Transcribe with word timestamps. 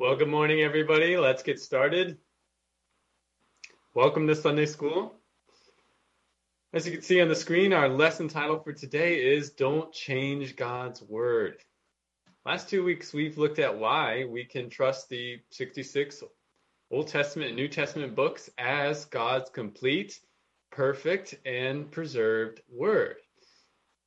Well, 0.00 0.16
good 0.16 0.28
morning, 0.28 0.62
everybody. 0.62 1.18
Let's 1.18 1.42
get 1.42 1.60
started. 1.60 2.16
Welcome 3.92 4.26
to 4.28 4.34
Sunday 4.34 4.64
School. 4.64 5.12
As 6.72 6.86
you 6.86 6.92
can 6.92 7.02
see 7.02 7.20
on 7.20 7.28
the 7.28 7.34
screen, 7.34 7.74
our 7.74 7.86
lesson 7.86 8.26
title 8.26 8.60
for 8.60 8.72
today 8.72 9.16
is 9.16 9.50
Don't 9.50 9.92
Change 9.92 10.56
God's 10.56 11.02
Word. 11.02 11.58
Last 12.46 12.70
two 12.70 12.82
weeks, 12.82 13.12
we've 13.12 13.36
looked 13.36 13.58
at 13.58 13.78
why 13.78 14.24
we 14.24 14.42
can 14.42 14.70
trust 14.70 15.10
the 15.10 15.38
66 15.50 16.24
Old 16.90 17.08
Testament 17.08 17.48
and 17.48 17.56
New 17.56 17.68
Testament 17.68 18.14
books 18.14 18.48
as 18.56 19.04
God's 19.04 19.50
complete, 19.50 20.18
perfect, 20.70 21.34
and 21.44 21.90
preserved 21.90 22.62
Word. 22.70 23.16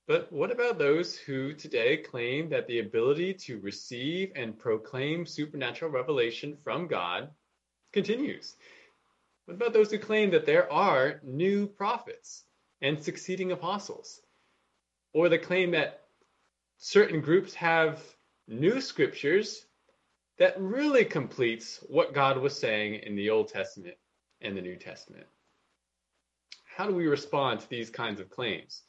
But 0.05 0.31
what 0.33 0.51
about 0.51 0.77
those 0.77 1.17
who 1.17 1.53
today 1.53 1.97
claim 1.97 2.49
that 2.49 2.67
the 2.67 2.79
ability 2.79 3.33
to 3.45 3.59
receive 3.59 4.33
and 4.35 4.57
proclaim 4.57 5.25
supernatural 5.25 5.91
revelation 5.91 6.57
from 6.57 6.87
God 6.87 7.29
continues? 7.93 8.55
What 9.45 9.55
about 9.55 9.71
those 9.71 9.91
who 9.91 9.99
claim 9.99 10.31
that 10.31 10.45
there 10.45 10.71
are 10.71 11.21
new 11.23 11.67
prophets 11.67 12.43
and 12.81 13.01
succeeding 13.01 13.53
apostles? 13.53 14.21
Or 15.13 15.29
the 15.29 15.39
claim 15.39 15.71
that 15.71 16.01
certain 16.79 17.21
groups 17.21 17.53
have 17.53 18.03
new 18.47 18.81
scriptures 18.81 19.65
that 20.37 20.59
really 20.59 21.05
completes 21.05 21.79
what 21.87 22.13
God 22.13 22.37
was 22.37 22.59
saying 22.59 22.95
in 22.95 23.15
the 23.15 23.29
Old 23.29 23.47
Testament 23.47 23.95
and 24.41 24.57
the 24.57 24.61
New 24.61 24.75
Testament? 24.75 25.27
How 26.65 26.87
do 26.87 26.93
we 26.93 27.07
respond 27.07 27.61
to 27.61 27.69
these 27.69 27.89
kinds 27.89 28.19
of 28.19 28.29
claims? 28.29 28.81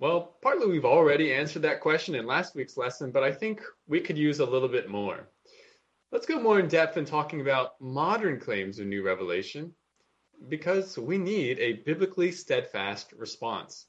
Well, 0.00 0.36
partly 0.42 0.68
we've 0.68 0.84
already 0.84 1.32
answered 1.32 1.62
that 1.62 1.80
question 1.80 2.14
in 2.14 2.24
last 2.24 2.54
week's 2.54 2.76
lesson, 2.76 3.10
but 3.10 3.24
I 3.24 3.32
think 3.32 3.60
we 3.88 4.00
could 4.00 4.16
use 4.16 4.38
a 4.38 4.46
little 4.46 4.68
bit 4.68 4.88
more. 4.88 5.28
Let's 6.12 6.26
go 6.26 6.40
more 6.40 6.60
in 6.60 6.68
depth 6.68 6.96
in 6.96 7.04
talking 7.04 7.40
about 7.40 7.80
modern 7.80 8.38
claims 8.38 8.78
of 8.78 8.86
new 8.86 9.02
revelation 9.02 9.74
because 10.48 10.96
we 10.96 11.18
need 11.18 11.58
a 11.58 11.82
biblically 11.84 12.30
steadfast 12.30 13.12
response. 13.12 13.86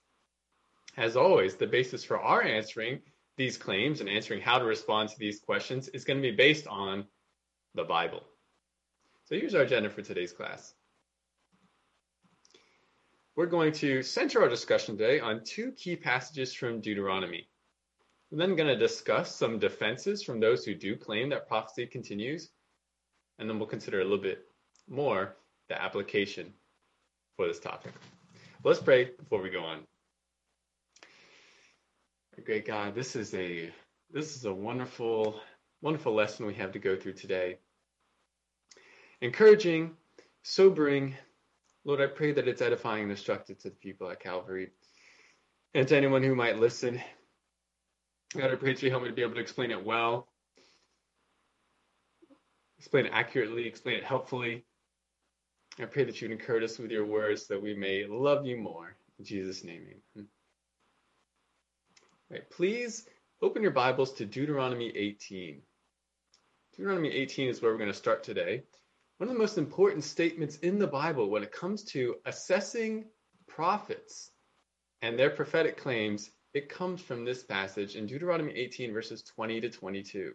As 0.98 1.16
always, 1.16 1.56
the 1.56 1.68
basis 1.68 2.04
for 2.04 2.20
our 2.20 2.42
answering 2.42 3.02
these 3.38 3.58
claims 3.58 4.02
and 4.02 4.10
answering 4.10 4.42
how 4.42 4.58
to 4.58 4.66
respond 4.66 5.10
to 5.10 5.20
these 5.20 5.40
questions 5.40 5.90
is 5.90 6.04
going 6.04 6.18
to 6.18 6.28
be 6.28 6.36
based 6.36 6.68
on 6.68 7.06
the 7.76 7.84
Bible. 7.84 8.24
So 9.26 9.36
here's 9.36 9.54
our 9.54 9.62
agenda 9.62 9.92
for 9.92 10.02
today's 10.02 10.34
class 10.34 10.74
we're 13.36 13.46
going 13.46 13.72
to 13.74 14.04
center 14.04 14.42
our 14.42 14.50
discussion 14.50 14.98
today 14.98 15.20
on 15.20 15.44
two 15.44 15.72
key 15.72 15.96
passages 15.96 16.54
from 16.54 16.82
Deuteronomy. 16.82 17.48
We're 18.32 18.40
then 18.40 18.56
going 18.56 18.68
to 18.68 18.78
discuss 18.78 19.36
some 19.36 19.60
defenses 19.60 20.24
from 20.24 20.40
those 20.40 20.66
who 20.66 20.76
do 20.76 20.96
claim 20.96 21.30
that 21.30 21.48
prophecy 21.48 21.86
continues, 21.88 22.50
and 23.38 23.50
then 23.50 23.58
we'll 23.58 23.68
consider 23.68 24.02
a 24.02 24.04
little 24.04 24.18
bit 24.18 24.46
more 24.88 25.36
the 25.68 25.82
application 25.82 26.54
for 27.36 27.48
this 27.48 27.60
topic. 27.60 27.94
Let's 28.64 28.80
pray 28.80 29.12
before 29.18 29.42
we 29.42 29.50
go 29.50 29.64
on. 29.64 29.80
Great 32.46 32.66
God, 32.66 32.96
this 32.96 33.16
is 33.16 33.34
a 33.34 33.70
this 34.12 34.36
is 34.36 34.46
a 34.46 34.54
wonderful 34.54 35.42
wonderful 35.82 36.14
lesson 36.14 36.46
we 36.46 36.54
have 36.56 36.72
to 36.72 36.80
go 36.80 36.96
through 36.96 37.14
today. 37.14 37.58
Encouraging, 39.22 39.92
sobering, 40.44 41.16
Lord, 41.90 42.02
I 42.02 42.06
pray 42.06 42.32
that 42.34 42.48
it's 42.48 42.62
edifying 42.62 43.02
and 43.02 43.12
instructive 43.12 43.58
to 43.62 43.72
the 43.72 43.76
people 43.76 44.12
at 44.12 44.20
Calvary 44.20 44.70
and 45.74 45.88
to 45.88 45.98
anyone 45.98 46.22
who 46.22 46.36
might 46.36 46.60
listen. 46.60 47.02
God, 48.38 48.52
I 48.52 48.56
pray 48.58 48.74
that 48.74 48.84
you 48.84 48.92
help 48.92 49.02
me 49.02 49.10
to 49.10 49.16
be 49.16 49.24
able 49.24 49.34
to 49.34 49.40
explain 49.40 49.72
it 49.72 49.84
well, 49.84 50.28
explain 52.78 53.08
it 53.08 53.12
accurately, 53.12 53.66
explain 53.66 53.96
it 53.96 54.04
helpfully. 54.04 54.66
I 55.80 55.86
pray 55.86 56.04
that 56.04 56.22
you'd 56.22 56.30
encourage 56.30 56.64
us 56.64 56.78
with 56.78 56.92
your 56.92 57.08
words 57.08 57.48
that 57.48 57.60
we 57.60 57.74
may 57.74 58.06
love 58.06 58.46
you 58.46 58.58
more. 58.58 58.96
In 59.18 59.26
Jesus' 59.26 59.64
name, 59.64 59.82
amen. 59.82 60.28
All 62.30 62.38
right, 62.38 62.48
please 62.52 63.08
open 63.42 63.64
your 63.64 63.72
Bibles 63.72 64.14
to 64.14 64.28
Deuteronomy 64.28 64.96
18. 64.96 65.60
Deuteronomy 66.78 67.10
18 67.10 67.50
is 67.50 67.64
where 67.64 67.72
we're 67.72 67.80
going 67.80 67.90
to 67.90 67.98
start 67.98 68.24
today 68.24 68.62
one 69.20 69.28
of 69.28 69.36
the 69.36 69.40
most 69.40 69.58
important 69.58 70.02
statements 70.02 70.56
in 70.60 70.80
the 70.80 70.88
Bible 70.88 71.30
when 71.30 71.44
it 71.44 71.52
comes 71.52 71.84
to 71.84 72.16
assessing 72.26 73.04
prophets 73.48 74.32
and 75.02 75.20
their 75.20 75.30
prophetic 75.30 75.76
claims, 75.76 76.32
it 76.54 76.70
comes 76.70 77.02
from 77.02 77.26
this 77.26 77.44
passage 77.44 77.98
in 77.98 78.06
Deuteronomy 78.06 78.54
18, 78.54 78.94
verses 78.94 79.22
20 79.24 79.60
to 79.60 79.70
22. 79.70 80.34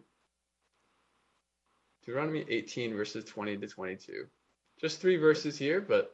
Deuteronomy 2.05 2.45
18, 2.47 2.95
verses 2.95 3.25
20 3.25 3.57
to 3.57 3.67
22. 3.67 4.27
Just 4.79 5.01
three 5.01 5.17
verses 5.17 5.57
here, 5.57 5.81
but 5.81 6.11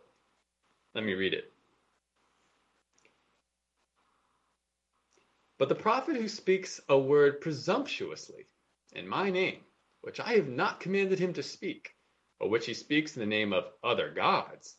let 0.95 1.03
me 1.03 1.13
read 1.13 1.33
it. 1.33 1.51
But 5.57 5.67
the 5.67 5.75
prophet 5.75 6.15
who 6.15 6.29
speaks 6.29 6.79
a 6.87 6.97
word 6.97 7.41
presumptuously 7.41 8.45
in 8.93 9.09
my 9.09 9.29
name, 9.29 9.59
which 10.03 10.21
I 10.21 10.35
have 10.35 10.47
not 10.47 10.79
commanded 10.79 11.19
him 11.19 11.33
to 11.33 11.43
speak, 11.43 11.95
or 12.41 12.49
which 12.49 12.65
he 12.65 12.73
speaks 12.73 13.15
in 13.15 13.19
the 13.19 13.25
name 13.25 13.53
of 13.53 13.65
other 13.83 14.09
gods, 14.09 14.75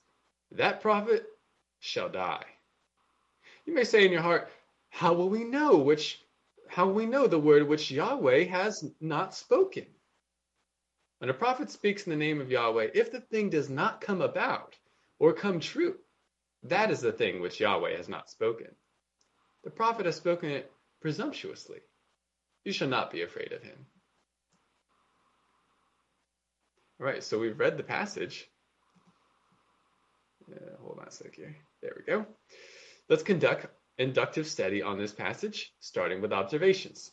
that 0.50 0.80
prophet 0.80 1.24
shall 1.78 2.08
die. 2.08 2.44
You 3.64 3.74
may 3.74 3.84
say 3.84 4.04
in 4.04 4.12
your 4.12 4.20
heart, 4.20 4.50
How 4.90 5.12
will 5.12 5.28
we 5.28 5.44
know 5.44 5.76
which 5.78 6.20
how 6.68 6.86
will 6.86 6.94
we 6.94 7.06
know 7.06 7.26
the 7.26 7.38
word 7.38 7.68
which 7.68 7.90
Yahweh 7.90 8.44
has 8.44 8.90
not 8.98 9.34
spoken? 9.34 9.86
When 11.18 11.28
a 11.28 11.34
prophet 11.34 11.70
speaks 11.70 12.04
in 12.06 12.10
the 12.10 12.16
name 12.16 12.40
of 12.40 12.50
Yahweh, 12.50 12.88
if 12.94 13.12
the 13.12 13.20
thing 13.20 13.50
does 13.50 13.68
not 13.68 14.00
come 14.00 14.22
about 14.22 14.76
or 15.18 15.34
come 15.34 15.60
true, 15.60 15.98
that 16.64 16.90
is 16.90 17.00
the 17.00 17.12
thing 17.12 17.40
which 17.40 17.60
Yahweh 17.60 17.94
has 17.96 18.08
not 18.08 18.30
spoken. 18.30 18.74
The 19.64 19.70
prophet 19.70 20.06
has 20.06 20.16
spoken 20.16 20.50
it 20.50 20.72
presumptuously. 21.00 21.80
You 22.64 22.72
shall 22.72 22.88
not 22.88 23.10
be 23.10 23.22
afraid 23.22 23.52
of 23.52 23.62
him. 23.62 23.86
All 27.02 27.08
right, 27.08 27.20
so 27.20 27.36
we've 27.36 27.58
read 27.58 27.76
the 27.76 27.82
passage. 27.82 28.48
Uh, 30.48 30.76
hold 30.80 31.00
on 31.00 31.08
a 31.08 31.10
sec 31.10 31.34
here. 31.34 31.56
There 31.82 31.94
we 31.96 32.04
go. 32.04 32.24
Let's 33.08 33.24
conduct 33.24 33.66
inductive 33.98 34.46
study 34.46 34.82
on 34.82 34.98
this 34.98 35.10
passage, 35.10 35.74
starting 35.80 36.22
with 36.22 36.32
observations. 36.32 37.10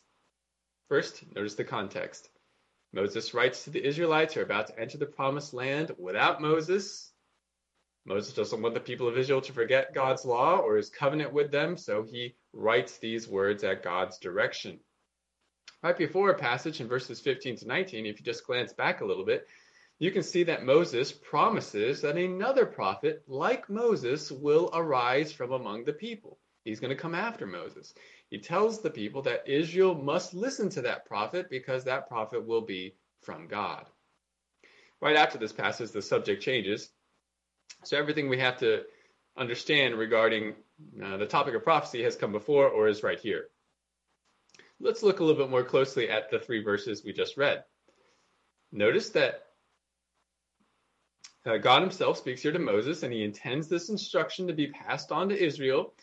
First, 0.88 1.24
notice 1.34 1.56
the 1.56 1.64
context. 1.64 2.28
Moses 2.92 3.34
writes 3.34 3.64
to 3.64 3.70
the 3.70 3.84
Israelites 3.84 4.34
who 4.34 4.40
are 4.40 4.44
about 4.44 4.68
to 4.68 4.78
enter 4.78 4.96
the 4.96 5.06
promised 5.06 5.54
land 5.54 5.90
without 5.98 6.40
Moses. 6.40 7.10
Moses 8.06 8.32
doesn't 8.32 8.62
want 8.62 8.74
the 8.74 8.80
people 8.80 9.08
of 9.08 9.18
Israel 9.18 9.40
to 9.40 9.52
forget 9.52 9.92
God's 9.92 10.24
law 10.24 10.58
or 10.58 10.76
his 10.76 10.88
covenant 10.88 11.32
with 11.32 11.50
them, 11.50 11.76
so 11.76 12.04
he 12.04 12.36
writes 12.52 12.98
these 12.98 13.26
words 13.26 13.64
at 13.64 13.82
God's 13.82 14.18
direction. 14.18 14.78
Right 15.82 15.98
before 15.98 16.30
a 16.30 16.38
passage 16.38 16.80
in 16.80 16.86
verses 16.86 17.18
15 17.18 17.56
to 17.56 17.66
19, 17.66 18.06
if 18.06 18.20
you 18.20 18.24
just 18.24 18.46
glance 18.46 18.72
back 18.72 19.00
a 19.00 19.04
little 19.04 19.24
bit, 19.24 19.48
you 20.00 20.10
can 20.10 20.22
see 20.22 20.44
that 20.44 20.64
Moses 20.64 21.12
promises 21.12 22.00
that 22.00 22.16
another 22.16 22.64
prophet 22.64 23.22
like 23.28 23.68
Moses 23.68 24.32
will 24.32 24.70
arise 24.72 25.30
from 25.30 25.52
among 25.52 25.84
the 25.84 25.92
people. 25.92 26.38
He's 26.64 26.80
going 26.80 26.96
to 26.96 27.00
come 27.00 27.14
after 27.14 27.46
Moses. 27.46 27.92
He 28.30 28.38
tells 28.38 28.80
the 28.80 28.90
people 28.90 29.22
that 29.22 29.46
Israel 29.46 29.94
must 29.94 30.32
listen 30.32 30.70
to 30.70 30.82
that 30.82 31.04
prophet 31.04 31.50
because 31.50 31.84
that 31.84 32.08
prophet 32.08 32.46
will 32.46 32.62
be 32.62 32.96
from 33.20 33.46
God. 33.46 33.84
Right 35.02 35.16
after 35.16 35.36
this 35.36 35.52
passage, 35.52 35.90
the 35.90 36.00
subject 36.00 36.42
changes. 36.42 36.88
So 37.84 37.98
everything 37.98 38.30
we 38.30 38.38
have 38.38 38.58
to 38.60 38.84
understand 39.36 39.96
regarding 39.96 40.54
uh, 41.02 41.18
the 41.18 41.26
topic 41.26 41.54
of 41.54 41.62
prophecy 41.62 42.02
has 42.04 42.16
come 42.16 42.32
before 42.32 42.68
or 42.68 42.88
is 42.88 43.02
right 43.02 43.20
here. 43.20 43.48
Let's 44.80 45.02
look 45.02 45.20
a 45.20 45.24
little 45.24 45.42
bit 45.42 45.50
more 45.50 45.64
closely 45.64 46.08
at 46.08 46.30
the 46.30 46.38
three 46.38 46.62
verses 46.62 47.04
we 47.04 47.12
just 47.12 47.36
read. 47.36 47.64
Notice 48.72 49.10
that 49.10 49.42
Uh, 51.46 51.56
God 51.56 51.82
himself 51.82 52.18
speaks 52.18 52.42
here 52.42 52.52
to 52.52 52.58
Moses, 52.58 53.02
and 53.02 53.12
he 53.12 53.24
intends 53.24 53.66
this 53.68 53.88
instruction 53.88 54.46
to 54.46 54.52
be 54.52 54.66
passed 54.66 55.10
on 55.10 55.28
to 55.30 55.42
Israel. 55.42 55.94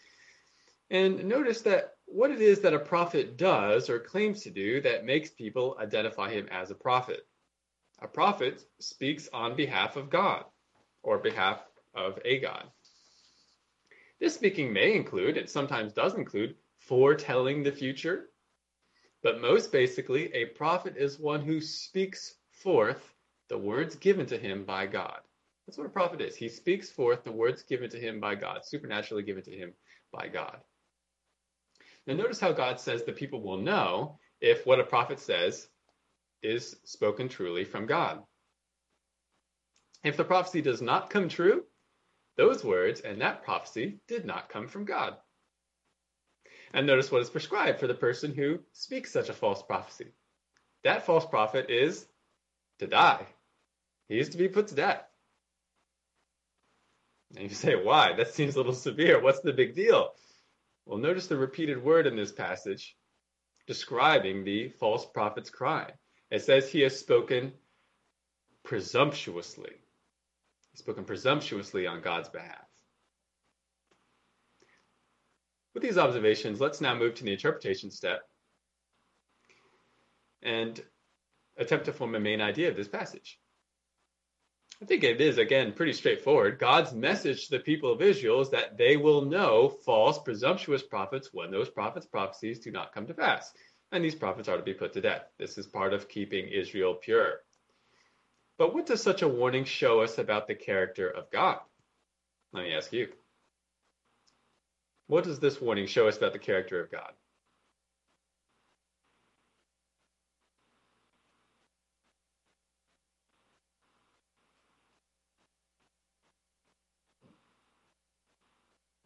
And 0.89 1.25
notice 1.25 1.62
that 1.62 1.95
what 2.06 2.31
it 2.31 2.42
is 2.42 2.62
that 2.62 2.74
a 2.74 2.80
prophet 2.80 3.38
does 3.38 3.89
or 3.89 4.00
claims 4.00 4.42
to 4.44 4.50
do 4.50 4.81
that 4.81 5.06
makes 5.06 5.30
people 5.30 5.78
identify 5.80 6.31
him 6.31 6.48
as 6.50 6.72
a 6.72 6.75
prophet. 6.75 7.28
A 8.01 8.07
prophet 8.07 8.63
speaks 8.80 9.30
on 9.34 9.56
behalf 9.56 9.95
of 9.95 10.10
God 10.10 10.45
or 11.04 11.18
behalf 11.18 11.62
of 11.94 12.18
a 12.25 12.39
God. 12.39 12.66
This 14.19 14.34
speaking 14.34 14.74
may 14.74 14.95
include, 14.95 15.38
it 15.38 15.50
sometimes 15.50 15.94
does 15.94 16.16
include, 16.16 16.56
foretelling 16.80 17.62
the 17.62 17.72
future. 17.72 18.30
But 19.22 19.42
most 19.42 19.72
basically, 19.72 20.34
a 20.34 20.45
prophet 20.45 20.95
is 20.98 21.19
one 21.19 21.42
who 21.42 21.60
speaks 21.60 22.36
forth 22.50 23.13
the 23.50 23.57
words 23.57 23.95
given 23.95 24.25
to 24.28 24.38
him 24.38 24.63
by 24.63 24.88
God. 24.88 25.19
That's 25.68 25.78
what 25.78 25.88
a 25.88 25.90
prophet 25.90 26.22
is. 26.22 26.36
He 26.36 26.48
speaks 26.48 26.90
forth 26.90 27.25
the 27.25 27.31
words 27.31 27.62
given 27.64 27.90
to 27.90 28.00
him 28.00 28.22
by 28.22 28.36
God, 28.36 28.66
supernaturally 28.66 29.24
given 29.24 29.44
to 29.44 29.52
him 29.52 29.74
by 30.14 30.30
God. 30.30 30.62
Now, 32.06 32.14
notice 32.14 32.40
how 32.40 32.54
God 32.54 32.80
says 32.80 33.04
the 33.04 33.12
people 33.12 33.42
will 33.42 33.58
know 33.58 34.18
if 34.40 34.66
what 34.66 34.80
a 34.80 34.86
prophet 34.86 35.19
says 35.19 35.68
is 36.42 36.78
spoken 36.86 37.28
truly 37.28 37.66
from 37.66 37.86
God. 37.86 38.24
If 40.06 40.16
the 40.16 40.24
prophecy 40.24 40.62
does 40.62 40.81
not 40.81 41.10
come 41.10 41.28
true, 41.28 41.64
those 42.38 42.63
words 42.63 43.02
and 43.02 43.20
that 43.20 43.44
prophecy 43.44 44.00
did 44.08 44.25
not 44.25 44.48
come 44.48 44.68
from 44.68 44.86
God. 44.86 45.18
And 46.74 46.88
notice 46.88 47.12
what 47.12 47.22
is 47.22 47.30
prescribed 47.30 47.80
for 47.80 47.88
the 47.88 47.94
person 47.94 48.34
who 48.34 48.60
speaks 48.72 49.12
such 49.12 49.28
a 49.28 49.34
false 49.34 49.63
prophecy. 49.63 50.08
That 50.84 51.06
false 51.06 51.25
prophet 51.25 51.70
is 51.70 52.06
to 52.80 52.88
die. 52.88 53.25
He 54.08 54.20
is 54.20 54.30
to 54.30 54.38
be 54.38 54.48
put 54.48 54.68
to 54.68 54.75
death. 54.75 55.06
And 57.35 57.50
you 57.50 57.56
say, 57.56 57.75
why? 57.75 58.13
That 58.13 58.33
seems 58.33 58.56
a 58.56 58.57
little 58.57 58.74
severe. 58.74 59.21
What's 59.21 59.41
the 59.41 59.53
big 59.53 59.75
deal? 59.75 60.12
Well, 60.85 60.97
notice 60.97 61.27
the 61.27 61.38
repeated 61.38 61.83
word 61.83 62.07
in 62.07 62.15
this 62.15 62.31
passage 62.31 62.95
describing 63.68 64.44
the 64.44 64.69
false 64.69 65.06
prophet's 65.06 65.50
crime. 65.50 65.91
It 66.31 66.41
says 66.41 66.69
he 66.69 66.81
has 66.81 66.97
spoken 66.97 67.51
presumptuously. 68.63 69.71
He's 70.71 70.79
spoken 70.79 71.03
presumptuously 71.03 71.85
on 71.85 72.01
God's 72.01 72.29
behalf. 72.29 72.65
With 75.74 75.83
these 75.83 75.97
observations, 75.97 76.59
let's 76.59 76.81
now 76.81 76.95
move 76.95 77.15
to 77.15 77.24
the 77.24 77.33
interpretation 77.33 77.91
step 77.91 78.21
and 80.41 80.81
attempt 81.57 81.85
to 81.85 81.94
form 81.94 82.15
a 82.15 82.19
main 82.19 82.41
idea 82.41 82.69
of 82.69 82.75
this 82.75 82.88
passage. 82.88 83.39
I 84.81 84.85
think 84.85 85.03
it 85.03 85.19
is, 85.19 85.39
again, 85.39 85.74
pretty 85.74 85.94
straightforward. 85.94 86.59
God's 86.59 86.94
message 86.94 87.45
to 87.45 87.57
the 87.57 87.63
people 87.63 87.91
of 87.91 88.01
Israel 88.01 88.41
is 88.41 88.51
that 88.51 88.77
they 88.77 88.95
will 88.95 89.24
know 89.24 89.69
false, 89.69 90.19
presumptuous 90.19 90.83
prophets 90.83 91.29
when 91.33 91.50
those 91.50 91.69
prophets' 91.69 92.06
prophecies 92.06 92.59
do 92.59 92.69
not 92.71 92.94
come 92.94 93.07
to 93.07 93.13
pass. 93.15 93.51
And 93.91 94.03
these 94.03 94.15
prophets 94.15 94.47
are 94.47 94.57
to 94.57 94.63
be 94.63 94.75
put 94.75 94.94
to 94.94 95.01
death. 95.01 95.24
This 95.39 95.57
is 95.57 95.65
part 95.65 95.94
of 95.94 96.07
keeping 96.07 96.47
Israel 96.47 96.94
pure. 96.94 97.41
But 98.59 98.74
what 98.74 98.85
does 98.85 99.01
such 99.01 99.24
a 99.24 99.27
warning 99.27 99.65
show 99.65 100.01
us 100.01 100.19
about 100.19 100.47
the 100.47 100.56
character 100.56 101.09
of 101.09 101.31
God? 101.31 101.59
Let 102.53 102.63
me 102.63 102.74
ask 102.74 102.94
you. 102.94 103.07
What 105.07 105.24
does 105.24 105.39
this 105.39 105.59
warning 105.59 105.88
show 105.88 106.07
us 106.07 106.18
about 106.18 106.33
the 106.33 106.39
character 106.39 106.83
of 106.83 106.91
God? 106.91 107.13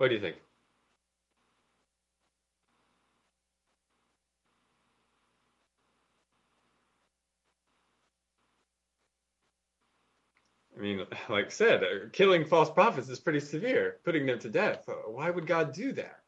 What 0.01 0.07
do 0.07 0.15
you 0.15 0.21
think? 0.21 0.37
I 10.75 10.81
mean, 10.81 11.05
like 11.29 11.45
I 11.45 11.49
said, 11.49 11.83
uh, 11.83 12.09
killing 12.11 12.45
false 12.45 12.71
prophets 12.71 13.09
is 13.09 13.19
pretty 13.19 13.41
severe, 13.41 13.97
putting 14.03 14.25
them 14.25 14.39
to 14.39 14.49
death. 14.49 14.89
Uh, 14.89 14.93
why 15.05 15.29
would 15.29 15.45
God 15.45 15.71
do 15.71 15.91
that? 15.91 16.23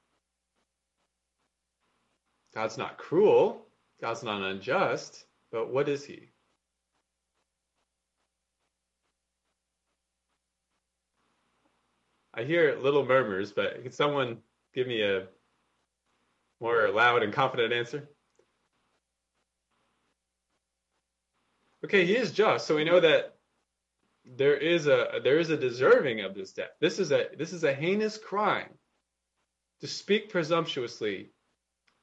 God's 2.54 2.78
not 2.78 3.00
cruel, 3.00 3.66
God's 4.00 4.22
not 4.22 4.44
unjust, 4.44 5.26
but 5.52 5.74
what 5.74 5.90
is 5.90 6.06
He? 6.06 6.30
I 12.34 12.44
hear 12.44 12.76
little 12.76 13.06
murmurs, 13.06 13.52
but 13.52 13.82
can 13.84 13.92
someone 13.92 14.40
give 14.74 14.88
me 14.88 15.04
a 15.04 15.28
more 16.60 16.90
loud 16.90 17.24
and 17.24 17.32
confident 17.32 17.74
answer? 17.74 18.10
Okay, 21.84 22.06
he 22.06 22.16
is 22.16 22.32
just, 22.32 22.66
so 22.66 22.76
we 22.76 22.86
know 22.86 23.00
that 23.00 23.36
there 24.26 24.56
is 24.56 24.88
a 24.88 25.20
there 25.24 25.38
is 25.38 25.50
a 25.50 25.58
deserving 25.58 26.22
of 26.22 26.34
this 26.34 26.54
death. 26.54 26.72
This 26.80 26.98
is 26.98 27.12
a 27.12 27.28
this 27.38 27.52
is 27.52 27.64
a 27.64 27.74
heinous 27.74 28.18
crime 28.18 28.70
to 29.82 29.88
speak 29.88 30.30
presumptuously 30.30 31.32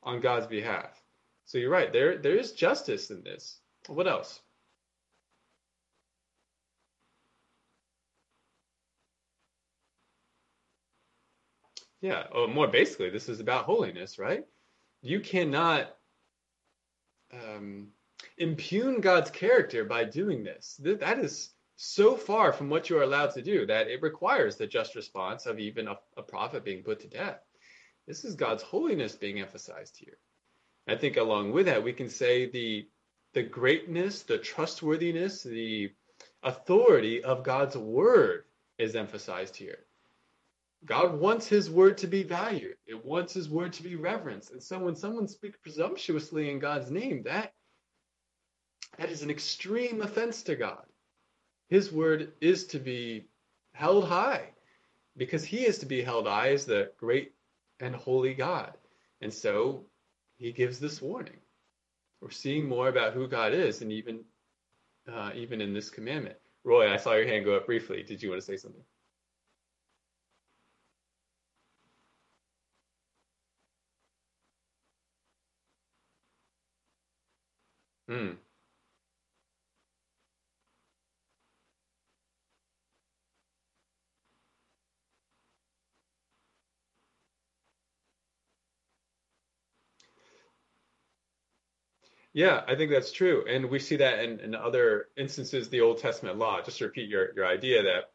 on 0.02 0.20
God's 0.20 0.46
behalf. 0.46 1.02
So 1.46 1.58
you're 1.58 1.70
right. 1.70 1.92
There 1.92 2.18
there 2.18 2.36
is 2.36 2.52
justice 2.52 3.10
in 3.10 3.22
this. 3.22 3.58
What 3.86 4.06
else? 4.06 4.40
Yeah, 12.00 12.24
or 12.32 12.48
more 12.48 12.68
basically, 12.68 13.10
this 13.10 13.28
is 13.28 13.40
about 13.40 13.66
holiness, 13.66 14.18
right? 14.18 14.44
You 15.02 15.20
cannot 15.20 15.94
um, 17.32 17.88
impugn 18.38 19.00
God's 19.00 19.30
character 19.30 19.84
by 19.84 20.04
doing 20.04 20.42
this. 20.42 20.80
That 20.82 21.18
is 21.18 21.50
so 21.76 22.14
far 22.14 22.52
from 22.52 22.68
what 22.68 22.90
you 22.90 22.98
are 22.98 23.02
allowed 23.02 23.32
to 23.32 23.42
do 23.42 23.66
that 23.66 23.88
it 23.88 24.02
requires 24.02 24.56
the 24.56 24.66
just 24.66 24.94
response 24.94 25.46
of 25.46 25.58
even 25.58 25.88
a, 25.88 25.96
a 26.16 26.22
prophet 26.22 26.64
being 26.64 26.82
put 26.82 27.00
to 27.00 27.08
death. 27.08 27.40
This 28.06 28.24
is 28.24 28.34
God's 28.34 28.62
holiness 28.62 29.14
being 29.14 29.40
emphasized 29.40 29.96
here. 29.96 30.18
I 30.88 30.96
think 30.96 31.16
along 31.16 31.52
with 31.52 31.66
that, 31.66 31.82
we 31.82 31.92
can 31.92 32.08
say 32.08 32.50
the 32.50 32.88
the 33.32 33.42
greatness, 33.44 34.22
the 34.24 34.38
trustworthiness, 34.38 35.44
the 35.44 35.92
authority 36.42 37.22
of 37.22 37.44
God's 37.44 37.76
word 37.76 38.44
is 38.76 38.96
emphasized 38.96 39.56
here. 39.56 39.78
God 40.84 41.18
wants 41.18 41.46
his 41.46 41.70
word 41.70 41.98
to 41.98 42.06
be 42.06 42.22
valued. 42.22 42.76
It 42.86 43.04
wants 43.04 43.34
his 43.34 43.48
word 43.50 43.72
to 43.74 43.82
be 43.82 43.96
reverenced. 43.96 44.50
And 44.52 44.62
so 44.62 44.78
when 44.78 44.96
someone 44.96 45.28
speaks 45.28 45.58
presumptuously 45.62 46.50
in 46.50 46.58
God's 46.58 46.90
name, 46.90 47.22
that 47.24 47.52
that 48.98 49.10
is 49.10 49.22
an 49.22 49.30
extreme 49.30 50.02
offense 50.02 50.42
to 50.44 50.56
God. 50.56 50.84
His 51.68 51.92
word 51.92 52.32
is 52.40 52.66
to 52.68 52.78
be 52.78 53.26
held 53.72 54.08
high 54.08 54.50
because 55.16 55.44
he 55.44 55.66
is 55.66 55.78
to 55.78 55.86
be 55.86 56.02
held 56.02 56.26
high 56.26 56.52
as 56.52 56.66
the 56.66 56.90
great 56.98 57.32
and 57.78 57.94
holy 57.94 58.34
God. 58.34 58.72
And 59.20 59.32
so 59.32 59.84
he 60.36 60.52
gives 60.52 60.78
this 60.80 61.00
warning. 61.00 61.38
We're 62.20 62.30
seeing 62.30 62.68
more 62.68 62.88
about 62.88 63.14
who 63.14 63.28
God 63.28 63.52
is, 63.52 63.80
and 63.80 63.92
even 63.92 64.20
uh, 65.10 65.30
even 65.34 65.60
in 65.60 65.72
this 65.72 65.90
commandment. 65.90 66.36
Roy, 66.64 66.92
I 66.92 66.98
saw 66.98 67.14
your 67.14 67.26
hand 67.26 67.44
go 67.44 67.56
up 67.56 67.66
briefly. 67.66 68.02
Did 68.02 68.22
you 68.22 68.30
want 68.30 68.40
to 68.42 68.46
say 68.46 68.56
something? 68.56 68.82
Hmm. 78.10 78.32
Yeah, 92.32 92.62
I 92.66 92.74
think 92.74 92.90
that's 92.90 93.12
true. 93.12 93.44
And 93.48 93.70
we 93.70 93.78
see 93.78 93.96
that 93.96 94.24
in, 94.24 94.40
in 94.40 94.54
other 94.56 95.06
instances, 95.16 95.68
the 95.68 95.80
Old 95.80 95.98
Testament 95.98 96.36
law. 96.36 96.60
Just 96.62 96.78
to 96.78 96.84
repeat 96.86 97.08
your, 97.08 97.32
your 97.36 97.46
idea 97.46 97.82
that 97.84 98.10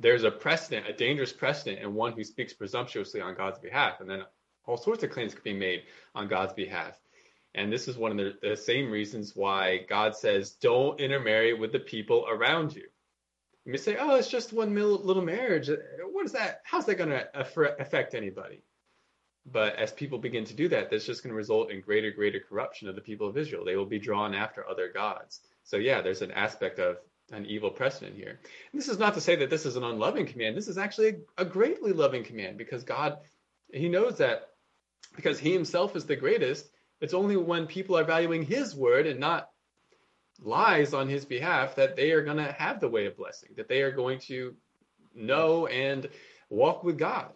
there's 0.00 0.24
a 0.24 0.30
precedent, 0.30 0.88
a 0.88 0.92
dangerous 0.92 1.32
precedent, 1.32 1.80
in 1.82 1.94
one 1.94 2.14
who 2.14 2.24
speaks 2.24 2.52
presumptuously 2.52 3.20
on 3.20 3.36
God's 3.36 3.60
behalf. 3.60 4.00
And 4.00 4.10
then 4.10 4.22
all 4.66 4.76
sorts 4.76 5.04
of 5.04 5.10
claims 5.10 5.34
could 5.34 5.44
be 5.44 5.52
made 5.52 5.84
on 6.16 6.26
God's 6.26 6.52
behalf. 6.52 6.98
And 7.58 7.72
this 7.72 7.88
is 7.88 7.98
one 7.98 8.12
of 8.12 8.18
the, 8.18 8.50
the 8.50 8.56
same 8.56 8.88
reasons 8.88 9.34
why 9.34 9.78
God 9.88 10.14
says, 10.14 10.52
don't 10.52 11.00
intermarry 11.00 11.54
with 11.54 11.72
the 11.72 11.80
people 11.80 12.24
around 12.28 12.76
you. 12.76 12.84
You 13.64 13.72
may 13.72 13.78
say, 13.78 13.96
oh, 13.98 14.14
it's 14.14 14.30
just 14.30 14.52
one 14.52 14.76
little 14.76 15.24
marriage. 15.24 15.68
What 16.12 16.24
is 16.24 16.32
that? 16.32 16.60
How's 16.62 16.86
that 16.86 16.94
going 16.94 17.10
to 17.10 17.28
affect 17.80 18.14
anybody? 18.14 18.62
But 19.44 19.74
as 19.74 19.90
people 19.90 20.18
begin 20.18 20.44
to 20.44 20.54
do 20.54 20.68
that, 20.68 20.88
that's 20.88 21.04
just 21.04 21.24
going 21.24 21.32
to 21.32 21.36
result 21.36 21.72
in 21.72 21.80
greater, 21.80 22.12
greater 22.12 22.38
corruption 22.38 22.88
of 22.88 22.94
the 22.94 23.00
people 23.00 23.26
of 23.26 23.36
Israel. 23.36 23.64
They 23.64 23.74
will 23.74 23.86
be 23.86 23.98
drawn 23.98 24.34
after 24.34 24.64
other 24.68 24.92
gods. 24.94 25.40
So, 25.64 25.78
yeah, 25.78 26.00
there's 26.00 26.22
an 26.22 26.30
aspect 26.30 26.78
of 26.78 26.98
an 27.32 27.44
evil 27.44 27.70
precedent 27.70 28.14
here. 28.14 28.38
And 28.72 28.80
this 28.80 28.88
is 28.88 29.00
not 29.00 29.14
to 29.14 29.20
say 29.20 29.34
that 29.34 29.50
this 29.50 29.66
is 29.66 29.74
an 29.74 29.84
unloving 29.84 30.26
command. 30.26 30.56
This 30.56 30.68
is 30.68 30.78
actually 30.78 31.08
a, 31.08 31.42
a 31.42 31.44
greatly 31.44 31.92
loving 31.92 32.22
command 32.22 32.56
because 32.56 32.84
God, 32.84 33.18
He 33.72 33.88
knows 33.88 34.18
that 34.18 34.50
because 35.16 35.40
He 35.40 35.52
Himself 35.52 35.96
is 35.96 36.04
the 36.04 36.14
greatest, 36.14 36.70
it's 37.00 37.14
only 37.14 37.36
when 37.36 37.66
people 37.66 37.96
are 37.96 38.04
valuing 38.04 38.42
his 38.42 38.74
word 38.74 39.06
and 39.06 39.20
not 39.20 39.50
lies 40.40 40.94
on 40.94 41.08
his 41.08 41.24
behalf 41.24 41.74
that 41.76 41.96
they 41.96 42.12
are 42.12 42.22
going 42.22 42.36
to 42.36 42.52
have 42.52 42.80
the 42.80 42.88
way 42.88 43.06
of 43.06 43.16
blessing, 43.16 43.50
that 43.56 43.68
they 43.68 43.82
are 43.82 43.90
going 43.90 44.18
to 44.20 44.54
know 45.14 45.66
and 45.66 46.08
walk 46.48 46.84
with 46.84 46.98
God. 46.98 47.32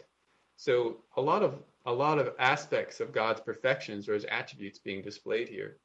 So 0.56 0.98
a 1.16 1.20
lot 1.20 1.42
of 1.42 1.54
a 1.84 1.92
lot 1.92 2.18
of 2.18 2.34
aspects 2.38 3.00
of 3.00 3.12
God's 3.12 3.40
perfections 3.40 4.08
or 4.08 4.14
his 4.14 4.24
attributes 4.24 4.78
being 4.78 5.02
displayed 5.02 5.48
here. 5.48 5.78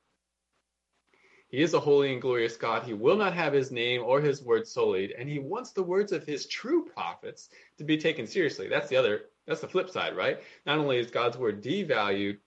He 1.49 1.61
is 1.61 1.73
a 1.73 1.79
holy 1.79 2.11
and 2.11 2.21
glorious 2.21 2.57
God. 2.57 2.83
He 2.83 2.93
will 2.93 3.15
not 3.15 3.33
have 3.33 3.53
his 3.53 3.71
name 3.71 4.03
or 4.03 4.21
his 4.21 4.43
word 4.43 4.67
sullied, 4.67 5.11
and 5.17 5.29
he 5.29 5.39
wants 5.39 5.71
the 5.71 5.81
words 5.81 6.11
of 6.11 6.25
his 6.25 6.45
true 6.45 6.85
prophets 6.85 7.49
to 7.77 7.83
be 7.83 7.97
taken 7.97 8.27
seriously. 8.27 8.67
That's 8.67 8.89
the 8.89 8.97
other 8.97 9.21
that's 9.47 9.61
the 9.61 9.67
flip 9.67 9.89
side, 9.89 10.15
right? 10.15 10.39
Not 10.65 10.77
only 10.77 10.97
is 10.99 11.09
God's 11.09 11.37
word 11.37 11.63
devalued, 11.63 12.37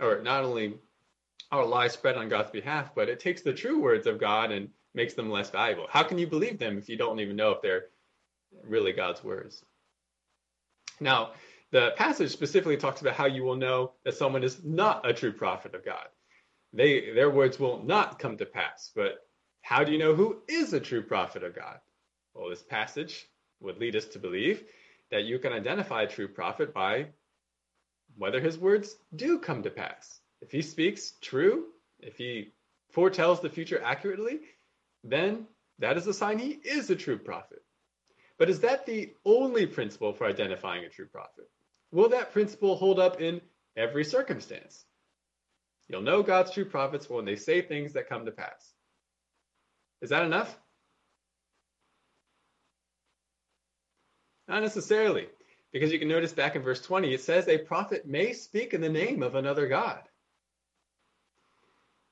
or 0.00 0.20
not 0.22 0.44
only 0.44 0.74
our 1.52 1.64
lies 1.64 1.92
spread 1.92 2.16
on 2.16 2.28
God's 2.28 2.50
behalf, 2.50 2.94
but 2.94 3.08
it 3.08 3.20
takes 3.20 3.42
the 3.42 3.52
true 3.52 3.80
words 3.80 4.06
of 4.06 4.18
God 4.18 4.50
and 4.50 4.68
makes 4.94 5.14
them 5.14 5.30
less 5.30 5.50
valuable. 5.50 5.86
How 5.88 6.02
can 6.02 6.18
you 6.18 6.26
believe 6.26 6.58
them 6.58 6.78
if 6.78 6.88
you 6.88 6.96
don't 6.96 7.20
even 7.20 7.36
know 7.36 7.52
if 7.52 7.62
they're 7.62 7.86
really 8.64 8.92
God's 8.92 9.22
words? 9.22 9.64
Now, 11.00 11.32
the 11.70 11.92
passage 11.96 12.30
specifically 12.30 12.76
talks 12.76 13.00
about 13.00 13.14
how 13.14 13.26
you 13.26 13.44
will 13.44 13.56
know 13.56 13.92
that 14.04 14.14
someone 14.14 14.42
is 14.42 14.64
not 14.64 15.08
a 15.08 15.12
true 15.12 15.32
prophet 15.32 15.74
of 15.74 15.84
God. 15.84 16.06
They 16.72 17.12
their 17.12 17.30
words 17.30 17.58
will 17.58 17.82
not 17.82 18.18
come 18.18 18.36
to 18.38 18.46
pass. 18.46 18.92
But 18.94 19.26
how 19.62 19.84
do 19.84 19.92
you 19.92 19.98
know 19.98 20.14
who 20.14 20.42
is 20.48 20.72
a 20.72 20.80
true 20.80 21.02
prophet 21.02 21.42
of 21.42 21.54
God? 21.54 21.78
Well, 22.34 22.50
this 22.50 22.62
passage 22.62 23.28
would 23.60 23.78
lead 23.78 23.96
us 23.96 24.06
to 24.06 24.18
believe 24.18 24.64
that 25.10 25.24
you 25.24 25.38
can 25.38 25.52
identify 25.52 26.02
a 26.02 26.06
true 26.06 26.28
prophet 26.28 26.72
by 26.72 27.06
whether 28.16 28.40
his 28.40 28.58
words 28.58 28.96
do 29.14 29.38
come 29.38 29.62
to 29.62 29.70
pass. 29.70 30.20
If 30.40 30.50
he 30.50 30.62
speaks 30.62 31.12
true, 31.20 31.66
if 32.00 32.16
he 32.16 32.52
foretells 32.90 33.40
the 33.40 33.50
future 33.50 33.82
accurately, 33.82 34.40
then 35.04 35.46
that 35.78 35.96
is 35.96 36.06
a 36.06 36.14
sign 36.14 36.38
he 36.38 36.50
is 36.50 36.90
a 36.90 36.96
true 36.96 37.18
prophet. 37.18 37.62
But 38.38 38.50
is 38.50 38.60
that 38.60 38.86
the 38.86 39.14
only 39.24 39.66
principle 39.66 40.12
for 40.12 40.26
identifying 40.26 40.84
a 40.84 40.88
true 40.88 41.06
prophet? 41.06 41.48
Will 41.92 42.08
that 42.10 42.32
principle 42.32 42.76
hold 42.76 42.98
up 42.98 43.20
in 43.20 43.40
every 43.76 44.04
circumstance? 44.04 44.84
You'll 45.88 46.02
know 46.02 46.22
God's 46.22 46.50
true 46.50 46.64
prophets 46.64 47.08
when 47.08 47.24
they 47.24 47.36
say 47.36 47.62
things 47.62 47.92
that 47.92 48.08
come 48.08 48.24
to 48.24 48.32
pass. 48.32 48.72
Is 50.02 50.10
that 50.10 50.24
enough? 50.24 50.58
Not 54.48 54.62
necessarily, 54.62 55.28
because 55.76 55.92
you 55.92 55.98
can 55.98 56.08
notice 56.08 56.32
back 56.32 56.56
in 56.56 56.62
verse 56.62 56.80
20, 56.80 57.12
it 57.12 57.20
says 57.20 57.48
a 57.48 57.58
prophet 57.58 58.06
may 58.06 58.32
speak 58.32 58.72
in 58.72 58.80
the 58.80 58.88
name 58.88 59.22
of 59.22 59.34
another 59.34 59.68
God. 59.68 60.00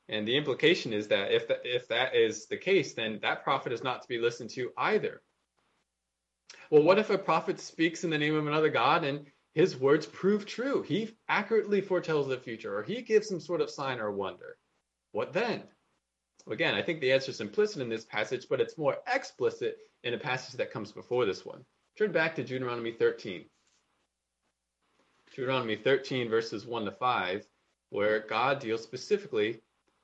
And 0.06 0.28
the 0.28 0.36
implication 0.36 0.92
is 0.92 1.08
that 1.08 1.32
if, 1.32 1.48
the, 1.48 1.56
if 1.64 1.88
that 1.88 2.14
is 2.14 2.44
the 2.44 2.58
case, 2.58 2.92
then 2.92 3.20
that 3.22 3.42
prophet 3.42 3.72
is 3.72 3.82
not 3.82 4.02
to 4.02 4.08
be 4.08 4.18
listened 4.18 4.50
to 4.50 4.70
either. 4.76 5.22
Well, 6.68 6.82
what 6.82 6.98
if 6.98 7.08
a 7.08 7.16
prophet 7.16 7.58
speaks 7.58 8.04
in 8.04 8.10
the 8.10 8.18
name 8.18 8.34
of 8.34 8.46
another 8.46 8.68
God 8.68 9.02
and 9.02 9.24
his 9.54 9.78
words 9.78 10.04
prove 10.04 10.44
true? 10.44 10.82
He 10.82 11.16
accurately 11.30 11.80
foretells 11.80 12.28
the 12.28 12.36
future, 12.36 12.76
or 12.76 12.82
he 12.82 13.00
gives 13.00 13.30
some 13.30 13.40
sort 13.40 13.62
of 13.62 13.70
sign 13.70 13.98
or 13.98 14.10
wonder. 14.10 14.58
What 15.12 15.32
then? 15.32 15.62
Again, 16.50 16.74
I 16.74 16.82
think 16.82 17.00
the 17.00 17.12
answer 17.12 17.30
is 17.30 17.40
implicit 17.40 17.80
in 17.80 17.88
this 17.88 18.04
passage, 18.04 18.44
but 18.50 18.60
it's 18.60 18.76
more 18.76 18.98
explicit 19.06 19.78
in 20.02 20.12
a 20.12 20.18
passage 20.18 20.58
that 20.58 20.70
comes 20.70 20.92
before 20.92 21.24
this 21.24 21.46
one. 21.46 21.64
Turn 21.96 22.12
back 22.12 22.34
to 22.34 22.44
Deuteronomy 22.44 22.92
13. 22.92 23.46
Deuteronomy 25.34 25.74
13, 25.74 26.28
verses 26.28 26.64
1 26.64 26.84
to 26.84 26.92
5, 26.92 27.44
where 27.90 28.20
God 28.20 28.60
deals 28.60 28.84
specifically 28.84 29.60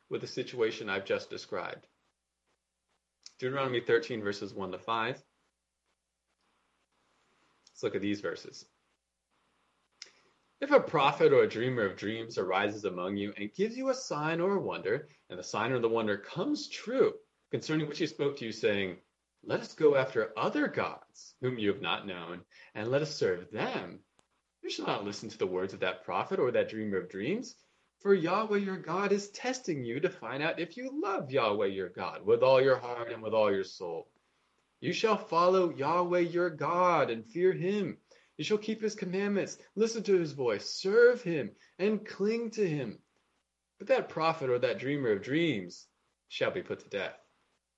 with 0.09 0.23
the 0.23 0.27
situation 0.27 0.91
I've 0.91 1.05
just 1.05 1.31
described. 1.31 1.87
Deuteronomy 3.39 3.81
13, 3.81 4.23
verses 4.23 4.53
1 4.53 4.73
to 4.73 4.79
5. 4.79 5.23
Let's 7.69 7.83
look 7.85 7.95
at 7.95 8.03
these 8.03 8.21
verses. 8.21 8.65
If 10.61 10.73
a 10.73 10.81
prophet 10.81 11.33
or 11.33 11.45
a 11.45 11.49
dreamer 11.49 11.87
of 11.87 11.97
dreams 11.97 12.37
arises 12.37 12.85
among 12.85 13.17
you 13.17 13.33
and 13.37 13.55
gives 13.55 13.77
you 13.77 13.91
a 13.91 13.95
sign 13.95 14.41
or 14.41 14.57
a 14.57 14.61
wonder, 14.61 15.09
and 15.31 15.39
the 15.39 15.45
sign 15.45 15.71
or 15.71 15.79
the 15.79 15.89
wonder 15.89 16.17
comes 16.17 16.67
true 16.67 17.15
concerning 17.53 17.87
which 17.87 18.01
he 18.01 18.07
spoke 18.09 18.37
to 18.39 18.47
you, 18.47 18.53
saying, 18.53 18.97
let 19.45 19.61
us 19.61 19.75
go 19.75 19.95
after 19.95 20.33
other 20.37 20.67
gods 20.67 21.35
whom 21.41 21.57
you 21.57 21.69
have 21.69 21.81
not 21.81 22.05
known, 22.05 22.41
and 22.75 22.91
let 22.91 23.01
us 23.01 23.15
serve 23.15 23.51
them. 23.53 24.01
You 24.63 24.71
shall 24.71 24.87
not 24.87 25.05
listen 25.05 25.29
to 25.29 25.39
the 25.39 25.47
words 25.47 25.73
of 25.73 25.81
that 25.81 26.05
prophet 26.05 26.39
or 26.39 26.51
that 26.51 26.69
dreamer 26.69 26.99
of 26.99 27.09
dreams, 27.09 27.57
for 28.01 28.15
Yahweh 28.15 28.59
your 28.59 28.77
God 28.77 29.13
is 29.13 29.31
testing 29.31 29.85
you 29.85 30.01
to 30.01 30.11
find 30.11 30.43
out 30.43 30.61
if 30.61 30.77
you 30.77 30.91
love 31.03 31.31
Yahweh 31.31 31.67
your 31.67 31.89
God 31.89 32.25
with 32.25 32.43
all 32.43 32.61
your 32.61 32.77
heart 32.77 33.13
and 33.13 33.23
with 33.23 33.35
all 33.35 33.53
your 33.53 33.65
soul. 33.65 34.09
You 34.81 34.93
shall 34.93 35.19
follow 35.19 35.75
Yahweh 35.75 36.21
your 36.21 36.51
God 36.51 37.11
and 37.11 37.27
fear 37.27 37.53
him. 37.53 37.99
You 38.39 38.45
shall 38.45 38.59
keep 38.59 38.81
his 38.81 38.95
commandments, 38.95 39.59
listen 39.77 40.03
to 40.05 40.19
his 40.19 40.33
voice, 40.33 40.71
serve 40.71 41.23
him, 41.23 41.51
and 41.79 42.07
cling 42.07 42.51
to 42.53 42.67
him. 42.67 42.99
But 43.79 43.89
that 43.89 44.09
prophet 44.09 44.49
or 44.49 44.59
that 44.59 44.79
dreamer 44.79 45.13
of 45.13 45.23
dreams 45.23 45.87
shall 46.29 46.51
be 46.51 46.63
put 46.63 46.81
to 46.81 46.89
death, 46.89 47.19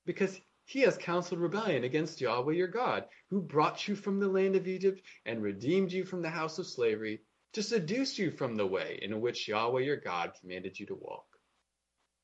because 0.07 0.41
he 0.73 0.81
has 0.81 0.97
counseled 0.97 1.39
rebellion 1.39 1.85
against 1.85 2.19
Yahweh 2.19 2.55
your 2.55 2.67
God, 2.67 3.05
who 3.29 3.43
brought 3.43 3.87
you 3.87 3.95
from 3.95 4.19
the 4.19 4.27
land 4.27 4.57
of 4.57 4.67
Egypt 4.67 5.03
and 5.27 5.43
redeemed 5.43 5.93
you 5.93 6.03
from 6.03 6.23
the 6.23 6.31
house 6.31 6.59
of 6.59 6.67
slavery, 6.67 7.21
to 7.53 7.63
seduce 7.63 8.19
you 8.19 8.31
from 8.31 8.57
the 8.57 8.67
way 8.67 8.99
in 9.03 9.21
which 9.21 9.49
Yahweh 9.49 9.83
your 9.83 9.99
God 9.99 10.33
commanded 10.41 10.81
you 10.81 10.87
to 10.87 10.95
walk. 10.95 11.27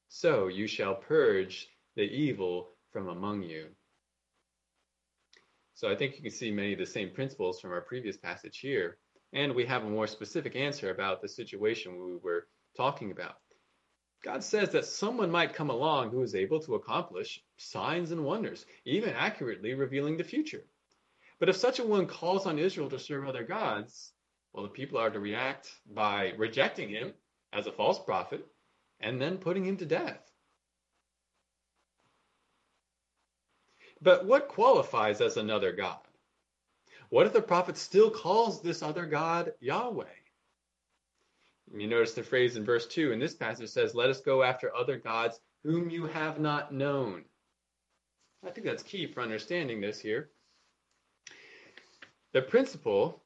So 0.08 0.48
you 0.48 0.66
shall 0.66 0.94
purge 0.94 1.68
the 1.94 2.04
evil 2.04 2.70
from 2.90 3.08
among 3.08 3.42
you. 3.42 3.66
So 5.74 5.90
I 5.90 5.94
think 5.94 6.16
you 6.16 6.22
can 6.22 6.30
see 6.30 6.50
many 6.50 6.72
of 6.72 6.78
the 6.78 6.86
same 6.86 7.10
principles 7.10 7.60
from 7.60 7.72
our 7.72 7.82
previous 7.82 8.16
passage 8.16 8.60
here, 8.60 8.96
and 9.34 9.54
we 9.54 9.66
have 9.66 9.84
a 9.84 9.90
more 9.90 10.06
specific 10.06 10.56
answer 10.56 10.90
about 10.90 11.20
the 11.20 11.28
situation 11.28 12.02
we 12.02 12.16
were 12.16 12.46
talking 12.78 13.10
about. 13.10 13.34
God 14.22 14.42
says 14.42 14.70
that 14.70 14.84
someone 14.84 15.30
might 15.30 15.54
come 15.54 15.70
along 15.70 16.10
who 16.10 16.22
is 16.22 16.34
able 16.34 16.60
to 16.60 16.74
accomplish 16.74 17.42
signs 17.56 18.10
and 18.10 18.24
wonders, 18.24 18.66
even 18.84 19.10
accurately 19.10 19.74
revealing 19.74 20.16
the 20.16 20.24
future. 20.24 20.64
But 21.38 21.48
if 21.48 21.56
such 21.56 21.78
a 21.78 21.84
one 21.84 22.06
calls 22.06 22.46
on 22.46 22.58
Israel 22.58 22.90
to 22.90 22.98
serve 22.98 23.28
other 23.28 23.44
gods, 23.44 24.12
well, 24.52 24.64
the 24.64 24.70
people 24.70 24.98
are 24.98 25.10
to 25.10 25.20
react 25.20 25.70
by 25.86 26.32
rejecting 26.36 26.88
him 26.88 27.14
as 27.52 27.66
a 27.66 27.72
false 27.72 27.98
prophet 27.98 28.44
and 29.00 29.20
then 29.20 29.38
putting 29.38 29.64
him 29.64 29.76
to 29.76 29.86
death. 29.86 30.20
But 34.00 34.26
what 34.26 34.48
qualifies 34.48 35.20
as 35.20 35.36
another 35.36 35.72
God? 35.72 35.98
What 37.10 37.26
if 37.26 37.32
the 37.32 37.42
prophet 37.42 37.76
still 37.76 38.10
calls 38.10 38.60
this 38.60 38.82
other 38.82 39.06
God 39.06 39.52
Yahweh? 39.60 40.04
You 41.74 41.86
notice 41.86 42.14
the 42.14 42.22
phrase 42.22 42.56
in 42.56 42.64
verse 42.64 42.86
2 42.86 43.12
in 43.12 43.18
this 43.18 43.34
passage 43.34 43.68
says, 43.68 43.94
Let 43.94 44.10
us 44.10 44.20
go 44.20 44.42
after 44.42 44.74
other 44.74 44.96
gods 44.96 45.40
whom 45.64 45.90
you 45.90 46.06
have 46.06 46.40
not 46.40 46.72
known. 46.72 47.24
I 48.46 48.50
think 48.50 48.66
that's 48.66 48.82
key 48.82 49.06
for 49.06 49.20
understanding 49.20 49.80
this 49.80 50.00
here. 50.00 50.30
The 52.32 52.42
principle 52.42 53.22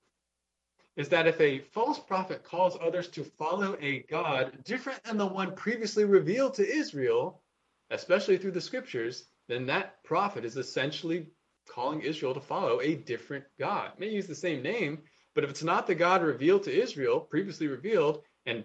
is 0.97 1.09
that 1.09 1.27
if 1.27 1.41
a 1.41 1.61
false 1.61 1.99
prophet 1.99 2.45
calls 2.45 2.77
others 2.81 3.09
to 3.09 3.25
follow 3.25 3.77
a 3.81 4.01
God 4.11 4.53
different 4.65 5.03
than 5.05 5.17
the 5.17 5.27
one 5.27 5.55
previously 5.55 6.05
revealed 6.05 6.55
to 6.55 6.69
Israel, 6.69 7.43
especially 7.91 8.39
through 8.39 8.53
the 8.53 8.61
scriptures, 8.61 9.25
then 9.49 9.67
that 9.67 10.03
prophet 10.05 10.45
is 10.45 10.57
essentially 10.57 11.27
calling 11.69 12.01
Israel 12.01 12.35
to 12.35 12.41
follow 12.41 12.81
a 12.81 12.95
different 12.95 13.45
God. 13.59 13.93
May 13.99 14.11
use 14.11 14.27
the 14.27 14.35
same 14.35 14.63
name, 14.63 15.03
but 15.35 15.45
if 15.45 15.51
it's 15.51 15.63
not 15.63 15.87
the 15.87 15.95
God 15.95 16.23
revealed 16.23 16.65
to 16.65 16.83
Israel, 16.83 17.21
previously 17.21 17.69
revealed, 17.69 18.23
and 18.47 18.65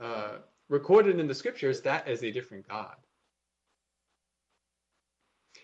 uh, 0.00 0.38
recorded 0.68 1.18
in 1.18 1.28
the 1.28 1.34
scriptures, 1.34 1.80
that 1.82 2.08
is 2.08 2.22
a 2.22 2.30
different 2.30 2.68
God. 2.68 2.96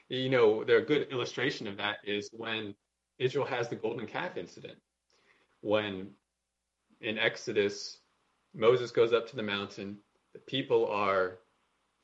You 0.09 0.29
know, 0.29 0.65
the 0.65 0.85
good 0.87 1.09
illustration 1.11 1.67
of 1.67 1.77
that 1.79 1.97
is 2.05 2.29
when 2.33 2.75
Israel 3.19 3.47
has 3.47 3.69
the 3.69 3.77
golden 3.77 4.07
calf 4.07 4.37
incident. 4.37 4.79
When 5.61 6.11
in 7.01 7.19
Exodus, 7.19 7.99
Moses 8.55 8.91
goes 8.91 9.13
up 9.13 9.29
to 9.31 9.37
the 9.37 9.43
mountain, 9.43 9.99
the 10.33 10.39
people 10.41 10.87
are 10.89 11.39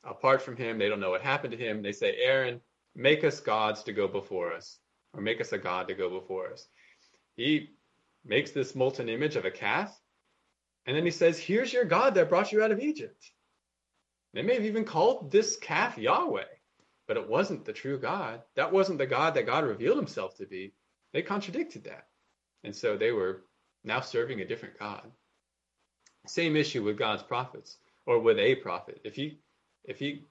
apart 0.03 0.41
from 0.41 0.55
him, 0.55 0.77
they 0.77 0.89
don't 0.89 0.99
know 0.99 1.11
what 1.11 1.21
happened 1.21 1.51
to 1.51 1.57
him. 1.57 1.81
They 1.81 1.91
say, 1.91 2.15
Aaron, 2.21 2.61
make 2.95 3.23
us 3.23 3.39
gods 3.39 3.83
to 3.83 3.93
go 3.93 4.07
before 4.07 4.53
us, 4.53 4.79
or 5.13 5.21
make 5.21 5.41
us 5.41 5.51
a 5.51 5.57
God 5.57 5.87
to 5.87 5.93
go 5.93 6.09
before 6.09 6.51
us. 6.51 6.67
He 7.35 7.69
makes 8.25 8.51
this 8.51 8.75
molten 8.75 9.09
image 9.09 9.35
of 9.35 9.45
a 9.45 9.51
calf, 9.51 9.99
and 10.89 10.97
then 10.97 11.05
he 11.05 11.11
says, 11.11 11.37
Here's 11.37 11.71
your 11.71 11.85
God 11.85 12.15
that 12.15 12.29
brought 12.29 12.51
you 12.51 12.63
out 12.63 12.71
of 12.71 12.79
Egypt. 12.79 13.31
They 14.33 14.41
may 14.41 14.55
have 14.55 14.65
even 14.65 14.85
called 14.85 15.31
this 15.31 15.55
calf 15.55 15.99
Yahweh, 15.99 16.41
but 17.07 17.15
it 17.15 17.29
wasn't 17.29 17.63
the 17.63 17.73
true 17.73 17.99
God. 17.99 18.41
That 18.55 18.73
wasn't 18.73 18.97
the 18.97 19.05
God 19.05 19.35
that 19.35 19.45
God 19.45 19.65
revealed 19.65 19.97
himself 19.97 20.35
to 20.37 20.47
be. 20.47 20.73
They 21.13 21.21
contradicted 21.21 21.83
that. 21.83 22.07
And 22.63 22.75
so 22.75 22.97
they 22.97 23.11
were 23.11 23.43
now 23.83 23.99
serving 23.99 24.41
a 24.41 24.47
different 24.47 24.79
God. 24.79 25.03
Same 26.25 26.55
issue 26.55 26.83
with 26.83 26.97
God's 26.97 27.21
prophets 27.21 27.77
or 28.07 28.17
with 28.17 28.39
a 28.39 28.55
prophet. 28.55 28.99
If 29.03 29.15
he 29.15 29.37
if 29.83 29.99
he 29.99 30.25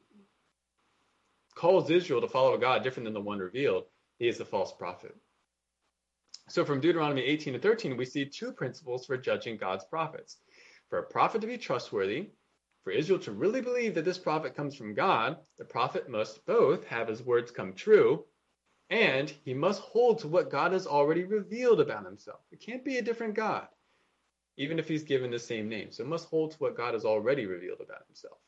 calls 1.54 1.88
Israel 1.88 2.20
to 2.20 2.26
follow 2.26 2.54
a 2.54 2.58
God 2.58 2.82
different 2.82 3.04
than 3.04 3.14
the 3.14 3.20
one 3.20 3.38
revealed, 3.38 3.84
he 4.18 4.26
is 4.26 4.40
a 4.40 4.44
false 4.44 4.72
prophet. 4.72 5.14
So 6.48 6.64
from 6.64 6.80
Deuteronomy 6.80 7.22
18 7.22 7.52
to 7.52 7.60
13, 7.60 7.96
we 7.96 8.06
see 8.06 8.24
two 8.24 8.50
principles 8.50 9.06
for 9.06 9.16
judging 9.16 9.56
God's 9.56 9.84
prophets. 9.84 10.38
For 10.90 10.98
a 10.98 11.06
prophet 11.06 11.42
to 11.42 11.46
be 11.46 11.58
trustworthy, 11.58 12.30
for 12.84 12.92
Israel 12.92 13.18
to 13.20 13.32
really 13.32 13.60
believe 13.60 13.94
that 13.94 14.04
this 14.04 14.18
prophet 14.18 14.54
comes 14.54 14.74
from 14.74 14.94
God, 14.94 15.36
the 15.58 15.64
prophet 15.64 16.08
must 16.08 16.44
both 16.46 16.84
have 16.86 17.08
his 17.08 17.22
words 17.22 17.50
come 17.50 17.74
true 17.74 18.24
and 18.90 19.30
he 19.44 19.52
must 19.52 19.82
hold 19.82 20.20
to 20.20 20.28
what 20.28 20.50
God 20.50 20.72
has 20.72 20.86
already 20.86 21.24
revealed 21.24 21.80
about 21.80 22.06
himself. 22.06 22.40
It 22.50 22.60
can't 22.60 22.84
be 22.84 22.96
a 22.96 23.02
different 23.02 23.34
God, 23.34 23.68
even 24.56 24.78
if 24.78 24.88
he's 24.88 25.02
given 25.02 25.30
the 25.30 25.38
same 25.38 25.68
name. 25.68 25.92
So 25.92 26.04
it 26.04 26.08
must 26.08 26.28
hold 26.28 26.52
to 26.52 26.56
what 26.58 26.76
God 26.76 26.94
has 26.94 27.04
already 27.04 27.44
revealed 27.44 27.80
about 27.82 28.06
himself. 28.06 28.38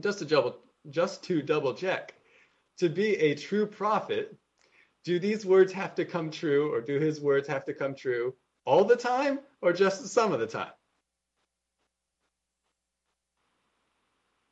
Just 0.00 0.18
to 0.18 0.26
double, 0.26 0.58
just 0.90 1.22
to 1.24 1.40
double 1.40 1.72
check, 1.72 2.12
to 2.78 2.90
be 2.90 3.16
a 3.16 3.34
true 3.34 3.66
prophet, 3.66 4.36
do 5.04 5.18
these 5.18 5.46
words 5.46 5.72
have 5.72 5.94
to 5.94 6.04
come 6.04 6.30
true, 6.30 6.70
or 6.74 6.80
do 6.82 6.98
his 6.98 7.20
words 7.20 7.48
have 7.48 7.64
to 7.64 7.72
come 7.72 7.94
true 7.94 8.34
all 8.64 8.84
the 8.84 8.96
time, 8.96 9.40
or 9.60 9.72
just 9.72 10.08
some 10.08 10.32
of 10.32 10.40
the 10.40 10.46
time? 10.46 10.72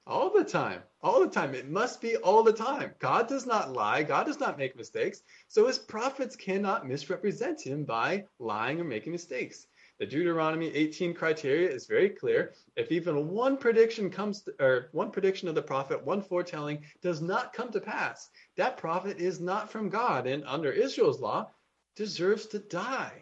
All 0.07 0.31
the 0.31 0.45
time. 0.45 0.83
All 1.01 1.21
the 1.21 1.31
time. 1.31 1.55
It 1.55 1.71
must 1.71 2.01
be 2.01 2.17
all 2.17 2.43
the 2.43 2.53
time. 2.53 2.95
God 2.99 3.29
does 3.29 3.47
not 3.47 3.73
lie. 3.73 4.03
God 4.03 4.27
does 4.27 4.41
not 4.41 4.59
make 4.59 4.77
mistakes. 4.77 5.23
So 5.49 5.67
his 5.67 5.79
prophets 5.79 6.37
cannot 6.37 6.87
misrepresent 6.87 7.61
him 7.61 7.85
by 7.85 8.27
lying 8.39 8.81
or 8.81 8.85
making 8.85 9.13
mistakes. 9.13 9.67
The 9.99 10.07
Deuteronomy 10.07 10.67
18 10.75 11.15
criteria 11.15 11.71
is 11.71 11.87
very 11.87 12.11
clear. 12.11 12.55
If 12.75 12.91
even 12.91 13.29
one 13.29 13.57
prediction 13.57 14.11
comes, 14.11 14.43
to, 14.43 14.55
or 14.59 14.89
one 14.91 15.13
prediction 15.13 15.49
of 15.49 15.55
the 15.55 15.63
prophet, 15.63 16.05
one 16.05 16.23
foretelling 16.23 16.85
does 17.01 17.23
not 17.23 17.53
come 17.53 17.71
to 17.71 17.81
pass, 17.81 18.29
that 18.57 18.77
prophet 18.77 19.19
is 19.19 19.39
not 19.39 19.71
from 19.71 19.89
God 19.89 20.27
and 20.27 20.43
under 20.45 20.73
Israel's 20.73 21.21
law 21.21 21.51
deserves 21.95 22.47
to 22.49 22.59
die. 22.59 23.22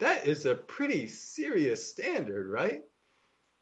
That 0.00 0.26
is 0.26 0.46
a 0.46 0.54
pretty 0.54 1.08
serious 1.08 1.88
standard, 1.88 2.50
right? 2.50 2.82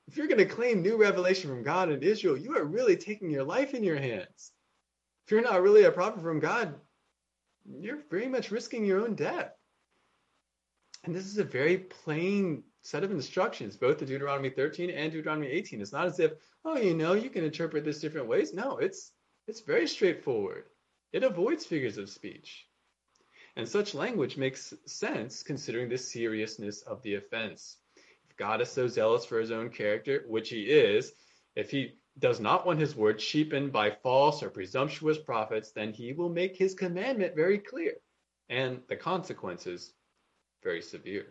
If 0.08 0.16
you're 0.16 0.26
going 0.26 0.38
to 0.38 0.44
claim 0.44 0.82
new 0.82 0.96
revelation 0.96 1.48
from 1.48 1.62
God 1.62 1.90
in 1.90 2.02
Israel, 2.02 2.36
you 2.36 2.56
are 2.56 2.64
really 2.64 2.96
taking 2.96 3.30
your 3.30 3.44
life 3.44 3.74
in 3.74 3.84
your 3.84 3.96
hands. 3.96 4.52
If 5.24 5.30
you're 5.30 5.42
not 5.42 5.62
really 5.62 5.84
a 5.84 5.92
prophet 5.92 6.22
from 6.22 6.40
God, 6.40 6.74
you're 7.64 8.02
very 8.10 8.28
much 8.28 8.50
risking 8.50 8.84
your 8.84 9.00
own 9.00 9.14
death. 9.14 9.52
And 11.04 11.14
this 11.14 11.26
is 11.26 11.38
a 11.38 11.44
very 11.44 11.78
plain 11.78 12.62
set 12.82 13.04
of 13.04 13.10
instructions, 13.10 13.76
both 13.76 13.98
the 13.98 14.06
Deuteronomy 14.06 14.50
13 14.50 14.90
and 14.90 15.12
Deuteronomy 15.12 15.48
18. 15.48 15.80
It's 15.80 15.92
not 15.92 16.06
as 16.06 16.20
if, 16.20 16.32
oh, 16.64 16.76
you 16.76 16.94
know, 16.94 17.14
you 17.14 17.30
can 17.30 17.44
interpret 17.44 17.84
this 17.84 18.00
different 18.00 18.28
ways. 18.28 18.52
No, 18.52 18.78
it's 18.78 19.12
it's 19.46 19.60
very 19.60 19.86
straightforward. 19.86 20.64
It 21.12 21.22
avoids 21.22 21.66
figures 21.66 21.98
of 21.98 22.08
speech. 22.08 22.66
And 23.56 23.68
such 23.68 23.94
language 23.94 24.36
makes 24.36 24.74
sense 24.84 25.42
considering 25.42 25.88
the 25.88 25.98
seriousness 25.98 26.82
of 26.82 27.02
the 27.02 27.14
offense. 27.14 27.76
If 28.28 28.36
God 28.36 28.60
is 28.60 28.68
so 28.68 28.88
zealous 28.88 29.24
for 29.24 29.38
his 29.38 29.52
own 29.52 29.70
character, 29.70 30.24
which 30.26 30.50
he 30.50 30.62
is, 30.64 31.12
if 31.54 31.70
he 31.70 31.94
does 32.18 32.40
not 32.40 32.66
want 32.66 32.80
his 32.80 32.96
word 32.96 33.18
cheapened 33.18 33.72
by 33.72 33.90
false 33.90 34.42
or 34.42 34.50
presumptuous 34.50 35.18
prophets, 35.18 35.70
then 35.70 35.92
he 35.92 36.12
will 36.12 36.28
make 36.28 36.56
his 36.56 36.74
commandment 36.74 37.36
very 37.36 37.58
clear 37.58 37.94
and 38.48 38.80
the 38.88 38.96
consequences 38.96 39.92
very 40.62 40.82
severe. 40.82 41.26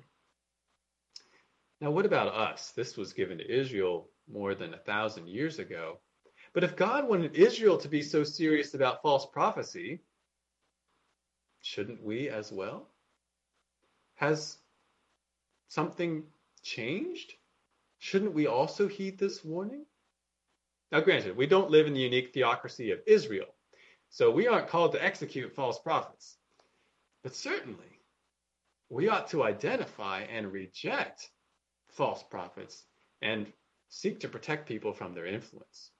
Now, 1.81 1.91
what 1.91 2.05
about 2.05 2.33
us? 2.33 2.71
This 2.71 2.95
was 2.95 3.11
given 3.11 3.39
to 3.39 3.51
Israel 3.51 4.09
more 4.31 4.55
than 4.55 4.73
a 4.73 4.79
thousand 4.79 5.27
years 5.27 5.59
ago. 5.59 5.99
But 6.53 6.63
if 6.63 6.75
God 6.75 7.09
wanted 7.09 7.35
Israel 7.35 7.77
to 7.79 7.89
be 7.89 8.01
so 8.01 8.23
serious 8.23 8.73
about 8.73 9.01
false 9.01 9.25
prophecy, 9.25 10.01
shouldn't 11.63 12.03
we 12.03 12.29
as 12.29 12.51
well? 12.51 12.87
Has 14.15 14.57
something 15.69 16.23
changed? 16.61 17.33
Shouldn't 17.97 18.33
we 18.33 18.45
also 18.47 18.87
heed 18.87 19.17
this 19.17 19.43
warning? 19.43 19.85
Now, 20.91 20.99
granted, 20.99 21.35
we 21.35 21.47
don't 21.47 21.71
live 21.71 21.87
in 21.87 21.93
the 21.93 22.01
unique 22.01 22.33
theocracy 22.33 22.91
of 22.91 23.01
Israel, 23.07 23.47
so 24.09 24.29
we 24.29 24.45
aren't 24.45 24.67
called 24.67 24.91
to 24.91 25.03
execute 25.03 25.55
false 25.55 25.79
prophets. 25.79 26.37
But 27.23 27.33
certainly, 27.33 27.99
we 28.89 29.07
ought 29.07 29.29
to 29.29 29.43
identify 29.43 30.21
and 30.23 30.51
reject 30.51 31.31
false 31.87 32.21
prophets 32.23 32.83
and 33.21 33.51
seek 33.87 34.19
to 34.19 34.27
protect 34.27 34.67
people 34.67 34.91
from 34.91 35.13
their 35.13 35.25
influence. 35.25 35.91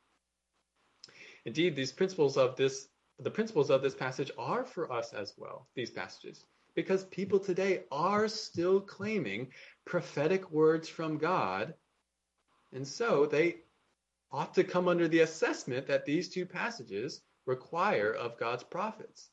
Indeed, 1.45 1.75
these 1.75 1.93
principles 1.93 2.37
of 2.37 2.57
this 2.57 2.87
the 3.19 3.31
principles 3.31 3.69
of 3.69 3.81
this 3.81 3.95
passage 3.95 4.31
are 4.37 4.65
for 4.65 4.91
us 4.91 5.13
as 5.13 5.33
well, 5.37 5.67
these 5.75 5.91
passages, 5.91 6.45
because 6.75 7.05
people 7.05 7.39
today 7.39 7.83
are 7.91 8.27
still 8.27 8.81
claiming 8.81 9.51
prophetic 9.85 10.49
words 10.51 10.89
from 10.89 11.17
God. 11.17 11.73
And 12.71 12.87
so 12.87 13.25
they 13.25 13.57
ought 14.31 14.55
to 14.55 14.63
come 14.63 14.87
under 14.87 15.07
the 15.07 15.19
assessment 15.19 15.87
that 15.87 16.05
these 16.05 16.29
two 16.29 16.45
passages 16.45 17.21
require 17.45 18.11
of 18.11 18.39
God's 18.39 18.63
prophets. 18.63 19.29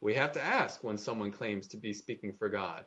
We 0.00 0.14
have 0.14 0.32
to 0.32 0.42
ask 0.42 0.84
when 0.84 0.98
someone 0.98 1.32
claims 1.32 1.68
to 1.68 1.76
be 1.76 1.92
speaking 1.92 2.34
for 2.38 2.48
God 2.48 2.84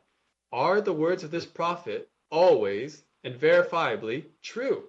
are 0.52 0.80
the 0.80 0.92
words 0.92 1.24
of 1.24 1.30
this 1.30 1.46
prophet 1.46 2.08
always 2.30 3.02
and 3.24 3.34
verifiably 3.34 4.24
true? 4.42 4.84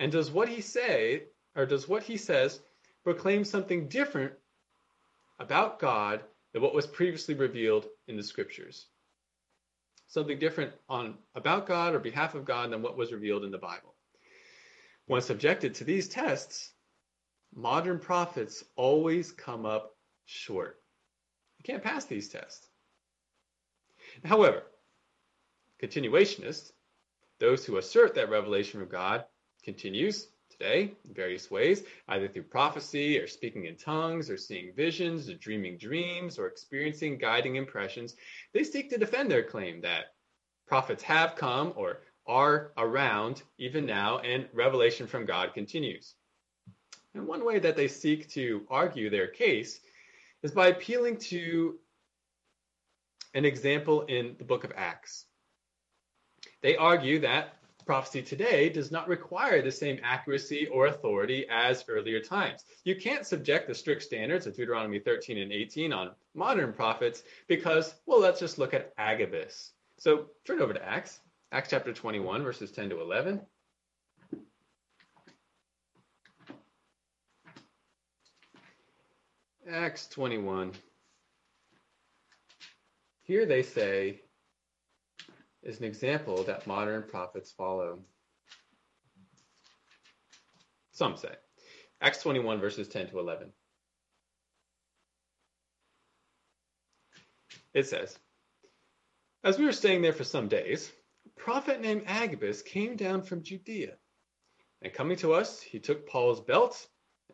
And 0.00 0.12
does 0.12 0.30
what 0.30 0.48
he 0.48 0.60
say, 0.60 1.24
or 1.56 1.66
does 1.66 1.88
what 1.88 2.02
he 2.02 2.16
says, 2.16 2.60
proclaim 3.04 3.44
something 3.44 3.88
different 3.88 4.32
about 5.38 5.78
God 5.78 6.22
than 6.52 6.62
what 6.62 6.74
was 6.74 6.86
previously 6.86 7.34
revealed 7.34 7.86
in 8.06 8.16
the 8.16 8.22
scriptures? 8.22 8.86
something 10.08 10.38
different 10.38 10.72
on 10.88 11.14
about 11.34 11.66
God 11.66 11.94
or 11.94 12.00
behalf 12.00 12.34
of 12.34 12.44
God 12.44 12.72
than 12.72 12.82
what 12.82 12.96
was 12.96 13.12
revealed 13.12 13.44
in 13.44 13.50
the 13.50 13.58
Bible. 13.58 13.94
When 15.06 15.22
subjected 15.22 15.74
to 15.74 15.84
these 15.84 16.08
tests, 16.08 16.72
modern 17.54 17.98
prophets 17.98 18.64
always 18.74 19.30
come 19.30 19.64
up 19.64 19.96
short. 20.24 20.80
You 21.58 21.64
can't 21.64 21.82
pass 21.82 22.04
these 22.06 22.28
tests. 22.28 22.66
However, 24.24 24.62
continuationists, 25.82 26.72
those 27.38 27.64
who 27.64 27.76
assert 27.76 28.14
that 28.14 28.30
revelation 28.30 28.80
from 28.80 28.88
God 28.88 29.24
continues 29.62 30.28
today 30.58 30.94
in 31.04 31.14
various 31.14 31.50
ways, 31.50 31.84
either 32.08 32.28
through 32.28 32.42
prophecy 32.44 33.18
or 33.18 33.26
speaking 33.26 33.66
in 33.66 33.76
tongues 33.76 34.30
or 34.30 34.36
seeing 34.36 34.72
visions 34.74 35.28
or 35.28 35.34
dreaming 35.34 35.78
dreams 35.78 36.38
or 36.38 36.46
experiencing 36.46 37.18
guiding 37.18 37.56
impressions, 37.56 38.16
they 38.52 38.64
seek 38.64 38.90
to 38.90 38.98
defend 38.98 39.30
their 39.30 39.42
claim 39.42 39.80
that 39.80 40.14
prophets 40.66 41.02
have 41.02 41.36
come 41.36 41.72
or 41.76 42.00
are 42.26 42.72
around 42.76 43.42
even 43.58 43.86
now 43.86 44.18
and 44.18 44.46
revelation 44.52 45.06
from 45.06 45.24
God 45.24 45.54
continues. 45.54 46.14
And 47.14 47.26
one 47.26 47.44
way 47.44 47.58
that 47.58 47.76
they 47.76 47.88
seek 47.88 48.28
to 48.30 48.66
argue 48.68 49.08
their 49.08 49.28
case 49.28 49.80
is 50.42 50.52
by 50.52 50.68
appealing 50.68 51.16
to 51.16 51.78
an 53.34 53.44
example 53.44 54.02
in 54.02 54.36
the 54.38 54.44
book 54.44 54.64
of 54.64 54.72
Acts. 54.76 55.24
They 56.62 56.76
argue 56.76 57.20
that 57.20 57.57
prophecy 57.88 58.20
today 58.20 58.68
does 58.68 58.90
not 58.90 59.08
require 59.08 59.62
the 59.62 59.72
same 59.72 59.98
accuracy 60.02 60.66
or 60.66 60.88
authority 60.88 61.46
as 61.50 61.86
earlier 61.88 62.20
times. 62.20 62.66
You 62.84 62.94
can't 62.94 63.24
subject 63.24 63.66
the 63.66 63.74
strict 63.74 64.02
standards 64.02 64.46
of 64.46 64.54
Deuteronomy 64.54 64.98
13 64.98 65.38
and 65.38 65.50
18 65.50 65.94
on 65.94 66.10
modern 66.34 66.74
prophets 66.74 67.22
because, 67.46 67.94
well, 68.04 68.20
let's 68.20 68.40
just 68.40 68.58
look 68.58 68.74
at 68.74 68.92
Agabus. 68.98 69.72
So 69.96 70.26
turn 70.44 70.60
over 70.60 70.74
to 70.74 70.86
Acts, 70.86 71.20
Acts 71.50 71.70
chapter 71.70 71.94
21, 71.94 72.42
verses 72.42 72.70
10 72.72 72.90
to 72.90 73.00
11. 73.00 73.40
Acts 79.72 80.08
21. 80.08 80.72
Here 83.22 83.46
they 83.46 83.62
say, 83.62 84.20
is 85.62 85.78
an 85.78 85.84
example 85.84 86.44
that 86.44 86.66
modern 86.66 87.02
prophets 87.02 87.52
follow. 87.52 88.00
Some 90.92 91.16
say. 91.16 91.34
Acts 92.00 92.22
21, 92.22 92.60
verses 92.60 92.88
10 92.88 93.08
to 93.10 93.18
11. 93.18 93.52
It 97.74 97.86
says, 97.86 98.18
As 99.44 99.58
we 99.58 99.64
were 99.64 99.72
staying 99.72 100.02
there 100.02 100.12
for 100.12 100.24
some 100.24 100.48
days, 100.48 100.90
a 101.26 101.40
prophet 101.40 101.80
named 101.80 102.04
Agabus 102.06 102.62
came 102.62 102.96
down 102.96 103.22
from 103.22 103.42
Judea. 103.42 103.94
And 104.82 104.92
coming 104.92 105.16
to 105.18 105.32
us, 105.32 105.60
he 105.60 105.80
took 105.80 106.08
Paul's 106.08 106.40
belt, 106.40 106.86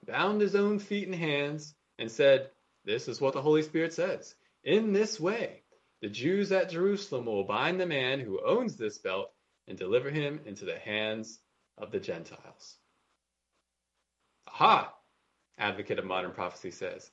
bound 0.07 0.41
his 0.41 0.55
own 0.55 0.79
feet 0.79 1.07
and 1.07 1.15
hands, 1.15 1.75
and 1.99 2.11
said, 2.11 2.51
This 2.85 3.09
is 3.09 3.21
what 3.21 3.35
the 3.35 3.43
Holy 3.43 3.63
Spirit 3.63 3.93
says. 3.93 4.35
In 4.63 4.93
this 4.93 5.21
way, 5.21 5.64
the 6.01 6.09
Jews 6.09 6.53
at 6.53 6.71
Jerusalem 6.71 7.27
will 7.27 7.45
bind 7.45 7.81
the 7.81 7.87
man 7.87 8.21
who 8.21 8.45
owns 8.45 8.77
this 8.77 8.99
belt 8.99 9.33
and 9.69 9.79
deliver 9.79 10.11
him 10.11 10.41
into 10.45 10.65
the 10.65 10.79
hands 10.79 11.41
of 11.79 11.91
the 11.91 12.01
Gentiles. 12.01 12.77
Aha! 14.49 14.95
Advocate 15.59 15.99
of 15.99 16.05
Modern 16.05 16.33
Prophecy 16.33 16.71
says. 16.71 17.11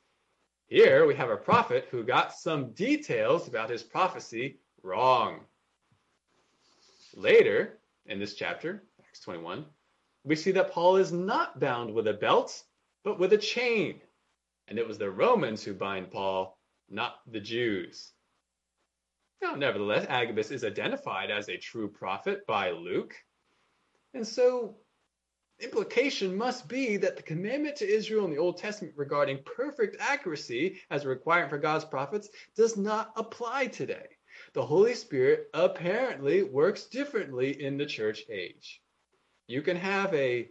Here 0.67 1.05
we 1.05 1.15
have 1.15 1.29
a 1.29 1.37
prophet 1.37 1.87
who 1.91 2.03
got 2.03 2.33
some 2.33 2.71
details 2.71 3.47
about 3.47 3.69
his 3.69 3.83
prophecy 3.83 4.59
wrong. 4.83 5.41
Later 7.15 7.79
in 8.05 8.19
this 8.19 8.35
chapter, 8.35 8.83
Acts 9.05 9.19
21, 9.19 9.65
we 10.23 10.35
see 10.35 10.51
that 10.51 10.71
Paul 10.71 10.97
is 10.97 11.11
not 11.11 11.59
bound 11.59 11.93
with 11.93 12.07
a 12.07 12.13
belt, 12.13 12.63
but 13.03 13.19
with 13.19 13.33
a 13.33 13.37
chain. 13.37 14.01
And 14.67 14.79
it 14.79 14.87
was 14.87 14.97
the 14.97 15.09
Romans 15.09 15.63
who 15.63 15.73
bind 15.73 16.11
Paul, 16.11 16.57
not 16.89 17.19
the 17.29 17.39
Jews. 17.39 18.13
Now, 19.41 19.55
nevertheless, 19.55 20.05
Agabus 20.07 20.51
is 20.51 20.63
identified 20.63 21.31
as 21.31 21.49
a 21.49 21.57
true 21.57 21.89
prophet 21.89 22.45
by 22.45 22.71
Luke. 22.71 23.15
And 24.13 24.25
so 24.27 24.75
implication 25.59 26.35
must 26.35 26.67
be 26.67 26.97
that 26.97 27.15
the 27.15 27.23
commandment 27.23 27.75
to 27.77 27.87
Israel 27.87 28.25
in 28.25 28.31
the 28.31 28.37
Old 28.37 28.57
Testament 28.57 28.93
regarding 28.97 29.43
perfect 29.43 29.97
accuracy 29.99 30.81
as 30.89 31.05
a 31.05 31.09
requirement 31.09 31.49
for 31.49 31.57
God's 31.57 31.85
prophets 31.85 32.29
does 32.55 32.77
not 32.77 33.13
apply 33.15 33.67
today. 33.67 34.07
The 34.53 34.65
Holy 34.65 34.93
Spirit 34.93 35.49
apparently 35.53 36.43
works 36.43 36.85
differently 36.85 37.63
in 37.63 37.77
the 37.77 37.85
church 37.85 38.23
age. 38.29 38.81
You 39.47 39.61
can 39.61 39.77
have 39.77 40.13
a 40.13 40.49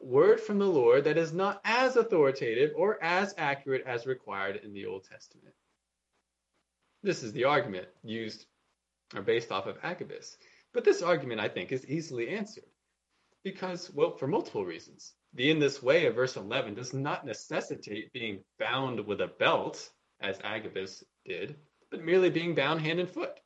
word 0.00 0.40
from 0.40 0.58
the 0.58 0.66
Lord 0.66 1.04
that 1.04 1.18
is 1.18 1.32
not 1.32 1.60
as 1.64 1.96
authoritative 1.96 2.72
or 2.74 3.02
as 3.02 3.34
accurate 3.38 3.84
as 3.86 4.06
required 4.06 4.60
in 4.64 4.72
the 4.72 4.86
Old 4.86 5.04
Testament. 5.04 5.54
This 7.02 7.22
is 7.22 7.32
the 7.32 7.44
argument 7.44 7.88
used 8.02 8.46
or 9.14 9.22
based 9.22 9.50
off 9.50 9.66
of 9.66 9.78
Agabus. 9.82 10.36
But 10.72 10.84
this 10.84 11.02
argument, 11.02 11.40
I 11.40 11.48
think, 11.48 11.72
is 11.72 11.86
easily 11.86 12.28
answered 12.28 12.64
because, 13.42 13.90
well, 13.92 14.16
for 14.16 14.26
multiple 14.26 14.64
reasons. 14.64 15.14
The 15.34 15.50
in 15.50 15.58
this 15.58 15.82
way 15.82 16.06
of 16.06 16.14
verse 16.14 16.36
11 16.36 16.74
does 16.74 16.92
not 16.92 17.24
necessitate 17.24 18.12
being 18.12 18.44
bound 18.58 19.04
with 19.06 19.20
a 19.20 19.28
belt, 19.28 19.90
as 20.20 20.38
Agabus 20.44 21.02
did, 21.24 21.56
but 21.90 22.04
merely 22.04 22.30
being 22.30 22.54
bound 22.54 22.80
hand 22.80 23.00
and 23.00 23.08
foot, 23.08 23.40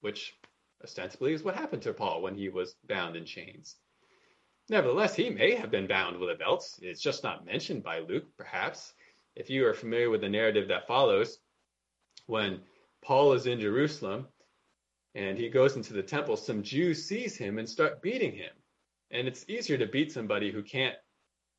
which 0.00 0.34
ostensibly 0.82 1.32
is 1.32 1.42
what 1.42 1.56
happened 1.56 1.82
to 1.82 1.92
Paul 1.92 2.22
when 2.22 2.36
he 2.36 2.48
was 2.48 2.76
bound 2.88 3.16
in 3.16 3.24
chains. 3.24 3.76
Nevertheless, 4.68 5.16
he 5.16 5.30
may 5.30 5.54
have 5.56 5.70
been 5.70 5.86
bound 5.86 6.18
with 6.18 6.30
a 6.30 6.34
belt. 6.34 6.68
It's 6.80 7.02
just 7.02 7.24
not 7.24 7.44
mentioned 7.44 7.82
by 7.82 7.98
Luke, 7.98 8.26
perhaps. 8.36 8.92
If 9.34 9.50
you 9.50 9.66
are 9.66 9.74
familiar 9.74 10.10
with 10.10 10.20
the 10.20 10.28
narrative 10.28 10.68
that 10.68 10.86
follows, 10.86 11.38
when 12.26 12.60
Paul 13.02 13.32
is 13.32 13.46
in 13.46 13.60
Jerusalem 13.60 14.28
and 15.14 15.36
he 15.36 15.48
goes 15.48 15.76
into 15.76 15.92
the 15.92 16.02
temple, 16.02 16.36
some 16.36 16.62
Jews 16.62 17.04
seize 17.04 17.36
him 17.36 17.58
and 17.58 17.68
start 17.68 18.00
beating 18.00 18.32
him. 18.32 18.52
And 19.10 19.28
it's 19.28 19.44
easier 19.48 19.76
to 19.78 19.86
beat 19.86 20.12
somebody 20.12 20.50
who 20.50 20.62
can't 20.62 20.96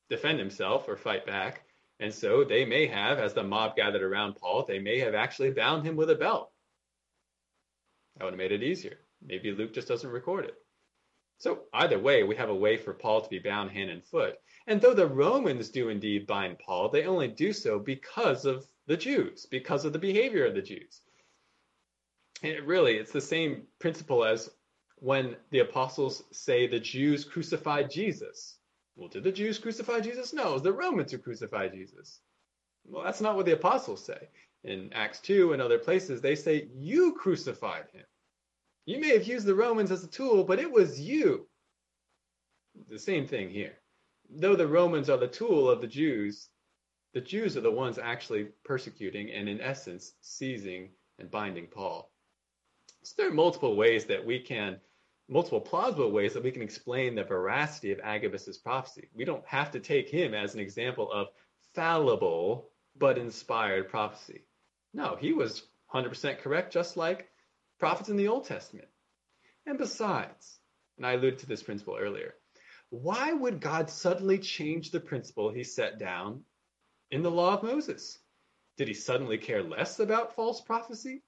defend 0.10 0.39
himself 0.39 0.88
or 0.88 0.97
fight 0.97 1.25
back. 1.25 1.63
And 1.99 2.13
so 2.13 2.43
they 2.43 2.65
may 2.65 2.88
have, 2.88 3.19
as 3.19 3.34
the 3.34 3.43
mob 3.43 3.75
gathered 3.75 4.01
around 4.01 4.36
Paul, 4.36 4.65
they 4.65 4.79
may 4.79 4.99
have 4.99 5.13
actually 5.13 5.51
bound 5.51 5.86
him 5.86 5.95
with 5.95 6.10
a 6.10 6.15
belt. 6.15 6.51
That 8.17 8.25
would 8.25 8.34
have 8.34 8.38
made 8.39 8.51
it 8.51 8.63
easier. 8.63 8.97
Maybe 9.21 9.51
Luke 9.51 9.73
just 9.73 9.88
doesn't 9.88 10.10
record 10.10 10.45
it. 10.45 10.56
So 11.38 11.63
either 11.73 11.99
way, 11.99 12.23
we 12.23 12.36
have 12.36 12.49
a 12.49 12.56
way 12.56 12.77
for 12.77 12.93
Paul 12.93 13.21
to 13.21 13.29
be 13.29 13.39
bound 13.39 13.71
hand 13.71 13.89
and 13.89 14.03
foot. 14.03 14.36
And 14.65 14.82
though 14.82 14.93
the 14.93 15.08
Romans 15.08 15.69
do 15.69 15.89
indeed 15.89 16.25
bind 16.25 16.58
Paul, 16.60 16.89
they 16.89 17.06
only 17.06 17.27
do 17.27 17.53
so 17.53 17.79
because 17.79 18.45
of 18.45 18.65
the 18.88 18.97
Jews, 18.97 19.45
because 19.45 19.86
of 19.86 19.93
the 19.93 19.99
behavior 19.99 20.45
of 20.45 20.56
the 20.56 20.62
Jews. 20.62 21.01
It 22.43 22.65
really, 22.65 22.97
it's 22.97 23.13
the 23.13 23.21
same 23.21 23.63
principle 23.79 24.25
as 24.25 24.49
when 24.97 25.38
the 25.51 25.60
apostles 25.60 26.23
say 26.32 26.67
the 26.67 26.79
Jews 26.79 27.23
crucified 27.23 27.89
Jesus. 27.89 28.58
Well, 28.97 29.08
did 29.08 29.23
the 29.23 29.32
Jews 29.32 29.58
crucify 29.58 30.01
Jesus? 30.01 30.34
No, 30.34 30.49
it 30.49 30.53
was 30.53 30.62
the 30.62 30.73
Romans 30.73 31.12
who 31.12 31.17
crucified 31.17 31.73
Jesus. 31.73 32.19
Well, 32.86 33.03
that's 33.03 33.21
not 33.21 33.38
what 33.38 33.45
the 33.45 33.53
apostles 33.53 34.03
say. 34.03 34.27
In 34.65 34.91
Acts 34.93 35.21
2 35.21 35.53
and 35.53 35.62
other 35.62 35.79
places, 35.79 36.19
they 36.19 36.36
say, 36.36 36.67
You 36.75 37.13
crucified 37.13 37.86
him. 37.93 38.06
You 38.86 38.99
may 38.99 39.13
have 39.13 39.25
used 39.25 39.45
the 39.45 39.56
Romans 39.56 39.91
as 39.91 40.03
a 40.03 40.08
tool, 40.08 40.43
but 40.43 40.60
it 40.60 40.69
was 40.69 40.99
you. 40.99 41.47
The 42.89 42.99
same 42.99 43.25
thing 43.25 43.49
here. 43.49 43.77
Though 44.29 44.58
the 44.58 44.67
Romans 44.67 45.10
are 45.10 45.17
the 45.17 45.27
tool 45.27 45.69
of 45.69 45.79
the 45.79 45.88
Jews, 45.88 46.49
the 47.13 47.21
Jews 47.21 47.56
are 47.56 47.62
the 47.62 47.71
ones 47.71 47.97
actually 47.97 48.49
persecuting 48.65 49.32
and, 49.32 49.47
in 49.47 49.62
essence, 49.62 50.13
seizing 50.21 50.89
and 51.19 51.32
binding 51.32 51.67
Paul. 51.67 52.12
So 53.03 53.15
there 53.17 53.29
are 53.29 53.33
multiple 53.33 53.75
ways 53.75 54.05
that 54.05 54.25
we 54.25 54.39
can 54.39 54.79
multiple 55.29 55.61
plausible 55.61 56.11
ways 56.11 56.33
that 56.33 56.43
we 56.43 56.51
can 56.51 56.61
explain 56.61 57.15
the 57.15 57.23
veracity 57.23 57.91
of 57.91 57.99
Agabus's 58.03 58.57
prophecy. 58.57 59.09
We 59.13 59.25
don't 59.25 59.45
have 59.45 59.71
to 59.71 59.79
take 59.79 60.09
him 60.09 60.33
as 60.33 60.53
an 60.53 60.59
example 60.59 61.11
of 61.11 61.29
fallible 61.73 62.69
but 62.97 63.17
inspired 63.17 63.89
prophecy. 63.89 64.45
No, 64.93 65.15
he 65.15 65.33
was 65.33 65.63
100% 65.93 66.39
correct, 66.39 66.71
just 66.73 66.97
like 66.97 67.29
prophets 67.79 68.09
in 68.09 68.17
the 68.17 68.27
Old 68.27 68.45
Testament. 68.45 68.87
And 69.65 69.77
besides, 69.77 70.59
and 70.97 71.05
I 71.05 71.13
alluded 71.13 71.39
to 71.39 71.47
this 71.47 71.63
principle 71.63 71.97
earlier, 71.99 72.35
why 72.89 73.33
would 73.33 73.59
God 73.59 73.89
suddenly 73.89 74.37
change 74.37 74.91
the 74.91 74.99
principle 74.99 75.49
he 75.49 75.63
set 75.63 75.97
down 75.97 76.43
in 77.11 77.23
the 77.23 77.31
law 77.31 77.55
of 77.55 77.63
Moses? 77.63 78.19
Did 78.77 78.87
he 78.87 78.93
suddenly 78.93 79.37
care 79.37 79.63
less 79.63 79.99
about 79.99 80.35
false 80.35 80.61
prophecy? 80.61 81.23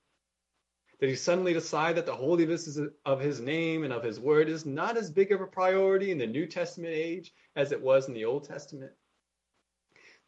Did 1.00 1.10
he 1.10 1.16
suddenly 1.16 1.54
decide 1.54 1.98
that 1.98 2.06
the 2.06 2.16
holiness 2.16 2.80
of 3.06 3.20
his 3.20 3.42
name 3.42 3.84
and 3.84 3.92
of 3.92 4.04
his 4.04 4.20
word 4.20 4.48
is 4.48 4.66
not 4.66 4.96
as 4.96 5.12
big 5.12 5.32
of 5.32 5.42
a 5.42 5.48
priority 5.48 6.12
in 6.12 6.18
the 6.18 6.28
New 6.28 6.48
Testament 6.48 6.94
age 6.94 7.34
as 7.56 7.72
it 7.74 7.82
was 7.82 8.08
in 8.08 8.14
the 8.14 8.26
Old 8.26 8.46
Testament? 8.46 8.94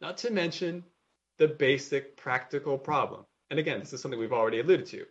Not 0.00 0.18
to 0.18 0.30
mention 0.30 0.84
the 1.38 1.48
basic 1.48 2.16
practical 2.16 2.76
problem. 2.76 3.24
And 3.50 3.58
again, 3.58 3.80
this 3.80 3.92
is 3.94 4.02
something 4.02 4.20
we've 4.20 4.32
already 4.32 4.60
alluded 4.60 4.86
to. 4.86 5.06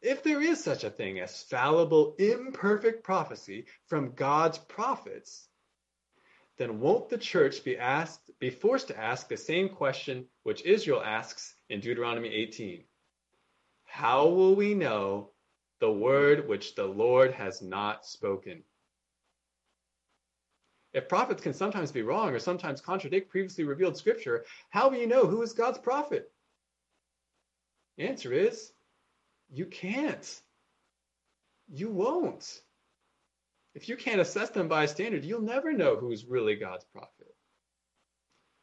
If 0.00 0.22
there 0.22 0.40
is 0.40 0.62
such 0.62 0.84
a 0.84 0.90
thing 0.90 1.18
as 1.18 1.42
fallible, 1.42 2.14
imperfect 2.18 3.02
prophecy 3.02 3.66
from 3.86 4.14
God's 4.14 4.58
prophets, 4.58 5.48
then 6.56 6.80
won't 6.80 7.08
the 7.08 7.18
church 7.18 7.64
be 7.64 7.76
asked, 7.76 8.30
be 8.38 8.50
forced 8.50 8.88
to 8.88 8.98
ask 8.98 9.28
the 9.28 9.36
same 9.36 9.68
question 9.68 10.26
which 10.44 10.64
Israel 10.64 11.02
asks 11.02 11.54
in 11.68 11.80
Deuteronomy 11.80 12.28
18? 12.28 12.84
How 13.90 14.28
will 14.28 14.54
we 14.54 14.72
know 14.72 15.30
the 15.80 15.90
word 15.90 16.48
which 16.48 16.76
the 16.76 16.86
Lord 16.86 17.32
has 17.32 17.60
not 17.60 18.06
spoken? 18.06 18.62
If 20.92 21.08
prophets 21.08 21.42
can 21.42 21.52
sometimes 21.52 21.90
be 21.90 22.02
wrong 22.02 22.30
or 22.30 22.38
sometimes 22.38 22.80
contradict 22.80 23.30
previously 23.30 23.64
revealed 23.64 23.96
scripture, 23.96 24.44
how 24.70 24.88
will 24.88 24.96
you 24.96 25.08
know 25.08 25.26
who 25.26 25.42
is 25.42 25.52
God's 25.52 25.78
prophet? 25.78 26.30
Answer 27.98 28.32
is 28.32 28.72
you 29.50 29.66
can't. 29.66 30.40
You 31.68 31.90
won't. 31.90 32.62
If 33.74 33.88
you 33.88 33.96
can't 33.96 34.20
assess 34.20 34.50
them 34.50 34.68
by 34.68 34.84
a 34.84 34.88
standard, 34.88 35.24
you'll 35.24 35.42
never 35.42 35.72
know 35.72 35.96
who's 35.96 36.24
really 36.24 36.54
God's 36.54 36.84
prophet. 36.84 37.34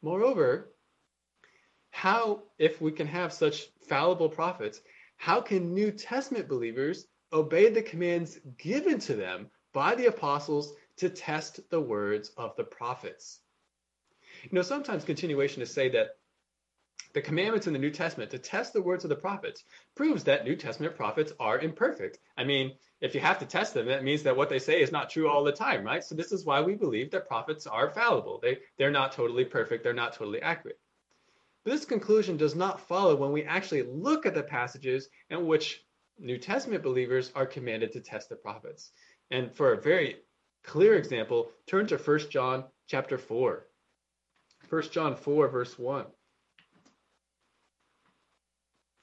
Moreover, 0.02 0.74
how, 1.92 2.44
if 2.58 2.82
we 2.82 2.92
can 2.92 3.08
have 3.08 3.34
such 3.34 3.68
fallible 3.88 4.30
prophets, 4.30 4.82
how 5.18 5.42
can 5.42 5.74
New 5.74 5.92
Testament 5.92 6.48
believers 6.48 7.08
obey 7.34 7.70
the 7.70 7.82
commands 7.82 8.40
given 8.58 9.00
to 9.00 9.16
them 9.16 9.50
by 9.74 9.96
the 9.96 10.06
apostles 10.06 10.74
to 10.98 11.10
test 11.10 11.60
the 11.70 11.82
words 11.82 12.32
of 12.38 12.56
the 12.56 12.64
prophets? 12.64 13.40
You 14.44 14.52
know, 14.54 14.62
sometimes 14.62 15.04
continuationists 15.04 15.74
say 15.74 15.90
that 15.90 16.18
the 17.14 17.22
commandments 17.22 17.68
in 17.68 17.74
the 17.74 17.80
New 17.80 17.90
Testament 17.90 18.30
to 18.32 18.38
test 18.38 18.74
the 18.74 18.82
words 18.82 19.04
of 19.04 19.10
the 19.10 19.16
prophets 19.16 19.64
proves 19.96 20.24
that 20.26 20.46
New 20.46 20.56
Testament 20.56 20.96
prophets 20.96 21.34
are 21.40 21.60
imperfect. 21.60 22.20
I 22.38 22.44
mean, 22.44 22.74
if 23.02 23.16
you 23.16 23.22
have 23.22 23.40
to 23.40 23.46
test 23.46 23.74
them, 23.74 23.88
that 23.88 24.04
means 24.04 24.24
that 24.24 24.38
what 24.38 24.50
they 24.50 24.60
say 24.60 24.82
is 24.82 24.92
not 24.92 25.10
true 25.10 25.28
all 25.28 25.44
the 25.44 25.52
time, 25.52 25.84
right? 25.84 26.04
So 26.04 26.16
this 26.16 26.32
is 26.32 26.46
why 26.46 26.62
we 26.62 26.76
believe 26.76 27.12
that 27.12 27.28
prophets 27.28 27.66
are 27.66 27.90
fallible. 27.90 28.40
They 28.40 28.60
they're 28.78 28.92
not 28.92 29.14
totally 29.14 29.46
perfect, 29.46 29.84
they're 29.84 29.94
not 29.94 30.14
totally 30.14 30.42
accurate. 30.42 30.80
This 31.68 31.84
conclusion 31.84 32.38
does 32.38 32.56
not 32.56 32.88
follow 32.88 33.18
when 33.18 33.34
we 33.34 33.44
actually 33.44 33.82
look 33.82 34.26
at 34.26 34.34
the 34.34 34.42
passages 34.42 35.10
in 35.30 35.48
which 35.48 35.84
New 36.18 36.38
Testament 36.38 36.82
believers 36.82 37.30
are 37.36 37.46
commanded 37.46 37.92
to 37.92 38.00
test 38.00 38.30
the 38.30 38.38
prophets. 38.38 38.94
And 39.32 39.54
for 39.54 39.74
a 39.74 39.82
very 39.82 40.16
clear 40.64 40.96
example, 40.96 41.52
turn 41.66 41.86
to 41.88 41.98
1 41.98 42.30
John 42.30 42.64
chapter 42.88 43.18
4. 43.18 43.68
1 44.70 44.82
John 44.92 45.18
4 45.18 45.50
verse 45.50 45.78
1. 45.78 46.06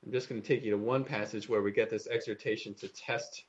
I'm 0.07 0.12
just 0.12 0.31
going 0.31 0.40
to 0.40 0.48
take 0.48 0.64
you 0.64 0.70
to 0.70 0.79
one 0.79 1.05
passage 1.05 1.46
where 1.46 1.61
we 1.61 1.70
get 1.70 1.90
this 1.90 2.07
exhortation 2.07 2.72
to 2.77 2.88
test 2.88 3.44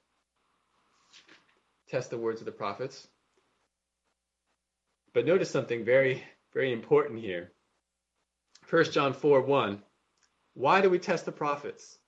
test 1.87 2.09
the 2.09 2.17
words 2.17 2.41
of 2.41 2.45
the 2.45 2.51
prophets. 2.51 3.07
But 5.13 5.25
notice 5.25 5.49
something 5.49 5.85
very 5.85 6.21
very 6.53 6.73
important 6.73 7.21
here. 7.21 7.54
1 8.69 8.91
John 8.91 9.13
4 9.13 9.41
1. 9.41 9.83
Why 10.55 10.81
do 10.81 10.89
we 10.89 10.99
test 10.99 11.25
the 11.25 11.31
prophets? 11.31 11.99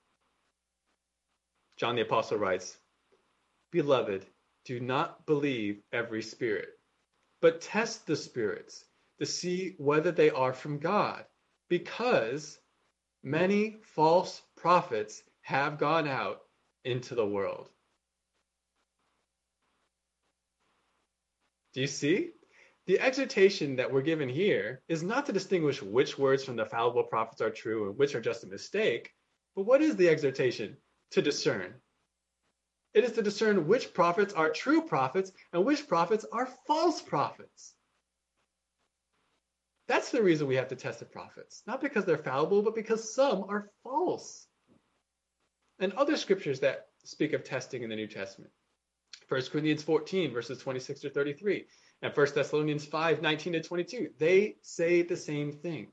John 1.76 1.94
the 1.94 2.02
Apostle 2.02 2.38
writes, 2.38 2.76
Beloved, 3.70 4.26
do 4.64 4.80
not 4.80 5.24
believe 5.26 5.82
every 5.92 6.22
spirit, 6.22 6.70
but 7.40 7.60
test 7.60 8.06
the 8.06 8.16
spirits 8.16 8.84
to 9.20 9.26
see 9.26 9.74
whether 9.78 10.10
they 10.10 10.30
are 10.30 10.52
from 10.52 10.78
God, 10.78 11.24
because 11.68 12.58
many 13.22 13.76
false 13.82 14.42
prophets 14.56 15.22
have 15.42 15.78
gone 15.78 16.08
out 16.08 16.40
into 16.84 17.14
the 17.14 17.26
world. 17.26 17.68
Do 21.74 21.80
you 21.80 21.86
see? 21.86 22.30
The 22.88 22.98
exhortation 23.00 23.76
that 23.76 23.92
we're 23.92 24.00
given 24.00 24.30
here 24.30 24.80
is 24.88 25.02
not 25.02 25.26
to 25.26 25.32
distinguish 25.32 25.82
which 25.82 26.16
words 26.16 26.42
from 26.42 26.56
the 26.56 26.64
fallible 26.64 27.02
prophets 27.02 27.42
are 27.42 27.50
true 27.50 27.86
and 27.86 27.98
which 27.98 28.14
are 28.14 28.20
just 28.20 28.44
a 28.44 28.46
mistake, 28.46 29.12
but 29.54 29.64
what 29.64 29.82
is 29.82 29.94
the 29.94 30.08
exhortation? 30.08 30.74
To 31.10 31.20
discern. 31.20 31.74
It 32.94 33.04
is 33.04 33.12
to 33.12 33.22
discern 33.22 33.68
which 33.68 33.92
prophets 33.92 34.32
are 34.32 34.48
true 34.48 34.80
prophets 34.80 35.32
and 35.52 35.66
which 35.66 35.86
prophets 35.86 36.24
are 36.32 36.48
false 36.66 37.02
prophets. 37.02 37.74
That's 39.86 40.10
the 40.10 40.22
reason 40.22 40.46
we 40.46 40.56
have 40.56 40.68
to 40.68 40.76
test 40.76 41.00
the 41.00 41.04
prophets. 41.04 41.62
Not 41.66 41.82
because 41.82 42.06
they're 42.06 42.16
fallible, 42.16 42.62
but 42.62 42.74
because 42.74 43.14
some 43.14 43.44
are 43.50 43.70
false. 43.82 44.46
And 45.78 45.92
other 45.92 46.16
scriptures 46.16 46.60
that 46.60 46.86
speak 47.04 47.34
of 47.34 47.44
testing 47.44 47.82
in 47.82 47.90
the 47.90 47.96
New 47.96 48.08
Testament. 48.08 48.50
1 49.28 49.42
Corinthians 49.52 49.82
14, 49.82 50.32
verses 50.32 50.58
26 50.58 51.00
to 51.00 51.10
33, 51.10 51.66
and 52.02 52.16
1 52.16 52.26
Thessalonians 52.34 52.84
5, 52.84 53.22
19 53.22 53.52
to 53.54 53.62
22. 53.62 54.10
They 54.18 54.56
say 54.62 55.02
the 55.02 55.16
same 55.16 55.52
thing. 55.52 55.88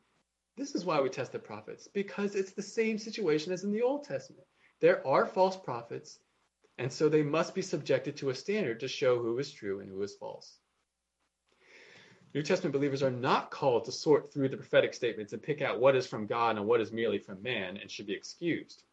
This 0.57 0.75
is 0.75 0.85
why 0.85 1.01
we 1.01 1.09
test 1.09 1.31
the 1.31 1.39
prophets, 1.39 1.87
because 1.87 2.35
it's 2.35 2.53
the 2.53 2.61
same 2.61 2.97
situation 2.97 3.51
as 3.51 3.63
in 3.63 3.71
the 3.71 3.81
Old 3.81 4.05
Testament. 4.05 4.47
There 4.79 5.05
are 5.05 5.25
false 5.25 5.57
prophets, 5.57 6.19
and 6.77 6.91
so 6.91 7.09
they 7.09 7.23
must 7.23 7.55
be 7.55 7.61
subjected 7.61 8.17
to 8.17 8.29
a 8.29 8.35
standard 8.35 8.79
to 8.79 8.87
show 8.87 9.17
who 9.19 9.37
is 9.39 9.51
true 9.51 9.79
and 9.79 9.89
who 9.89 10.01
is 10.01 10.15
false. 10.15 10.59
New 12.33 12.43
Testament 12.43 12.73
believers 12.73 13.01
are 13.01 13.11
not 13.11 13.49
called 13.49 13.85
to 13.85 13.91
sort 13.91 14.31
through 14.31 14.49
the 14.49 14.57
prophetic 14.57 14.93
statements 14.93 15.33
and 15.33 15.41
pick 15.41 15.61
out 15.61 15.79
what 15.79 15.95
is 15.95 16.05
from 16.05 16.27
God 16.27 16.57
and 16.57 16.67
what 16.67 16.81
is 16.81 16.91
merely 16.91 17.17
from 17.17 17.41
man 17.41 17.77
and 17.77 17.89
should 17.89 18.07
be 18.07 18.13
excused. 18.13 18.83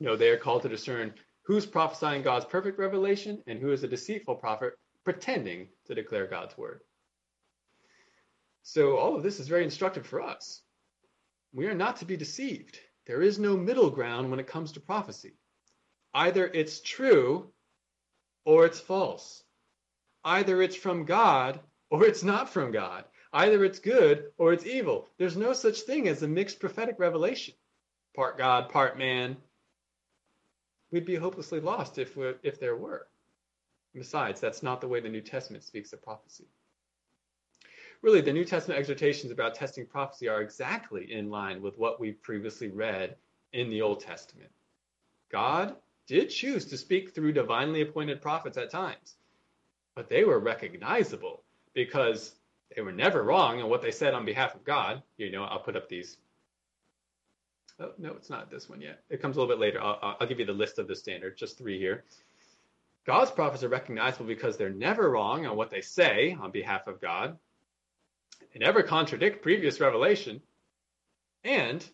No, 0.00 0.16
they 0.16 0.30
are 0.30 0.38
called 0.38 0.62
to 0.62 0.68
discern 0.68 1.14
who's 1.42 1.66
prophesying 1.66 2.22
God's 2.22 2.46
perfect 2.46 2.78
revelation 2.78 3.42
and 3.46 3.58
who 3.58 3.72
is 3.72 3.84
a 3.84 3.88
deceitful 3.88 4.36
prophet 4.36 4.72
pretending 5.06 5.68
to 5.84 5.94
declare 5.94 6.26
God's 6.26 6.58
word. 6.58 6.80
So, 8.62 8.96
all 8.96 9.14
of 9.14 9.22
this 9.22 9.38
is 9.38 9.46
very 9.46 9.62
instructive 9.62 10.04
for 10.04 10.20
us. 10.20 10.62
We 11.52 11.68
are 11.68 11.74
not 11.74 11.98
to 11.98 12.04
be 12.04 12.16
deceived. 12.16 12.80
There 13.06 13.22
is 13.22 13.38
no 13.38 13.56
middle 13.56 13.88
ground 13.88 14.32
when 14.32 14.40
it 14.40 14.48
comes 14.48 14.72
to 14.72 14.80
prophecy. 14.80 15.34
Either 16.12 16.44
it's 16.52 16.80
true 16.80 17.52
or 18.44 18.66
it's 18.66 18.80
false. 18.80 19.44
Either 20.24 20.60
it's 20.60 20.74
from 20.74 21.04
God 21.04 21.60
or 21.88 22.04
it's 22.04 22.24
not 22.24 22.50
from 22.50 22.72
God. 22.72 23.04
Either 23.32 23.64
it's 23.64 23.78
good 23.78 24.24
or 24.38 24.52
it's 24.52 24.66
evil. 24.66 25.08
There's 25.18 25.36
no 25.36 25.52
such 25.52 25.82
thing 25.82 26.08
as 26.08 26.24
a 26.24 26.28
mixed 26.28 26.58
prophetic 26.58 26.96
revelation, 26.98 27.54
part 28.16 28.38
God, 28.38 28.70
part 28.70 28.98
man. 28.98 29.36
We'd 30.90 31.06
be 31.06 31.14
hopelessly 31.14 31.60
lost 31.60 31.96
if, 31.96 32.18
if 32.42 32.58
there 32.58 32.76
were. 32.76 33.06
Besides, 33.96 34.40
that's 34.40 34.62
not 34.62 34.82
the 34.82 34.88
way 34.88 35.00
the 35.00 35.08
New 35.08 35.22
Testament 35.22 35.64
speaks 35.64 35.92
of 35.94 36.02
prophecy. 36.02 36.44
Really, 38.02 38.20
the 38.20 38.32
New 38.32 38.44
Testament 38.44 38.78
exhortations 38.78 39.32
about 39.32 39.54
testing 39.54 39.86
prophecy 39.86 40.28
are 40.28 40.42
exactly 40.42 41.10
in 41.10 41.30
line 41.30 41.62
with 41.62 41.78
what 41.78 41.98
we've 41.98 42.22
previously 42.22 42.68
read 42.68 43.16
in 43.54 43.70
the 43.70 43.80
Old 43.80 44.00
Testament. 44.00 44.50
God 45.32 45.76
did 46.06 46.28
choose 46.28 46.66
to 46.66 46.76
speak 46.76 47.14
through 47.14 47.32
divinely 47.32 47.80
appointed 47.80 48.20
prophets 48.20 48.58
at 48.58 48.70
times, 48.70 49.16
but 49.94 50.10
they 50.10 50.24
were 50.24 50.38
recognizable 50.40 51.42
because 51.72 52.34
they 52.74 52.82
were 52.82 52.92
never 52.92 53.22
wrong 53.22 53.60
in 53.60 53.68
what 53.68 53.80
they 53.80 53.90
said 53.90 54.12
on 54.12 54.26
behalf 54.26 54.54
of 54.54 54.62
God. 54.62 55.02
You 55.16 55.30
know, 55.32 55.44
I'll 55.44 55.58
put 55.58 55.76
up 55.76 55.88
these. 55.88 56.18
Oh, 57.80 57.92
no, 57.96 58.12
it's 58.12 58.30
not 58.30 58.50
this 58.50 58.68
one 58.68 58.82
yet. 58.82 59.02
It 59.08 59.22
comes 59.22 59.36
a 59.36 59.40
little 59.40 59.54
bit 59.54 59.60
later. 59.60 59.80
I'll, 59.80 60.16
I'll 60.20 60.26
give 60.26 60.38
you 60.38 60.46
the 60.46 60.52
list 60.52 60.78
of 60.78 60.86
the 60.86 60.94
standards, 60.94 61.40
just 61.40 61.56
three 61.56 61.78
here. 61.78 62.04
God's 63.06 63.30
prophets 63.30 63.62
are 63.62 63.68
recognizable 63.68 64.26
because 64.26 64.56
they're 64.56 64.70
never 64.70 65.10
wrong 65.10 65.46
on 65.46 65.56
what 65.56 65.70
they 65.70 65.80
say 65.80 66.36
on 66.40 66.50
behalf 66.50 66.88
of 66.88 67.00
God. 67.00 67.38
They 68.52 68.58
never 68.58 68.82
contradict 68.82 69.42
previous 69.42 69.80
revelation. 69.80 70.42
And, 71.44 71.88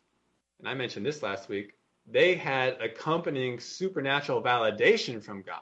and 0.59 0.69
I 0.69 0.75
mentioned 0.75 1.05
this 1.05 1.23
last 1.23 1.49
week, 1.51 1.75
they 2.11 2.35
had 2.35 2.81
accompanying 2.81 3.61
supernatural 3.61 4.43
validation 4.43 5.23
from 5.23 5.43
God. 5.43 5.61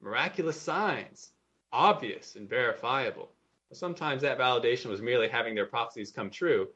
Miraculous 0.00 0.60
signs, 0.60 1.32
obvious 1.72 2.36
and 2.36 2.48
verifiable. 2.48 3.32
Sometimes 3.72 4.22
that 4.22 4.38
validation 4.38 4.86
was 4.86 5.02
merely 5.02 5.28
having 5.28 5.56
their 5.56 5.66
prophecies 5.66 6.12
come 6.12 6.30
true, 6.30 6.68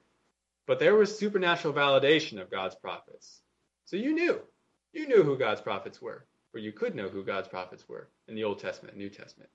but 0.67 0.81
there 0.81 0.97
was 0.97 1.17
supernatural 1.17 1.73
validation 1.73 2.41
of 2.41 2.51
God's 2.51 2.75
prophets. 2.75 3.41
So 3.85 3.97
you 3.97 4.13
knew. 4.13 4.41
You 4.93 5.07
knew 5.07 5.23
who 5.23 5.39
God's 5.39 5.61
prophets 5.61 6.03
were, 6.03 6.27
or 6.53 6.61
you 6.61 6.73
could 6.73 6.95
know 6.95 7.09
who 7.09 7.25
God's 7.25 7.49
prophets 7.49 7.89
were 7.89 8.09
in 8.29 8.35
the 8.35 8.45
Old 8.45 8.59
Testament 8.59 8.95
and 8.95 9.03
New 9.03 9.11
Testament. 9.11 9.51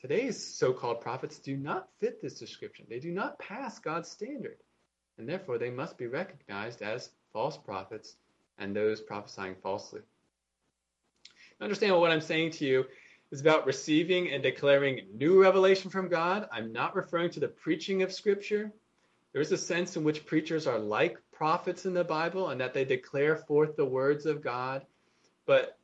Today's 0.00 0.42
so 0.42 0.72
called 0.72 1.00
prophets 1.00 1.38
do 1.38 1.56
not 1.56 1.88
fit 2.00 2.20
this 2.20 2.38
description. 2.38 2.86
They 2.88 3.00
do 3.00 3.10
not 3.10 3.38
pass 3.38 3.78
God's 3.78 4.10
standard, 4.10 4.58
and 5.18 5.28
therefore 5.28 5.58
they 5.58 5.70
must 5.70 5.96
be 5.98 6.06
recognized 6.06 6.82
as 6.82 7.10
false 7.32 7.56
prophets 7.56 8.16
and 8.58 8.74
those 8.74 9.00
prophesying 9.00 9.56
falsely. 9.62 10.00
Understand 11.60 11.98
what 11.98 12.10
I'm 12.10 12.20
saying 12.20 12.52
to 12.52 12.66
you 12.66 12.84
is 13.30 13.40
about 13.40 13.66
receiving 13.66 14.30
and 14.30 14.42
declaring 14.42 15.06
new 15.14 15.42
revelation 15.42 15.90
from 15.90 16.08
God. 16.08 16.48
I'm 16.52 16.72
not 16.72 16.94
referring 16.94 17.30
to 17.30 17.40
the 17.40 17.48
preaching 17.48 18.02
of 18.02 18.12
Scripture. 18.12 18.70
There 19.32 19.42
is 19.42 19.52
a 19.52 19.58
sense 19.58 19.96
in 19.96 20.04
which 20.04 20.26
preachers 20.26 20.66
are 20.66 20.78
like 20.78 21.18
prophets 21.32 21.86
in 21.86 21.94
the 21.94 22.04
Bible 22.04 22.50
and 22.50 22.60
that 22.60 22.72
they 22.72 22.84
declare 22.84 23.36
forth 23.36 23.76
the 23.76 23.84
words 23.84 24.26
of 24.26 24.42
God. 24.42 24.84
But 25.46 25.75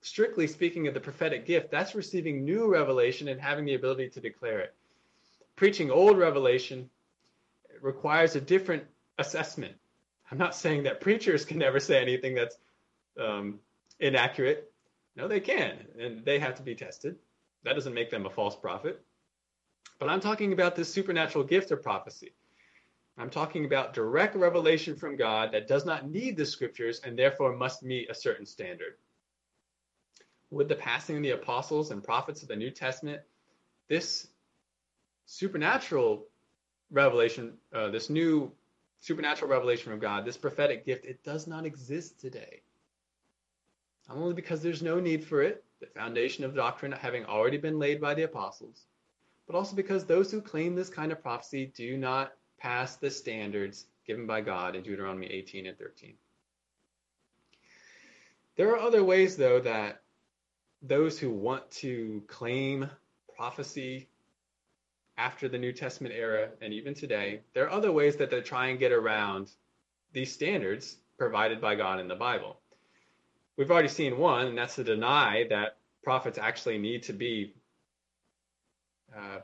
strictly 0.00 0.46
speaking 0.46 0.86
of 0.86 0.94
the 0.94 1.00
prophetic 1.00 1.46
gift, 1.46 1.70
that's 1.70 1.94
receiving 1.94 2.44
new 2.44 2.66
revelation 2.66 3.28
and 3.28 3.40
having 3.40 3.64
the 3.64 3.74
ability 3.74 4.08
to 4.10 4.20
declare 4.20 4.60
it. 4.60 4.74
Preaching 5.56 5.90
old 5.90 6.18
revelation 6.18 6.88
requires 7.80 8.36
a 8.36 8.40
different 8.40 8.84
assessment. 9.18 9.74
I'm 10.30 10.38
not 10.38 10.54
saying 10.54 10.84
that 10.84 11.00
preachers 11.00 11.44
can 11.44 11.58
never 11.58 11.80
say 11.80 12.00
anything 12.00 12.34
that's 12.34 12.56
um, 13.20 13.58
inaccurate. 13.98 14.72
No, 15.16 15.28
they 15.28 15.40
can, 15.40 15.76
and 15.98 16.24
they 16.24 16.38
have 16.38 16.54
to 16.56 16.62
be 16.62 16.74
tested. 16.74 17.16
That 17.64 17.74
doesn't 17.74 17.94
make 17.94 18.10
them 18.10 18.26
a 18.26 18.30
false 18.30 18.56
prophet. 18.56 19.02
But 19.98 20.08
I'm 20.08 20.20
talking 20.20 20.52
about 20.52 20.76
this 20.76 20.92
supernatural 20.92 21.44
gift 21.44 21.70
of 21.72 21.82
prophecy. 21.82 22.32
I'm 23.18 23.28
talking 23.28 23.66
about 23.66 23.92
direct 23.92 24.34
revelation 24.34 24.96
from 24.96 25.16
God 25.16 25.52
that 25.52 25.68
does 25.68 25.84
not 25.84 26.08
need 26.08 26.38
the 26.38 26.46
scriptures 26.46 27.00
and 27.04 27.18
therefore 27.18 27.54
must 27.54 27.82
meet 27.82 28.10
a 28.10 28.14
certain 28.14 28.46
standard. 28.46 28.94
With 30.50 30.68
the 30.68 30.74
passing 30.74 31.16
of 31.16 31.22
the 31.22 31.30
apostles 31.30 31.90
and 31.90 32.02
prophets 32.02 32.42
of 32.42 32.48
the 32.48 32.56
New 32.56 32.70
Testament, 32.70 33.22
this 33.88 34.26
supernatural 35.26 36.26
revelation, 36.90 37.54
uh, 37.72 37.88
this 37.88 38.10
new 38.10 38.52
supernatural 39.00 39.50
revelation 39.50 39.90
from 39.90 40.00
God, 40.00 40.24
this 40.24 40.36
prophetic 40.36 40.84
gift, 40.84 41.04
it 41.04 41.22
does 41.22 41.46
not 41.46 41.64
exist 41.64 42.20
today 42.20 42.62
not 44.10 44.18
only 44.18 44.34
because 44.34 44.60
there's 44.60 44.82
no 44.82 44.98
need 44.98 45.24
for 45.24 45.40
it, 45.40 45.64
the 45.78 45.86
foundation 45.86 46.44
of 46.44 46.54
doctrine 46.54 46.90
having 46.90 47.24
already 47.24 47.56
been 47.56 47.78
laid 47.78 48.00
by 48.00 48.12
the 48.12 48.24
apostles, 48.24 48.86
but 49.46 49.54
also 49.54 49.76
because 49.76 50.04
those 50.04 50.32
who 50.32 50.42
claim 50.42 50.74
this 50.74 50.90
kind 50.90 51.12
of 51.12 51.22
prophecy 51.22 51.72
do 51.76 51.96
not 51.96 52.32
pass 52.58 52.96
the 52.96 53.10
standards 53.10 53.86
given 54.04 54.26
by 54.26 54.40
God 54.40 54.74
in 54.74 54.82
Deuteronomy 54.82 55.28
18 55.28 55.66
and 55.66 55.78
13. 55.78 56.14
There 58.56 58.72
are 58.72 58.80
other 58.80 59.04
ways, 59.04 59.36
though, 59.36 59.60
that 59.60 60.02
those 60.82 61.18
who 61.18 61.30
want 61.30 61.70
to 61.70 62.22
claim 62.26 62.90
prophecy 63.36 64.08
after 65.18 65.48
the 65.48 65.58
New 65.58 65.72
Testament 65.72 66.14
era 66.14 66.48
and 66.60 66.72
even 66.72 66.94
today, 66.94 67.40
there 67.54 67.66
are 67.66 67.70
other 67.70 67.92
ways 67.92 68.16
that 68.16 68.30
they 68.30 68.40
try 68.40 68.68
and 68.68 68.78
get 68.78 68.92
around 68.92 69.50
these 70.12 70.32
standards 70.32 70.96
provided 71.18 71.60
by 71.60 71.74
God 71.74 72.00
in 72.00 72.08
the 72.08 72.14
Bible 72.14 72.60
we've 73.60 73.70
already 73.70 73.88
seen 73.88 74.16
one, 74.16 74.46
and 74.46 74.56
that's 74.56 74.76
to 74.76 74.84
deny 74.84 75.44
that 75.50 75.76
prophets 76.02 76.38
actually 76.38 76.78
need 76.78 77.02
to 77.02 77.12
be 77.12 77.52
uh, 79.14 79.40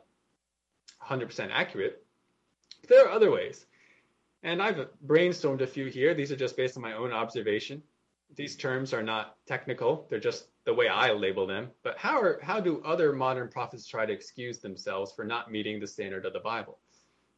100% 1.06 1.50
accurate. 1.52 2.02
But 2.80 2.88
there 2.88 3.06
are 3.06 3.10
other 3.10 3.30
ways. 3.30 3.66
And 4.42 4.62
I've 4.62 4.88
brainstormed 5.06 5.60
a 5.60 5.66
few 5.66 5.86
here. 5.86 6.14
These 6.14 6.32
are 6.32 6.36
just 6.36 6.56
based 6.56 6.78
on 6.78 6.82
my 6.82 6.94
own 6.94 7.12
observation. 7.12 7.82
These 8.34 8.56
terms 8.56 8.94
are 8.94 9.02
not 9.02 9.36
technical, 9.46 10.06
they're 10.08 10.18
just 10.18 10.46
the 10.66 10.74
way 10.74 10.88
I 10.88 11.12
label 11.12 11.46
them. 11.46 11.70
But 11.82 11.96
how, 11.96 12.20
are, 12.20 12.38
how 12.42 12.60
do 12.60 12.82
other 12.84 13.12
modern 13.12 13.48
prophets 13.48 13.86
try 13.86 14.04
to 14.04 14.12
excuse 14.12 14.58
themselves 14.58 15.12
for 15.12 15.24
not 15.24 15.50
meeting 15.50 15.80
the 15.80 15.86
standard 15.86 16.26
of 16.26 16.34
the 16.34 16.40
Bible? 16.40 16.78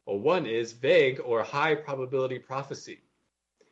Well, 0.05 0.19
one 0.19 0.45
is 0.45 0.73
vague 0.73 1.21
or 1.23 1.43
high 1.43 1.75
probability 1.75 2.39
prophecy. 2.39 2.99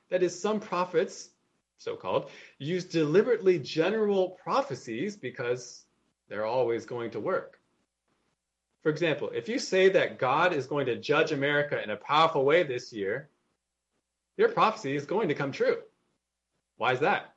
That 0.09 0.23
is, 0.23 0.39
some 0.39 0.59
prophets 0.59 1.31
so 1.77 1.95
called, 1.95 2.29
use 2.59 2.85
deliberately 2.85 3.59
general 3.59 4.37
prophecies 4.41 5.15
because 5.15 5.85
they're 6.29 6.45
always 6.45 6.85
going 6.85 7.11
to 7.11 7.19
work. 7.19 7.59
For 8.83 8.89
example, 8.89 9.29
if 9.33 9.49
you 9.49 9.59
say 9.59 9.89
that 9.89 10.19
God 10.19 10.53
is 10.53 10.67
going 10.67 10.85
to 10.85 10.95
judge 10.95 11.31
America 11.31 11.81
in 11.83 11.89
a 11.89 11.97
powerful 11.97 12.45
way 12.45 12.63
this 12.63 12.93
year, 12.93 13.29
your 14.37 14.49
prophecy 14.49 14.95
is 14.95 15.05
going 15.05 15.27
to 15.27 15.35
come 15.35 15.51
true. 15.51 15.77
Why 16.77 16.93
is 16.93 16.99
that? 16.99 17.33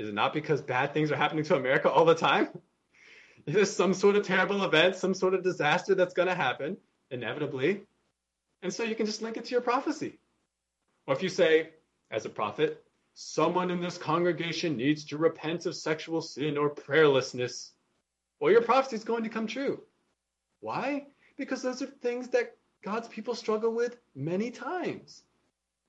Is 0.00 0.08
it 0.08 0.14
not 0.14 0.32
because 0.32 0.62
bad 0.62 0.94
things 0.94 1.12
are 1.12 1.16
happening 1.16 1.44
to 1.44 1.56
America 1.56 1.90
all 1.90 2.06
the 2.06 2.14
time? 2.14 2.48
Is 3.44 3.54
there 3.54 3.66
some 3.66 3.92
sort 3.92 4.16
of 4.16 4.24
terrible 4.24 4.64
event, 4.64 4.96
some 4.96 5.12
sort 5.12 5.34
of 5.34 5.44
disaster 5.44 5.94
that's 5.94 6.14
going 6.14 6.28
to 6.28 6.34
happen, 6.34 6.78
inevitably? 7.10 7.82
And 8.62 8.72
so 8.72 8.82
you 8.82 8.94
can 8.94 9.04
just 9.04 9.20
link 9.20 9.36
it 9.36 9.44
to 9.44 9.50
your 9.50 9.60
prophecy. 9.60 10.18
Or 11.06 11.14
if 11.14 11.22
you 11.22 11.28
say, 11.28 11.68
as 12.10 12.24
a 12.24 12.30
prophet, 12.30 12.82
someone 13.12 13.70
in 13.70 13.82
this 13.82 13.98
congregation 13.98 14.74
needs 14.74 15.04
to 15.04 15.18
repent 15.18 15.66
of 15.66 15.76
sexual 15.76 16.22
sin 16.22 16.56
or 16.56 16.70
prayerlessness, 16.70 17.72
well, 18.40 18.50
your 18.50 18.62
prophecy 18.62 18.96
is 18.96 19.04
going 19.04 19.24
to 19.24 19.28
come 19.28 19.46
true. 19.46 19.82
Why? 20.60 21.08
Because 21.36 21.60
those 21.60 21.82
are 21.82 21.86
things 21.86 22.28
that 22.28 22.56
God's 22.82 23.08
people 23.08 23.34
struggle 23.34 23.74
with 23.74 23.98
many 24.14 24.50
times. 24.50 25.24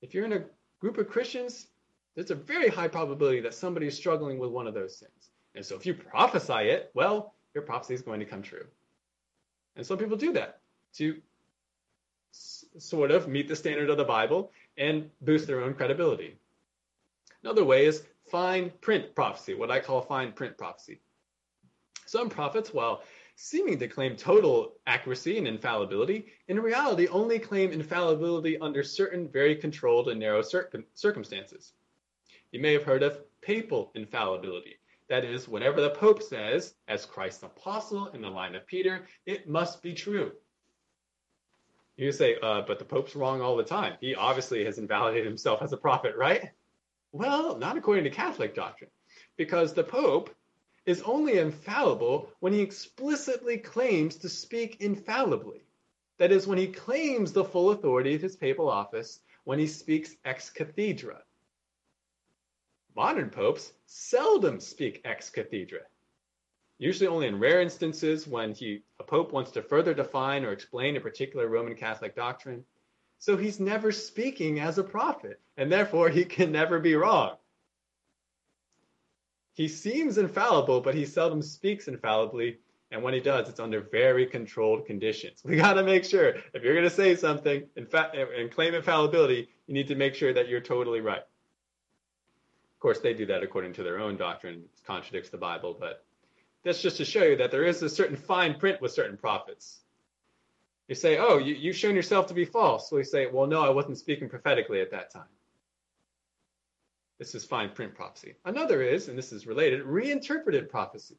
If 0.02 0.14
you're 0.14 0.26
in 0.26 0.34
a 0.34 0.44
group 0.82 0.98
of 0.98 1.08
Christians, 1.08 1.68
there's 2.16 2.32
a 2.32 2.36
very 2.36 2.68
high 2.68 2.88
probability 2.88 3.40
that 3.42 3.54
somebody 3.54 3.88
is 3.88 3.96
struggling 3.96 4.38
with 4.38 4.52
one 4.52 4.68
of 4.68 4.74
those 4.74 4.98
things. 4.98 5.32
And 5.56 5.66
so 5.66 5.76
if 5.76 5.86
you 5.86 5.94
prophesy 5.94 6.70
it, 6.70 6.92
well, 6.94 7.34
your 7.54 7.64
prophecy 7.64 7.94
is 7.94 8.02
going 8.02 8.20
to 8.20 8.26
come 8.26 8.42
true. 8.42 8.66
And 9.76 9.86
some 9.86 9.98
people 9.98 10.18
do 10.18 10.34
that 10.34 10.60
to 10.96 11.22
s- 12.34 12.66
sort 12.78 13.12
of 13.12 13.28
meet 13.28 13.48
the 13.48 13.56
standard 13.56 13.90
of 13.90 13.98
the 13.98 14.04
Bible 14.04 14.52
and 14.78 15.10
boost 15.22 15.48
their 15.48 15.62
own 15.62 15.74
credibility. 15.74 16.38
Another 17.44 17.64
way 17.64 17.86
is 17.86 18.04
fine 18.30 18.72
print 18.82 19.16
prophecy, 19.16 19.54
what 19.54 19.72
I 19.72 19.80
call 19.80 20.02
fine 20.02 20.32
print 20.32 20.58
prophecy. 20.58 21.00
Some 22.06 22.30
prophets, 22.30 22.74
while 22.74 23.04
seeming 23.36 23.80
to 23.80 23.88
claim 23.88 24.16
total 24.16 24.74
accuracy 24.86 25.38
and 25.38 25.48
infallibility, 25.48 26.28
in 26.48 26.60
reality 26.60 27.08
only 27.08 27.40
claim 27.40 27.72
infallibility 27.72 28.58
under 28.60 28.84
certain 28.84 29.28
very 29.28 29.56
controlled 29.56 30.10
and 30.10 30.20
narrow 30.20 30.44
circumstances. 30.94 31.74
You 32.52 32.60
may 32.60 32.74
have 32.74 32.84
heard 32.84 33.04
of 33.04 33.20
papal 33.42 33.92
infallibility. 33.96 34.76
That 35.08 35.26
is, 35.26 35.48
whatever 35.48 35.82
the 35.82 35.90
Pope 35.90 36.22
says, 36.22 36.74
as 36.88 37.06
Christ's 37.06 37.44
apostle 37.44 38.08
in 38.08 38.22
the 38.22 38.30
line 38.30 38.56
of 38.56 38.68
Peter, 38.68 39.08
it 39.26 39.48
must 39.48 39.82
be 39.82 39.94
true. 39.94 40.34
You 41.98 42.12
say, 42.12 42.38
uh, 42.42 42.62
but 42.62 42.80
the 42.80 42.86
Pope's 42.86 43.16
wrong 43.16 43.42
all 43.42 43.58
the 43.58 43.64
time. 43.64 43.96
He 44.02 44.16
obviously 44.16 44.66
has 44.66 44.78
invalidated 44.78 45.26
himself 45.26 45.62
as 45.62 45.74
a 45.74 45.78
prophet, 45.78 46.16
right? 46.18 46.52
Well, 47.12 47.58
not 47.58 47.78
according 47.78 48.06
to 48.06 48.10
Catholic 48.10 48.56
doctrine, 48.56 48.90
because 49.38 49.74
the 49.74 49.84
Pope 49.84 50.34
is 50.86 51.02
only 51.04 51.38
infallible 51.38 52.30
when 52.40 52.54
he 52.54 52.62
explicitly 52.62 53.58
claims 53.58 54.16
to 54.18 54.30
speak 54.30 54.82
infallibly. 54.82 55.64
That 56.20 56.32
is, 56.32 56.48
when 56.48 56.58
he 56.58 56.68
claims 56.68 57.34
the 57.34 57.46
full 57.46 57.72
authority 57.72 58.16
of 58.16 58.22
his 58.22 58.36
papal 58.36 58.70
office, 58.70 59.20
when 59.44 59.60
he 59.60 59.68
speaks 59.68 60.16
ex 60.26 60.50
cathedra. 60.50 61.22
Modern 62.96 63.30
popes 63.30 63.74
seldom 63.86 64.60
speak 64.60 65.02
ex 65.06 65.30
cathedra. 65.30 65.82
Usually 66.78 67.08
only 67.08 67.28
in 67.28 67.40
rare 67.40 67.62
instances 67.62 68.28
when 68.28 68.54
he, 68.54 68.84
a 69.00 69.04
pope 69.04 69.32
wants 69.32 69.52
to 69.52 69.62
further 69.62 69.94
define 69.94 70.44
or 70.44 70.52
explain 70.52 70.98
a 70.98 71.02
particular 71.02 71.48
Roman 71.48 71.76
Catholic 71.76 72.16
doctrine. 72.16 72.66
So 73.20 73.38
he's 73.38 73.60
never 73.60 73.92
speaking 73.92 74.60
as 74.60 74.78
a 74.80 74.84
prophet, 74.84 75.40
and 75.58 75.72
therefore 75.72 76.10
he 76.10 76.26
can 76.26 76.52
never 76.52 76.80
be 76.80 76.96
wrong. 76.96 77.38
He 79.54 79.68
seems 79.68 80.18
infallible, 80.18 80.82
but 80.82 80.96
he 80.96 81.06
seldom 81.06 81.42
speaks 81.42 81.88
infallibly. 81.88 82.58
And 82.90 83.04
when 83.04 83.14
he 83.14 83.20
does, 83.20 83.48
it's 83.48 83.60
under 83.60 83.82
very 83.82 84.26
controlled 84.26 84.86
conditions. 84.86 85.42
We 85.46 85.56
got 85.56 85.74
to 85.74 85.84
make 85.84 86.04
sure 86.04 86.36
if 86.54 86.64
you're 86.64 86.74
going 86.74 86.84
to 86.84 86.90
say 86.90 87.16
something 87.16 87.70
and, 87.78 87.88
fa- 87.88 88.12
and 88.14 88.52
claim 88.52 88.74
infallibility, 88.74 89.50
you 89.68 89.74
need 89.74 89.88
to 89.88 89.96
make 89.96 90.16
sure 90.16 90.34
that 90.34 90.50
you're 90.50 90.62
totally 90.62 91.00
right. 91.00 91.22
Course, 92.82 93.00
they 93.00 93.14
do 93.14 93.28
that 93.28 93.44
according 93.44 93.74
to 93.74 93.84
their 93.84 94.00
own 94.00 94.18
doctrine, 94.18 94.56
it 94.56 94.86
contradicts 94.88 95.30
the 95.30 95.38
Bible, 95.38 95.78
but 95.80 96.04
that's 96.64 96.82
just 96.82 96.98
to 96.98 97.06
show 97.06 97.24
you 97.24 97.38
that 97.38 97.52
there 97.52 97.64
is 97.64 97.84
a 97.84 97.90
certain 97.90 98.18
fine 98.18 98.56
print 98.56 98.82
with 98.82 98.92
certain 98.92 99.18
prophets. 99.18 99.82
You 100.88 100.96
say, 100.96 101.20
oh, 101.20 101.38
you, 101.38 101.70
have 101.70 101.78
shown 101.78 101.94
yourself 101.94 102.26
to 102.28 102.34
be 102.34 102.44
false. 102.44 102.92
We 102.92 103.04
say, 103.04 103.28
well, 103.28 103.46
no, 103.46 103.62
I 103.62 103.70
wasn't 103.70 104.00
speaking 104.00 104.28
prophetically 104.28 104.82
at 104.82 104.90
that 104.90 105.12
time. 105.12 105.30
This 107.20 107.36
is 107.36 107.46
fine 107.46 107.70
print 107.70 107.94
prophecy. 107.94 108.34
Another 108.46 108.82
is, 108.82 109.10
and 109.10 109.18
this 109.18 109.32
is 109.32 109.46
related, 109.46 109.84
reinterpreted 109.84 110.68
prophecy. 110.68 111.18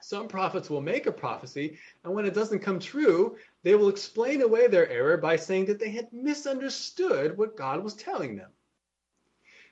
Some 0.00 0.28
prophets 0.28 0.70
will 0.70 0.80
make 0.80 1.06
a 1.06 1.12
prophecy, 1.12 1.78
and 2.04 2.14
when 2.14 2.26
it 2.26 2.34
doesn't 2.34 2.60
come 2.60 2.78
true, 2.78 3.36
they 3.64 3.74
will 3.74 3.88
explain 3.88 4.40
away 4.40 4.68
their 4.68 4.88
error 4.88 5.16
by 5.16 5.34
saying 5.34 5.64
that 5.66 5.80
they 5.80 5.90
had 5.90 6.12
misunderstood 6.12 7.36
what 7.36 7.56
God 7.56 7.82
was 7.82 7.94
telling 7.94 8.36
them. 8.36 8.50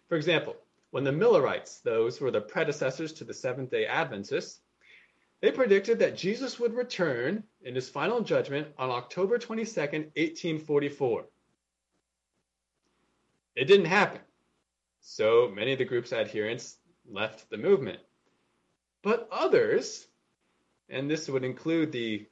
For 0.09 0.17
example, 0.17 0.57
when 0.93 1.05
the 1.05 1.11
Millerites, 1.11 1.81
those 1.81 2.19
who 2.19 2.27
were 2.27 2.31
the 2.31 2.41
predecessors 2.41 3.15
to 3.15 3.25
the 3.25 3.33
Seventh 3.33 3.71
day 3.71 3.87
Adventists, 3.87 4.61
they 5.41 5.51
predicted 5.51 5.99
that 5.99 6.19
Jesus 6.19 6.61
would 6.61 6.75
return 6.75 7.43
in 7.63 7.75
his 7.75 7.89
final 7.89 8.21
judgment 8.21 8.69
on 8.79 8.91
October 8.91 9.39
22nd, 9.39 10.13
1844. 10.15 11.25
It 13.57 13.65
didn't 13.65 13.87
happen. 13.87 14.21
So 15.01 15.51
many 15.53 15.73
of 15.73 15.79
the 15.79 15.87
group's 15.87 16.13
adherents 16.13 16.77
left 17.11 17.49
the 17.49 17.57
movement. 17.57 17.99
But 19.03 19.29
others, 19.33 20.07
and 20.91 21.11
this 21.11 21.27
would 21.27 21.43
include 21.43 21.91
the 21.91 22.27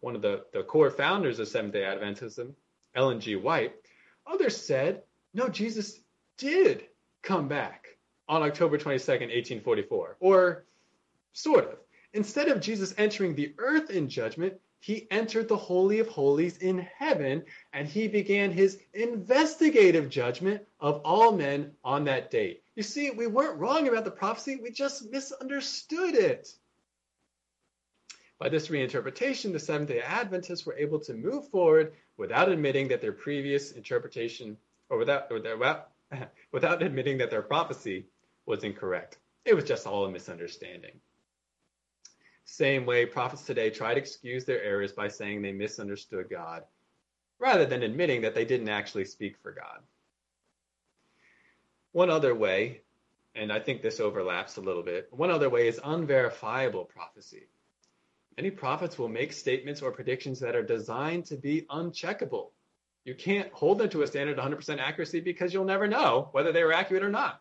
one 0.00 0.16
of 0.16 0.20
the, 0.20 0.44
the 0.52 0.64
core 0.64 0.90
founders 0.90 1.38
of 1.38 1.46
Seventh 1.46 1.72
day 1.72 1.82
Adventism, 1.82 2.54
Ellen 2.96 3.20
G. 3.20 3.36
White, 3.36 3.74
others 4.26 4.56
said, 4.56 5.02
no, 5.32 5.48
Jesus 5.48 6.00
did 6.36 6.84
come 7.22 7.46
back 7.46 7.83
on 8.28 8.42
October 8.42 8.78
22nd, 8.78 9.30
1844. 9.30 10.16
Or 10.20 10.64
sort 11.32 11.64
of. 11.64 11.78
Instead 12.12 12.48
of 12.48 12.60
Jesus 12.60 12.94
entering 12.96 13.34
the 13.34 13.54
earth 13.58 13.90
in 13.90 14.08
judgment, 14.08 14.54
he 14.84 15.06
entered 15.10 15.48
the 15.48 15.56
Holy 15.56 15.98
of 15.98 16.08
Holies 16.08 16.58
in 16.58 16.78
heaven, 16.78 17.42
and 17.72 17.88
he 17.88 18.06
began 18.06 18.52
his 18.52 18.78
investigative 18.92 20.10
judgment 20.10 20.62
of 20.78 21.00
all 21.04 21.32
men 21.32 21.72
on 21.82 22.04
that 22.04 22.30
date. 22.30 22.62
You 22.76 22.82
see, 22.82 23.10
we 23.10 23.26
weren't 23.26 23.58
wrong 23.58 23.88
about 23.88 24.04
the 24.04 24.10
prophecy, 24.10 24.56
we 24.56 24.70
just 24.70 25.10
misunderstood 25.10 26.14
it. 26.14 26.54
By 28.38 28.50
this 28.50 28.68
reinterpretation, 28.68 29.52
the 29.52 29.58
Seventh 29.58 29.88
day 29.88 30.00
Adventists 30.00 30.66
were 30.66 30.76
able 30.76 31.00
to 31.00 31.14
move 31.14 31.48
forward 31.48 31.94
without 32.18 32.50
admitting 32.50 32.88
that 32.88 33.00
their 33.00 33.12
previous 33.12 33.72
interpretation, 33.72 34.56
or 34.90 34.98
without, 34.98 35.32
or 35.32 35.40
their, 35.40 35.56
without 36.52 36.82
admitting 36.82 37.18
that 37.18 37.30
their 37.30 37.42
prophecy 37.42 38.04
was 38.46 38.64
incorrect. 38.64 39.18
It 39.44 39.54
was 39.54 39.64
just 39.64 39.86
all 39.86 40.04
a 40.04 40.10
misunderstanding. 40.10 41.00
Same 42.44 42.84
way 42.84 43.06
prophets 43.06 43.42
today 43.42 43.70
try 43.70 43.94
to 43.94 44.00
excuse 44.00 44.44
their 44.44 44.62
errors 44.62 44.92
by 44.92 45.08
saying 45.08 45.42
they 45.42 45.52
misunderstood 45.52 46.26
God, 46.30 46.64
rather 47.38 47.64
than 47.64 47.82
admitting 47.82 48.22
that 48.22 48.34
they 48.34 48.44
didn't 48.44 48.68
actually 48.68 49.06
speak 49.06 49.36
for 49.42 49.52
God. 49.52 49.80
One 51.92 52.10
other 52.10 52.34
way, 52.34 52.82
and 53.34 53.52
I 53.52 53.60
think 53.60 53.80
this 53.80 54.00
overlaps 54.00 54.56
a 54.56 54.60
little 54.60 54.82
bit, 54.82 55.08
one 55.10 55.30
other 55.30 55.48
way 55.48 55.68
is 55.68 55.80
unverifiable 55.82 56.84
prophecy. 56.84 57.48
Many 58.36 58.50
prophets 58.50 58.98
will 58.98 59.08
make 59.08 59.32
statements 59.32 59.80
or 59.80 59.92
predictions 59.92 60.40
that 60.40 60.56
are 60.56 60.62
designed 60.62 61.26
to 61.26 61.36
be 61.36 61.62
uncheckable. 61.70 62.50
You 63.04 63.14
can't 63.14 63.52
hold 63.52 63.78
them 63.78 63.88
to 63.90 64.02
a 64.02 64.06
standard 64.06 64.38
100% 64.38 64.78
accuracy 64.80 65.20
because 65.20 65.54
you'll 65.54 65.64
never 65.64 65.86
know 65.86 66.30
whether 66.32 66.50
they 66.52 66.64
were 66.64 66.72
accurate 66.72 67.04
or 67.04 67.10
not. 67.10 67.40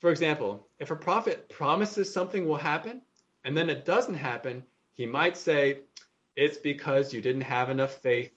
For 0.00 0.10
example, 0.10 0.66
if 0.78 0.90
a 0.90 0.96
prophet 0.96 1.48
promises 1.50 2.12
something 2.12 2.46
will 2.46 2.56
happen 2.56 3.02
and 3.44 3.56
then 3.56 3.70
it 3.70 3.84
doesn't 3.84 4.14
happen, 4.14 4.64
he 4.94 5.06
might 5.06 5.36
say, 5.36 5.80
It's 6.36 6.56
because 6.56 7.12
you 7.12 7.20
didn't 7.20 7.42
have 7.42 7.68
enough 7.68 7.94
faith. 7.98 8.32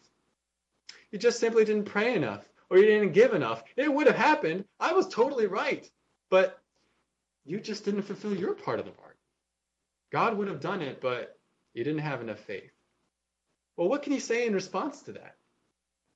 You 1.11 1.19
just 1.19 1.39
simply 1.39 1.63
didn't 1.63 1.85
pray 1.85 2.15
enough 2.15 2.47
or 2.69 2.77
you 2.77 2.85
didn't 2.85 3.13
give 3.13 3.33
enough. 3.33 3.63
It 3.77 3.93
would 3.93 4.07
have 4.07 4.15
happened. 4.15 4.65
I 4.79 4.93
was 4.93 5.07
totally 5.07 5.47
right. 5.47 5.89
But 6.29 6.59
you 7.45 7.59
just 7.59 7.85
didn't 7.85 8.03
fulfill 8.03 8.35
your 8.35 8.55
part 8.55 8.79
of 8.79 8.85
the 8.85 8.91
bargain. 8.91 9.17
God 10.11 10.37
would 10.37 10.47
have 10.47 10.59
done 10.59 10.81
it, 10.81 11.01
but 11.01 11.37
you 11.73 11.83
didn't 11.83 12.01
have 12.01 12.21
enough 12.21 12.39
faith. 12.39 12.71
Well, 13.77 13.89
what 13.89 14.03
can 14.03 14.13
you 14.13 14.19
say 14.19 14.45
in 14.45 14.53
response 14.53 15.01
to 15.03 15.13
that? 15.13 15.35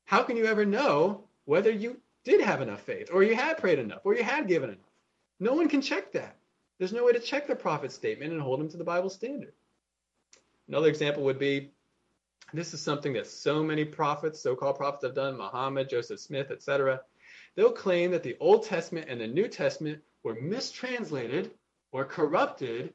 How 0.05 0.23
can 0.23 0.37
you 0.37 0.45
ever 0.45 0.65
know 0.65 1.23
whether 1.45 1.71
you 1.71 1.99
did 2.23 2.41
have 2.41 2.61
enough 2.61 2.81
faith 2.81 3.09
or 3.11 3.23
you 3.23 3.35
had 3.35 3.57
prayed 3.57 3.79
enough 3.79 4.01
or 4.03 4.15
you 4.15 4.23
had 4.23 4.47
given 4.47 4.69
enough? 4.71 4.86
No 5.39 5.53
one 5.53 5.69
can 5.69 5.81
check 5.81 6.11
that. 6.13 6.37
There's 6.77 6.93
no 6.93 7.05
way 7.05 7.13
to 7.13 7.19
check 7.19 7.47
the 7.47 7.55
prophet's 7.55 7.95
statement 7.95 8.33
and 8.33 8.41
hold 8.41 8.59
him 8.59 8.69
to 8.69 8.77
the 8.77 8.83
Bible 8.83 9.09
standard. 9.09 9.53
Another 10.67 10.89
example 10.89 11.23
would 11.23 11.39
be 11.39 11.71
this 12.53 12.73
is 12.73 12.81
something 12.81 13.13
that 13.13 13.27
so 13.27 13.63
many 13.63 13.83
prophets, 13.83 14.41
so 14.41 14.55
called 14.55 14.77
prophets, 14.77 15.03
have 15.03 15.15
done 15.15 15.37
Muhammad, 15.37 15.89
Joseph 15.89 16.19
Smith, 16.19 16.51
etc. 16.51 17.01
They'll 17.55 17.71
claim 17.71 18.11
that 18.11 18.23
the 18.23 18.37
Old 18.39 18.63
Testament 18.63 19.07
and 19.09 19.19
the 19.19 19.27
New 19.27 19.47
Testament 19.47 20.01
were 20.23 20.35
mistranslated 20.35 21.51
or 21.91 22.05
corrupted, 22.05 22.93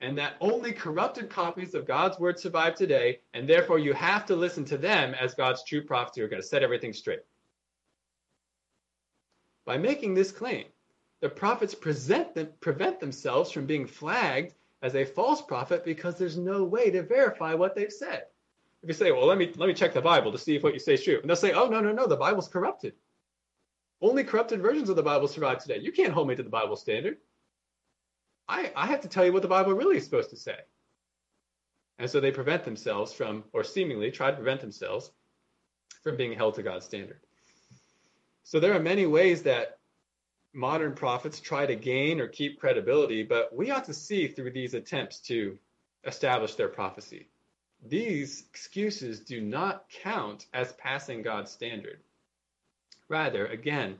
and 0.00 0.18
that 0.18 0.36
only 0.40 0.72
corrupted 0.72 1.28
copies 1.30 1.74
of 1.74 1.86
God's 1.86 2.18
word 2.18 2.38
survive 2.38 2.74
today, 2.74 3.20
and 3.34 3.48
therefore 3.48 3.78
you 3.78 3.92
have 3.92 4.26
to 4.26 4.36
listen 4.36 4.64
to 4.66 4.78
them 4.78 5.14
as 5.14 5.34
God's 5.34 5.64
true 5.64 5.82
prophets 5.82 6.16
who 6.16 6.24
are 6.24 6.28
going 6.28 6.42
to 6.42 6.48
set 6.48 6.62
everything 6.62 6.92
straight. 6.92 7.20
By 9.64 9.76
making 9.76 10.14
this 10.14 10.32
claim, 10.32 10.66
the 11.20 11.28
prophets 11.28 11.74
them, 11.74 12.48
prevent 12.60 13.00
themselves 13.00 13.50
from 13.50 13.66
being 13.66 13.86
flagged 13.86 14.54
as 14.82 14.94
a 14.94 15.04
false 15.04 15.42
prophet 15.42 15.84
because 15.84 16.16
there's 16.16 16.36
no 16.36 16.64
way 16.64 16.90
to 16.90 17.02
verify 17.02 17.54
what 17.54 17.74
they've 17.74 17.92
said. 17.92 18.24
If 18.82 18.88
you 18.88 18.94
say, 18.94 19.10
well, 19.10 19.26
let 19.26 19.38
me 19.38 19.52
let 19.56 19.66
me 19.66 19.74
check 19.74 19.92
the 19.92 20.00
Bible 20.00 20.30
to 20.30 20.38
see 20.38 20.54
if 20.54 20.62
what 20.62 20.72
you 20.72 20.78
say 20.78 20.94
is 20.94 21.02
true, 21.02 21.18
and 21.20 21.28
they'll 21.28 21.36
say, 21.36 21.52
oh 21.52 21.68
no 21.68 21.80
no 21.80 21.92
no, 21.92 22.06
the 22.06 22.16
Bible's 22.16 22.46
corrupted. 22.46 22.94
Only 24.00 24.22
corrupted 24.22 24.60
versions 24.60 24.88
of 24.88 24.96
the 24.96 25.02
Bible 25.02 25.26
survive 25.26 25.60
today. 25.60 25.78
You 25.78 25.90
can't 25.90 26.12
hold 26.12 26.28
me 26.28 26.36
to 26.36 26.42
the 26.44 26.48
Bible 26.48 26.76
standard. 26.76 27.16
I, 28.48 28.72
I 28.76 28.86
have 28.86 29.00
to 29.00 29.08
tell 29.08 29.24
you 29.24 29.32
what 29.32 29.42
the 29.42 29.48
Bible 29.48 29.72
really 29.72 29.96
is 29.96 30.04
supposed 30.04 30.30
to 30.30 30.36
say. 30.36 30.56
And 31.98 32.08
so 32.08 32.20
they 32.20 32.30
prevent 32.30 32.64
themselves 32.64 33.12
from, 33.12 33.42
or 33.52 33.64
seemingly 33.64 34.12
try 34.12 34.30
to 34.30 34.36
prevent 34.36 34.60
themselves 34.60 35.10
from 36.04 36.16
being 36.16 36.32
held 36.32 36.54
to 36.54 36.62
God's 36.62 36.84
standard. 36.84 37.18
So 38.44 38.60
there 38.60 38.72
are 38.72 38.80
many 38.80 39.04
ways 39.04 39.42
that 39.42 39.77
modern 40.58 40.92
prophets 40.92 41.38
try 41.38 41.64
to 41.64 41.76
gain 41.76 42.20
or 42.20 42.26
keep 42.26 42.58
credibility, 42.58 43.22
but 43.22 43.54
we 43.54 43.70
ought 43.70 43.84
to 43.84 43.94
see 43.94 44.26
through 44.26 44.50
these 44.50 44.74
attempts 44.74 45.20
to 45.20 45.56
establish 46.04 46.56
their 46.56 46.68
prophecy. 46.68 47.28
These 47.86 48.44
excuses 48.50 49.20
do 49.20 49.40
not 49.40 49.84
count 50.02 50.46
as 50.52 50.72
passing 50.72 51.22
God's 51.22 51.52
standard. 51.52 52.00
Rather, 53.08 53.46
again, 53.46 53.98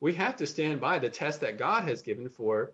we 0.00 0.14
have 0.14 0.34
to 0.36 0.46
stand 0.46 0.80
by 0.80 0.98
the 0.98 1.10
test 1.10 1.42
that 1.42 1.58
God 1.58 1.84
has 1.84 2.00
given 2.00 2.30
for 2.30 2.72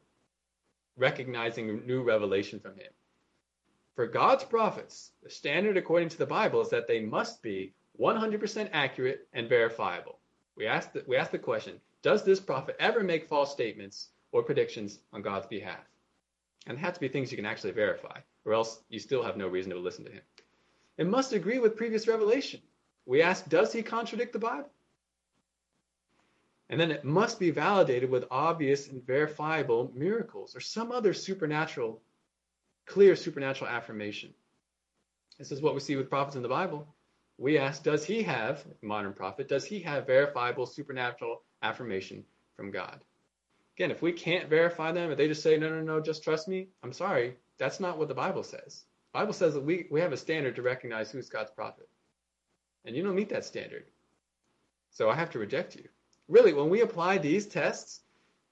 recognizing 0.96 1.84
new 1.84 2.04
revelation 2.04 2.60
from 2.60 2.76
Him. 2.76 2.92
For 3.96 4.06
God's 4.06 4.44
prophets, 4.44 5.10
the 5.24 5.30
standard 5.30 5.76
according 5.76 6.10
to 6.10 6.18
the 6.18 6.26
Bible 6.26 6.60
is 6.60 6.70
that 6.70 6.86
they 6.86 7.00
must 7.00 7.42
be 7.42 7.72
100% 8.00 8.70
accurate 8.72 9.26
and 9.32 9.48
verifiable. 9.48 10.20
We 10.54 10.66
ask 10.66 10.92
the, 10.92 11.02
we 11.08 11.16
ask 11.16 11.32
the 11.32 11.38
question 11.38 11.80
Does 12.04 12.22
this 12.22 12.38
prophet 12.38 12.76
ever 12.78 13.02
make 13.02 13.24
false 13.24 13.50
statements 13.50 14.10
or 14.30 14.42
predictions 14.42 14.98
on 15.14 15.22
God's 15.22 15.46
behalf? 15.46 15.88
And 16.66 16.76
it 16.76 16.80
has 16.82 16.94
to 16.94 17.00
be 17.00 17.08
things 17.08 17.32
you 17.32 17.38
can 17.38 17.46
actually 17.46 17.72
verify, 17.72 18.18
or 18.44 18.52
else 18.52 18.82
you 18.90 18.98
still 18.98 19.22
have 19.22 19.38
no 19.38 19.48
reason 19.48 19.72
to 19.72 19.78
listen 19.78 20.04
to 20.04 20.10
him. 20.10 20.20
It 20.98 21.06
must 21.06 21.32
agree 21.32 21.58
with 21.58 21.78
previous 21.78 22.06
revelation. 22.06 22.60
We 23.06 23.22
ask 23.22 23.48
Does 23.48 23.72
he 23.72 23.82
contradict 23.82 24.34
the 24.34 24.38
Bible? 24.38 24.68
And 26.68 26.78
then 26.78 26.90
it 26.90 27.04
must 27.04 27.40
be 27.40 27.50
validated 27.50 28.10
with 28.10 28.24
obvious 28.30 28.88
and 28.88 29.04
verifiable 29.06 29.90
miracles 29.94 30.54
or 30.54 30.60
some 30.60 30.92
other 30.92 31.14
supernatural, 31.14 32.02
clear 32.84 33.16
supernatural 33.16 33.70
affirmation. 33.70 34.34
This 35.38 35.52
is 35.52 35.62
what 35.62 35.74
we 35.74 35.80
see 35.80 35.96
with 35.96 36.10
prophets 36.10 36.36
in 36.36 36.42
the 36.42 36.48
Bible. 36.48 36.86
We 37.38 37.58
ask, 37.58 37.82
does 37.82 38.04
he 38.04 38.22
have, 38.22 38.62
modern 38.82 39.14
prophet, 39.14 39.48
does 39.48 39.64
he 39.64 39.80
have 39.80 40.06
verifiable 40.06 40.66
supernatural 40.66 41.42
affirmation 41.64 42.24
from 42.56 42.70
God? 42.70 43.00
Again, 43.76 43.90
if 43.90 44.02
we 44.02 44.12
can't 44.12 44.48
verify 44.48 44.92
them, 44.92 45.10
if 45.10 45.18
they 45.18 45.26
just 45.26 45.42
say, 45.42 45.56
no, 45.56 45.68
no, 45.68 45.80
no, 45.80 46.00
just 46.00 46.22
trust 46.22 46.46
me, 46.46 46.68
I'm 46.82 46.92
sorry, 46.92 47.36
that's 47.58 47.80
not 47.80 47.98
what 47.98 48.08
the 48.08 48.14
Bible 48.14 48.44
says. 48.44 48.84
The 49.12 49.18
Bible 49.18 49.32
says 49.32 49.54
that 49.54 49.64
we, 49.64 49.86
we 49.90 50.00
have 50.00 50.12
a 50.12 50.16
standard 50.16 50.56
to 50.56 50.62
recognize 50.62 51.10
who's 51.10 51.28
God's 51.28 51.50
prophet. 51.50 51.88
And 52.84 52.94
you 52.94 53.02
don't 53.02 53.16
meet 53.16 53.30
that 53.30 53.44
standard. 53.44 53.86
So 54.92 55.10
I 55.10 55.16
have 55.16 55.30
to 55.30 55.40
reject 55.40 55.74
you 55.74 55.88
really, 56.28 56.52
when 56.52 56.68
we 56.68 56.80
apply 56.80 57.18
these 57.18 57.46
tests 57.46 58.00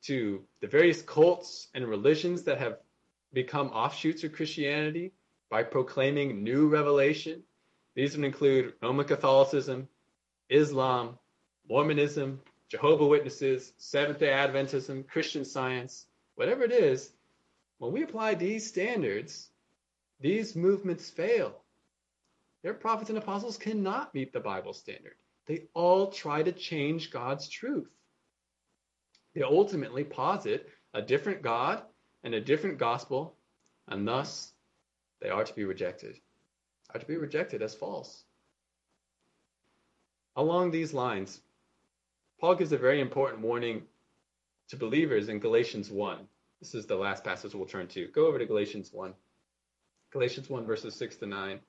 to 0.02 0.42
the 0.60 0.66
various 0.66 1.02
cults 1.02 1.68
and 1.74 1.86
religions 1.86 2.42
that 2.44 2.58
have 2.58 2.78
become 3.32 3.68
offshoots 3.68 4.24
of 4.24 4.32
Christianity 4.32 5.12
by 5.50 5.62
proclaiming 5.62 6.42
new 6.42 6.68
revelation, 6.68 7.42
these 7.94 8.16
would 8.16 8.24
include 8.24 8.74
Roman 8.82 9.06
Catholicism, 9.06 9.88
Islam, 10.48 11.18
Mormonism, 11.68 12.40
Jehovah 12.72 13.06
Witnesses, 13.06 13.74
Seventh 13.76 14.18
day 14.18 14.28
Adventism, 14.28 15.06
Christian 15.06 15.44
science, 15.44 16.06
whatever 16.36 16.62
it 16.62 16.72
is, 16.72 17.12
when 17.76 17.92
we 17.92 18.02
apply 18.02 18.32
these 18.34 18.66
standards, 18.66 19.50
these 20.20 20.56
movements 20.56 21.10
fail. 21.10 21.64
Their 22.62 22.72
prophets 22.72 23.10
and 23.10 23.18
apostles 23.18 23.58
cannot 23.58 24.14
meet 24.14 24.32
the 24.32 24.40
Bible 24.40 24.72
standard. 24.72 25.16
They 25.44 25.64
all 25.74 26.10
try 26.10 26.42
to 26.42 26.50
change 26.50 27.10
God's 27.10 27.46
truth. 27.46 27.94
They 29.34 29.42
ultimately 29.42 30.04
posit 30.04 30.66
a 30.94 31.02
different 31.02 31.42
God 31.42 31.82
and 32.24 32.32
a 32.32 32.40
different 32.40 32.78
gospel, 32.78 33.36
and 33.86 34.08
thus 34.08 34.50
they 35.20 35.28
are 35.28 35.44
to 35.44 35.54
be 35.54 35.64
rejected, 35.64 36.18
are 36.94 37.00
to 37.00 37.06
be 37.06 37.18
rejected 37.18 37.60
as 37.60 37.74
false. 37.74 38.24
Along 40.36 40.70
these 40.70 40.94
lines, 40.94 41.42
Paul 42.42 42.56
gives 42.56 42.72
a 42.72 42.76
very 42.76 43.00
important 43.00 43.40
warning 43.40 43.82
to 44.68 44.76
believers 44.76 45.28
in 45.28 45.38
Galatians 45.38 45.92
1. 45.92 46.26
This 46.60 46.74
is 46.74 46.86
the 46.86 46.96
last 46.96 47.22
passage 47.22 47.54
we'll 47.54 47.66
turn 47.66 47.86
to. 47.88 48.08
Go 48.08 48.26
over 48.26 48.36
to 48.36 48.46
Galatians 48.46 48.92
1. 48.92 49.14
Galatians 50.10 50.50
1, 50.50 50.66
verses 50.66 50.96
6 50.96 51.16
to 51.18 51.26
9. 51.26 51.60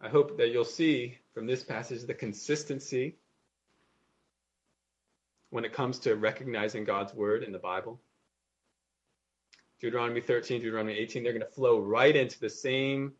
I 0.00 0.08
hope 0.08 0.38
that 0.38 0.50
you'll 0.50 0.64
see 0.64 1.18
from 1.34 1.48
this 1.48 1.64
passage 1.64 2.02
the 2.02 2.14
consistency 2.14 3.16
when 5.50 5.64
it 5.64 5.72
comes 5.72 5.98
to 6.00 6.14
recognizing 6.14 6.84
God's 6.84 7.14
word 7.14 7.42
in 7.42 7.50
the 7.50 7.58
Bible. 7.58 8.00
Deuteronomy 9.80 10.20
13, 10.20 10.60
Deuteronomy 10.60 10.96
18, 10.96 11.24
they're 11.24 11.32
going 11.32 11.44
to 11.44 11.50
flow 11.50 11.80
right 11.80 12.14
into 12.14 12.38
the 12.38 12.48
same 12.48 13.12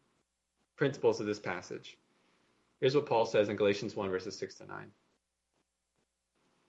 principles 0.76 1.18
of 1.18 1.26
this 1.26 1.40
passage. 1.40 1.98
Here's 2.78 2.94
what 2.94 3.06
Paul 3.06 3.26
says 3.26 3.48
in 3.48 3.56
Galatians 3.56 3.96
1, 3.96 4.08
verses 4.08 4.38
6 4.38 4.54
to 4.58 4.66
9. 4.66 4.92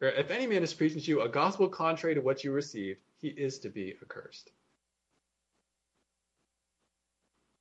if 0.00 0.30
any 0.30 0.46
man 0.46 0.62
is 0.62 0.74
preaching 0.74 1.00
to 1.00 1.06
you 1.06 1.22
a 1.22 1.28
gospel 1.28 1.68
contrary 1.68 2.14
to 2.14 2.20
what 2.20 2.44
you 2.44 2.52
received, 2.52 3.00
he 3.20 3.28
is 3.28 3.58
to 3.60 3.68
be 3.68 3.94
accursed. 4.02 4.50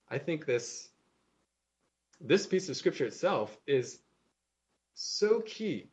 I 0.10 0.18
think 0.18 0.46
this 0.46 0.90
this 2.22 2.46
piece 2.46 2.70
of 2.70 2.78
scripture 2.78 3.06
itself 3.06 3.58
is 3.68 4.00
so 4.94 5.42
key 5.42 5.90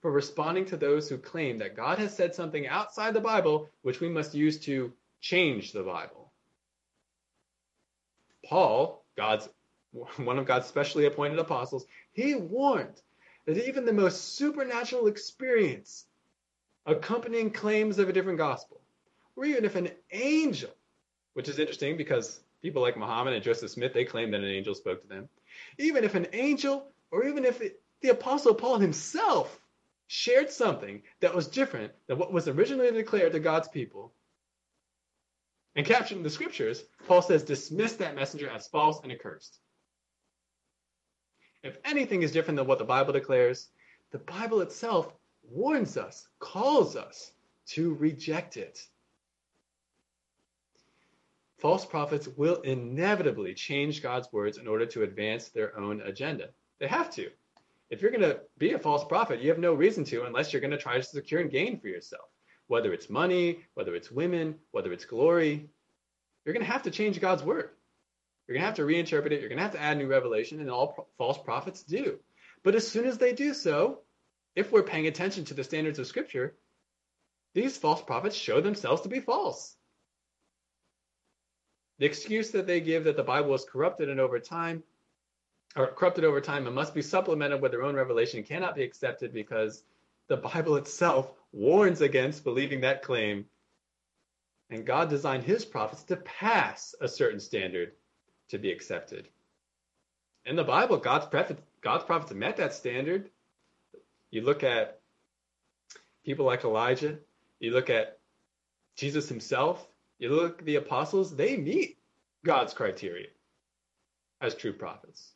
for 0.00 0.10
responding 0.10 0.64
to 0.66 0.76
those 0.76 1.08
who 1.08 1.18
claim 1.18 1.58
that 1.58 1.76
God 1.76 1.98
has 1.98 2.14
said 2.14 2.34
something 2.34 2.66
outside 2.66 3.14
the 3.14 3.20
Bible 3.20 3.68
which 3.82 4.00
we 4.00 4.08
must 4.08 4.34
use 4.34 4.58
to 4.60 4.92
change 5.20 5.72
the 5.72 5.82
Bible. 5.82 6.32
Paul, 8.44 9.04
God's 9.16 9.48
one 10.16 10.38
of 10.38 10.46
God's 10.46 10.66
specially 10.66 11.06
appointed 11.06 11.38
apostles, 11.38 11.86
he 12.12 12.34
warned 12.34 13.00
that 13.46 13.68
even 13.68 13.84
the 13.84 13.92
most 13.92 14.36
supernatural 14.36 15.06
experience 15.06 16.06
accompanying 16.86 17.50
claims 17.50 17.98
of 17.98 18.08
a 18.08 18.12
different 18.12 18.38
gospel, 18.38 18.80
or 19.36 19.44
even 19.44 19.64
if 19.64 19.74
an 19.74 19.90
angel, 20.12 20.70
which 21.34 21.48
is 21.48 21.58
interesting 21.58 21.96
because 21.96 22.40
people 22.62 22.82
like 22.82 22.96
Muhammad 22.96 23.34
and 23.34 23.42
Joseph 23.42 23.70
Smith, 23.70 23.92
they 23.92 24.04
claim 24.04 24.30
that 24.30 24.40
an 24.40 24.46
angel 24.46 24.74
spoke 24.74 25.02
to 25.02 25.08
them. 25.08 25.28
Even 25.78 26.04
if 26.04 26.14
an 26.14 26.26
angel, 26.32 26.92
or 27.10 27.24
even 27.24 27.44
if 27.44 27.60
it, 27.60 27.80
the 28.00 28.10
Apostle 28.10 28.54
Paul 28.54 28.78
himself 28.78 29.60
shared 30.06 30.50
something 30.50 31.02
that 31.20 31.34
was 31.34 31.48
different 31.48 31.92
than 32.06 32.18
what 32.18 32.32
was 32.32 32.48
originally 32.48 32.90
declared 32.90 33.32
to 33.32 33.40
God's 33.40 33.68
people, 33.68 34.12
and 35.76 35.86
captured 35.86 36.18
in 36.18 36.22
the 36.22 36.30
scriptures, 36.30 36.84
Paul 37.08 37.22
says, 37.22 37.42
dismiss 37.42 37.94
that 37.94 38.14
messenger 38.14 38.48
as 38.48 38.68
false 38.68 39.00
and 39.02 39.10
accursed. 39.10 39.58
If 41.64 41.78
anything 41.82 42.22
is 42.22 42.30
different 42.30 42.58
than 42.58 42.66
what 42.66 42.78
the 42.78 42.84
Bible 42.84 43.14
declares, 43.14 43.68
the 44.10 44.18
Bible 44.18 44.60
itself 44.60 45.14
warns 45.50 45.96
us, 45.96 46.28
calls 46.38 46.94
us 46.94 47.32
to 47.68 47.94
reject 47.94 48.58
it. 48.58 48.86
False 51.58 51.86
prophets 51.86 52.28
will 52.28 52.60
inevitably 52.60 53.54
change 53.54 54.02
God's 54.02 54.30
words 54.30 54.58
in 54.58 54.68
order 54.68 54.84
to 54.84 55.04
advance 55.04 55.48
their 55.48 55.76
own 55.78 56.02
agenda. 56.02 56.50
They 56.78 56.86
have 56.86 57.08
to. 57.12 57.30
If 57.88 58.02
you're 58.02 58.10
going 58.10 58.20
to 58.20 58.40
be 58.58 58.72
a 58.74 58.78
false 58.78 59.04
prophet, 59.04 59.40
you 59.40 59.48
have 59.48 59.58
no 59.58 59.72
reason 59.72 60.04
to 60.04 60.24
unless 60.24 60.52
you're 60.52 60.60
going 60.60 60.70
to 60.70 60.76
try 60.76 60.96
to 60.96 61.02
secure 61.02 61.40
and 61.40 61.50
gain 61.50 61.80
for 61.80 61.88
yourself. 61.88 62.28
Whether 62.66 62.92
it's 62.92 63.08
money, 63.08 63.60
whether 63.72 63.94
it's 63.94 64.10
women, 64.10 64.56
whether 64.72 64.92
it's 64.92 65.06
glory, 65.06 65.70
you're 66.44 66.52
going 66.52 66.66
to 66.66 66.72
have 66.72 66.82
to 66.82 66.90
change 66.90 67.20
God's 67.20 67.42
word. 67.42 67.70
You're 68.46 68.54
going 68.54 68.62
to 68.62 68.66
have 68.66 68.76
to 68.76 68.82
reinterpret 68.82 69.32
it. 69.32 69.40
You're 69.40 69.48
going 69.48 69.58
to 69.58 69.62
have 69.62 69.72
to 69.72 69.80
add 69.80 69.96
new 69.96 70.06
revelation, 70.06 70.60
and 70.60 70.70
all 70.70 70.88
pro- 70.88 71.06
false 71.16 71.38
prophets 71.38 71.82
do. 71.82 72.18
But 72.62 72.74
as 72.74 72.86
soon 72.86 73.06
as 73.06 73.18
they 73.18 73.32
do 73.32 73.54
so, 73.54 74.00
if 74.54 74.70
we're 74.70 74.82
paying 74.82 75.06
attention 75.06 75.44
to 75.46 75.54
the 75.54 75.64
standards 75.64 75.98
of 75.98 76.06
Scripture, 76.06 76.54
these 77.54 77.78
false 77.78 78.02
prophets 78.02 78.36
show 78.36 78.60
themselves 78.60 79.02
to 79.02 79.08
be 79.08 79.20
false. 79.20 79.76
The 81.98 82.06
excuse 82.06 82.50
that 82.50 82.66
they 82.66 82.80
give 82.80 83.04
that 83.04 83.16
the 83.16 83.22
Bible 83.22 83.54
is 83.54 83.64
corrupted 83.64 84.08
and 84.08 84.20
over 84.20 84.40
time, 84.40 84.82
or 85.76 85.86
corrupted 85.86 86.24
over 86.24 86.40
time 86.40 86.66
and 86.66 86.74
must 86.74 86.94
be 86.94 87.02
supplemented 87.02 87.60
with 87.60 87.72
their 87.72 87.82
own 87.82 87.94
revelation 87.94 88.42
cannot 88.42 88.74
be 88.74 88.82
accepted 88.82 89.32
because 89.32 89.84
the 90.28 90.36
Bible 90.36 90.76
itself 90.76 91.32
warns 91.52 92.00
against 92.00 92.44
believing 92.44 92.80
that 92.80 93.02
claim 93.02 93.46
And 94.70 94.86
God 94.86 95.08
designed 95.08 95.44
his 95.44 95.64
prophets 95.64 96.04
to 96.04 96.16
pass 96.16 96.94
a 97.00 97.08
certain 97.08 97.40
standard 97.40 97.92
to 98.48 98.58
be 98.58 98.70
accepted. 98.70 99.28
In 100.46 100.56
the 100.56 100.64
Bible, 100.64 100.98
God's 100.98 101.26
prophets, 101.26 101.60
God's 101.80 102.04
prophets 102.04 102.32
met 102.32 102.56
that 102.58 102.74
standard. 102.74 103.30
You 104.30 104.42
look 104.42 104.62
at 104.62 105.00
people 106.24 106.44
like 106.44 106.64
Elijah, 106.64 107.18
you 107.60 107.72
look 107.72 107.90
at 107.90 108.18
Jesus 108.96 109.28
himself, 109.28 109.86
you 110.18 110.30
look 110.30 110.60
at 110.60 110.64
the 110.64 110.76
apostles, 110.76 111.34
they 111.34 111.56
meet 111.56 111.98
God's 112.44 112.74
criteria 112.74 113.28
as 114.40 114.54
true 114.54 114.72
prophets, 114.72 115.32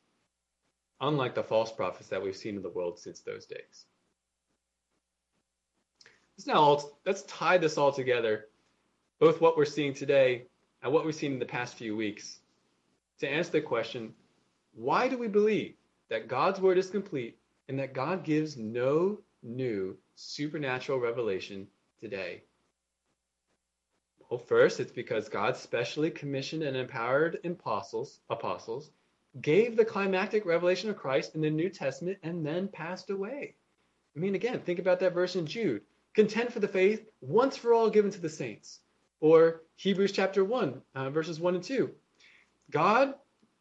unlike 1.00 1.34
the 1.34 1.42
false 1.42 1.72
prophets 1.72 2.08
that 2.08 2.22
we've 2.22 2.36
seen 2.36 2.56
in 2.56 2.62
the 2.62 2.68
world 2.68 2.98
since 2.98 3.20
those 3.20 3.46
days. 3.46 3.86
Let's 6.36 6.46
now 6.46 6.78
let's 7.04 7.22
tie 7.22 7.58
this 7.58 7.78
all 7.78 7.92
together, 7.92 8.46
both 9.18 9.40
what 9.40 9.56
we're 9.56 9.64
seeing 9.64 9.94
today 9.94 10.46
and 10.82 10.92
what 10.92 11.04
we've 11.04 11.14
seen 11.14 11.32
in 11.32 11.38
the 11.38 11.46
past 11.46 11.74
few 11.74 11.96
weeks, 11.96 12.40
to 13.20 13.28
answer 13.28 13.52
the 13.52 13.60
question, 13.60 14.14
why 14.74 15.08
do 15.08 15.18
we 15.18 15.28
believe 15.28 15.74
that 16.08 16.28
God's 16.28 16.60
word 16.60 16.78
is 16.78 16.90
complete 16.90 17.38
and 17.68 17.78
that 17.78 17.94
God 17.94 18.24
gives 18.24 18.56
no 18.56 19.18
new 19.42 19.96
supernatural 20.14 21.00
revelation 21.00 21.66
today? 22.00 22.42
Well, 24.30 24.38
first, 24.38 24.78
it's 24.78 24.92
because 24.92 25.28
God 25.28 25.56
specially 25.56 26.10
commissioned 26.10 26.62
and 26.62 26.76
empowered 26.76 27.38
apostles, 27.44 28.20
apostles, 28.28 28.90
gave 29.40 29.76
the 29.76 29.84
climactic 29.84 30.44
revelation 30.44 30.90
of 30.90 30.96
Christ 30.96 31.34
in 31.34 31.40
the 31.40 31.50
New 31.50 31.70
Testament, 31.70 32.18
and 32.22 32.44
then 32.44 32.68
passed 32.68 33.10
away. 33.10 33.54
I 34.16 34.18
mean, 34.18 34.34
again, 34.34 34.60
think 34.60 34.78
about 34.78 35.00
that 35.00 35.14
verse 35.14 35.36
in 35.36 35.46
Jude. 35.46 35.82
Contend 36.14 36.52
for 36.52 36.60
the 36.60 36.68
faith 36.68 37.08
once 37.20 37.56
for 37.56 37.72
all 37.72 37.90
given 37.90 38.10
to 38.10 38.20
the 38.20 38.28
saints. 38.28 38.80
Or 39.20 39.62
Hebrews 39.76 40.12
chapter 40.12 40.44
1, 40.44 40.82
uh, 40.94 41.10
verses 41.10 41.40
1 41.40 41.54
and 41.54 41.64
2. 41.64 41.90
God, 42.70 43.14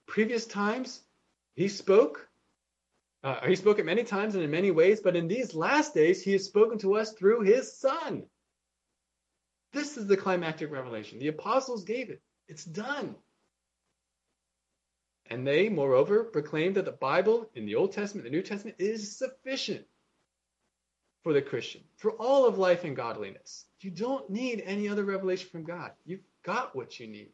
previous 0.08 0.45
times, 0.45 1.01
he 1.55 1.68
spoke. 1.68 2.28
Uh, 3.24 3.45
he 3.47 3.55
spoke 3.55 3.80
at 3.80 3.86
many 3.86 4.03
times 4.03 4.36
and 4.36 4.43
in 4.43 4.51
many 4.51 4.72
ways, 4.72 4.99
but 5.01 5.16
in 5.16 5.28
these 5.28 5.53
last 5.53 5.93
days, 5.93 6.22
he 6.22 6.34
has 6.34 6.45
spoken 6.45 6.78
to 6.80 6.95
us 6.95 7.14
through 7.14 7.41
his 7.41 7.78
Son. 7.78 8.24
This 9.74 9.97
is 9.97 10.08
the 10.08 10.18
climactic 10.18 10.72
revelation. 10.72 11.20
The 11.20 11.28
apostles 11.28 11.84
gave 11.84 12.10
it. 12.10 12.22
It's 12.47 12.64
done. 12.64 13.16
And 15.30 15.45
they, 15.45 15.68
moreover, 15.68 16.24
proclaimed 16.24 16.76
that 16.76 16.86
the 16.86 16.91
Bible 16.91 17.49
in 17.53 17.66
the 17.66 17.76
Old 17.76 17.91
Testament, 17.91 18.24
the 18.24 18.32
New 18.32 18.41
Testament, 18.41 18.78
is 18.80 19.18
sufficient 19.18 19.86
for 21.24 21.34
the 21.34 21.41
Christian, 21.41 21.82
for 21.97 22.12
all 22.12 22.45
of 22.45 22.58
life 22.58 22.86
and 22.86 22.95
godliness. 22.95 23.66
You 23.82 23.91
don't 23.91 24.30
need 24.30 24.64
any 24.66 24.88
other 24.88 25.03
revelation 25.03 25.49
from 25.49 25.66
God. 25.66 25.91
You've 26.05 26.24
got 26.45 26.76
what 26.76 26.99
you 26.99 27.08
need. 27.08 27.32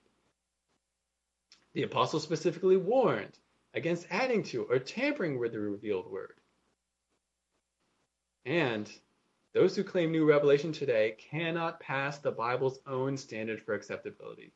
The 1.74 1.84
apostles 1.84 2.24
specifically 2.24 2.78
warned 2.78 3.38
against 3.74 4.08
adding 4.12 4.44
to 4.44 4.64
or 4.64 4.80
tampering 4.80 5.40
with 5.40 5.54
the 5.54 5.60
revealed 5.60 6.12
word. 6.12 6.36
And 8.46 8.92
those 9.54 9.76
who 9.76 9.84
claim 9.84 10.12
new 10.12 10.26
revelation 10.26 10.72
today 10.72 11.16
cannot 11.30 11.80
pass 11.80 12.18
the 12.18 12.32
Bible's 12.32 12.80
own 12.86 13.18
standard 13.18 13.62
for 13.62 13.74
acceptability 13.74 14.54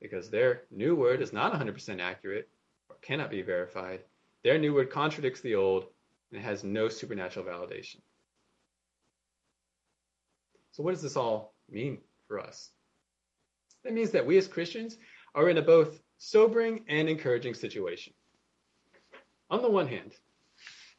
because 0.00 0.30
their 0.30 0.62
new 0.70 0.94
word 0.94 1.20
is 1.20 1.32
not 1.32 1.52
100% 1.52 2.00
accurate 2.00 2.48
or 2.88 2.96
cannot 3.02 3.30
be 3.30 3.42
verified. 3.42 4.00
Their 4.44 4.58
new 4.58 4.74
word 4.74 4.90
contradicts 4.90 5.40
the 5.40 5.54
old 5.54 5.86
and 6.32 6.40
has 6.42 6.62
no 6.62 6.88
supernatural 6.88 7.46
validation. 7.46 8.00
So, 10.72 10.82
what 10.82 10.92
does 10.92 11.02
this 11.02 11.16
all 11.16 11.54
mean 11.68 11.98
for 12.28 12.38
us? 12.38 12.70
That 13.82 13.94
means 13.94 14.10
that 14.12 14.26
we 14.26 14.36
as 14.36 14.46
Christians 14.46 14.96
are 15.34 15.48
in 15.48 15.58
a 15.58 15.62
both 15.62 16.00
sobering 16.18 16.84
and 16.88 17.08
encouraging 17.08 17.54
situation. 17.54 18.12
On 19.50 19.62
the 19.62 19.70
one 19.70 19.88
hand, 19.88 20.12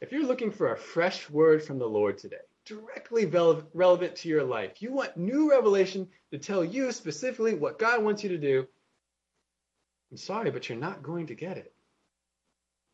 if 0.02 0.12
you're 0.12 0.26
looking 0.26 0.52
for 0.52 0.72
a 0.72 0.78
fresh 0.78 1.30
word 1.30 1.64
from 1.64 1.78
the 1.78 1.86
Lord 1.86 2.18
today, 2.18 2.38
directly 2.66 3.26
relevant 3.26 4.16
to 4.18 4.30
your 4.30 4.44
life, 4.44 4.82
you 4.82 4.92
want 4.94 5.18
new 5.18 5.50
revelation 5.52 6.08
to 6.32 6.38
tell 6.38 6.64
you 6.64 6.92
specifically 6.92 7.54
what 7.54 7.80
God 7.80 8.04
wants 8.04 8.24
you 8.24 8.30
to 8.30 8.38
do, 8.38 8.68
I'm 10.12 10.18
sorry, 10.18 10.52
but 10.52 10.68
you're 10.68 10.78
not 10.78 11.04
going 11.04 11.28
to 11.28 11.36
get 11.36 11.58
it. 11.58 11.74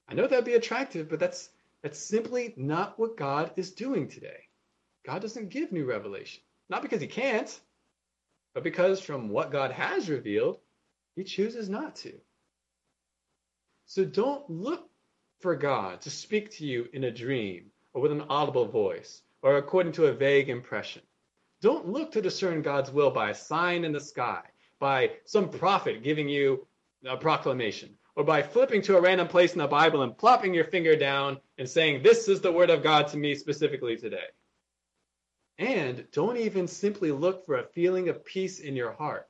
I 0.08 0.14
know 0.14 0.28
that'd 0.28 0.46
be 0.46 0.54
attractive, 0.54 1.10
but 1.10 1.20
that's 1.20 1.50
that's 1.82 2.00
simply 2.00 2.54
not 2.58 2.98
what 2.98 3.16
God 3.16 3.52
is 3.58 3.72
doing 3.72 4.08
today. 4.08 4.48
God 5.06 5.22
doesn't 5.22 5.50
give 5.50 5.72
new 5.72 5.86
revelation. 5.86 6.42
Not 6.68 6.82
because 6.82 7.00
he 7.00 7.08
can't, 7.08 7.60
but 8.56 8.64
because 8.64 9.00
from 9.00 9.30
what 9.30 9.52
God 9.52 9.72
has 9.72 10.10
revealed, 10.10 10.58
he 11.16 11.24
chooses 11.24 11.70
not 11.70 11.96
to. 11.98 12.14
So 13.86 14.04
don't 14.04 14.50
look 14.50 14.90
for 15.40 15.56
God 15.56 16.02
to 16.02 16.10
speak 16.10 16.50
to 16.52 16.66
you 16.66 16.88
in 16.94 17.04
a 17.06 17.12
dream 17.12 17.72
or 17.94 18.02
with 18.02 18.12
an 18.12 18.26
audible 18.30 18.66
voice 18.66 19.22
or 19.42 19.58
according 19.58 19.94
to 19.94 20.08
a 20.08 20.14
vague 20.14 20.50
impression. 20.50 21.02
Don't 21.62 21.88
look 21.88 22.12
to 22.12 22.22
discern 22.22 22.62
God's 22.62 22.92
will 22.92 23.12
by 23.12 23.30
a 23.30 23.36
sign 23.36 23.86
in 23.86 23.92
the 23.92 24.00
sky, 24.00 24.42
by 24.80 25.12
some 25.26 25.50
prophet 25.50 26.04
giving 26.04 26.28
you 26.28 26.68
a 27.06 27.16
proclamation, 27.16 27.96
or 28.16 28.24
by 28.24 28.42
flipping 28.42 28.82
to 28.84 28.98
a 28.98 29.02
random 29.02 29.28
place 29.28 29.54
in 29.54 29.60
the 29.60 29.68
Bible 29.68 30.02
and 30.02 30.18
plopping 30.18 30.54
your 30.54 30.66
finger 30.66 30.96
down 30.96 31.38
and 31.58 31.70
saying, 31.70 32.02
This 32.02 32.28
is 32.28 32.42
the 32.42 32.52
word 32.52 32.70
of 32.70 32.84
God 32.84 33.08
to 33.10 33.18
me 33.18 33.36
specifically 33.36 33.96
today. 33.96 34.28
And 35.58 36.06
don't 36.12 36.38
even 36.38 36.68
simply 36.68 37.12
look 37.12 37.46
for 37.46 37.56
a 37.56 37.68
feeling 37.68 38.10
of 38.10 38.26
peace 38.26 38.60
in 38.60 38.76
your 38.76 38.92
heart. 38.92 39.28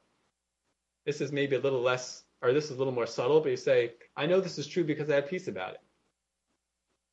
This 1.06 1.22
is 1.22 1.32
maybe 1.32 1.56
a 1.56 1.60
little 1.60 1.82
less, 1.82 2.24
or 2.42 2.52
this 2.54 2.66
is 2.66 2.72
a 2.72 2.76
little 2.76 2.94
more 2.94 3.06
subtle, 3.06 3.42
but 3.42 3.52
you 3.52 3.58
say, 3.58 3.94
I 4.16 4.26
know 4.26 4.40
this 4.40 4.58
is 4.58 4.68
true 4.68 4.84
because 4.84 5.10
I 5.10 5.16
have 5.16 5.30
peace 5.30 5.48
about 5.48 5.74
it. 5.74 5.82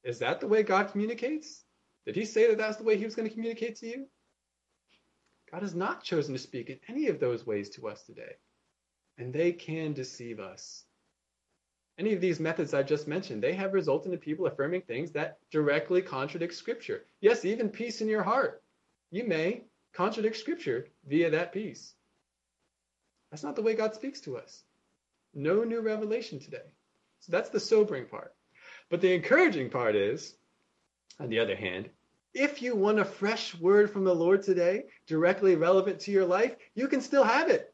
Is 0.05 0.19
that 0.19 0.41
the 0.41 0.49
way 0.49 0.63
God 0.63 0.91
communicates? 0.91 1.65
Did 2.07 2.17
he 2.17 2.25
say 2.25 2.49
that 2.49 2.59
that's 2.59 2.79
the 2.79 2.85
way 2.85 2.97
he 2.97 3.05
was 3.05 3.15
going 3.15 3.29
to 3.29 3.35
communicate 3.35 3.77
to 3.77 3.87
you? 3.87 4.07
God 5.51 5.63
has 5.63 5.75
not 5.75 6.03
chosen 6.03 6.35
to 6.35 6.41
speak 6.41 6.71
in 6.71 6.79
any 6.89 7.09
of 7.09 7.21
those 7.21 7.47
ways 7.47 7.69
to 7.71 7.87
us 7.87 8.03
today. 8.03 8.37
And 9.19 9.33
they 9.33 9.53
can 9.53 9.93
deceive 9.93 10.41
us. 10.41 10.85
Any 11.99 12.15
of 12.15 12.23
these 12.23 12.41
methods 12.41 12.73
I've 12.73 12.87
just 12.87 13.07
mentioned, 13.07 13.43
they 13.43 13.53
have 13.53 13.75
resulted 13.75 14.13
in 14.13 14.19
people 14.19 14.47
affirming 14.47 14.81
things 14.83 15.13
that 15.13 15.39
directly 15.51 16.01
contradict 16.01 16.55
Scripture. 16.55 17.05
Yes, 17.21 17.45
even 17.45 17.69
peace 17.69 18.01
in 18.01 18.09
your 18.09 18.23
heart. 18.23 18.63
You 19.11 19.25
may 19.25 19.65
contradict 19.93 20.39
Scripture 20.39 20.89
via 21.07 21.29
that 21.31 21.53
peace. 21.53 21.95
That's 23.33 23.43
not 23.43 23.57
the 23.57 23.63
way 23.63 23.75
God 23.75 23.95
speaks 23.95 24.21
to 24.21 24.37
us. 24.37 24.63
No 25.33 25.65
new 25.65 25.81
revelation 25.81 26.39
today. 26.39 26.75
So 27.21 27.33
that's 27.33 27.49
the 27.49 27.59
sobering 27.59 28.05
part. 28.05 28.35
But 28.91 29.01
the 29.01 29.15
encouraging 29.15 29.71
part 29.71 29.97
is, 29.97 30.37
on 31.19 31.31
the 31.31 31.39
other 31.39 31.57
hand, 31.57 31.89
if 32.35 32.61
you 32.61 32.77
want 32.77 32.99
a 32.99 33.07
fresh 33.07 33.55
word 33.55 33.91
from 33.91 34.05
the 34.05 34.15
Lord 34.15 34.43
today, 34.43 34.85
directly 35.07 35.57
relevant 35.57 35.99
to 36.01 36.11
your 36.11 36.27
life, 36.27 36.57
you 36.75 36.89
can 36.89 37.01
still 37.01 37.25
have 37.25 37.49
it. 37.49 37.73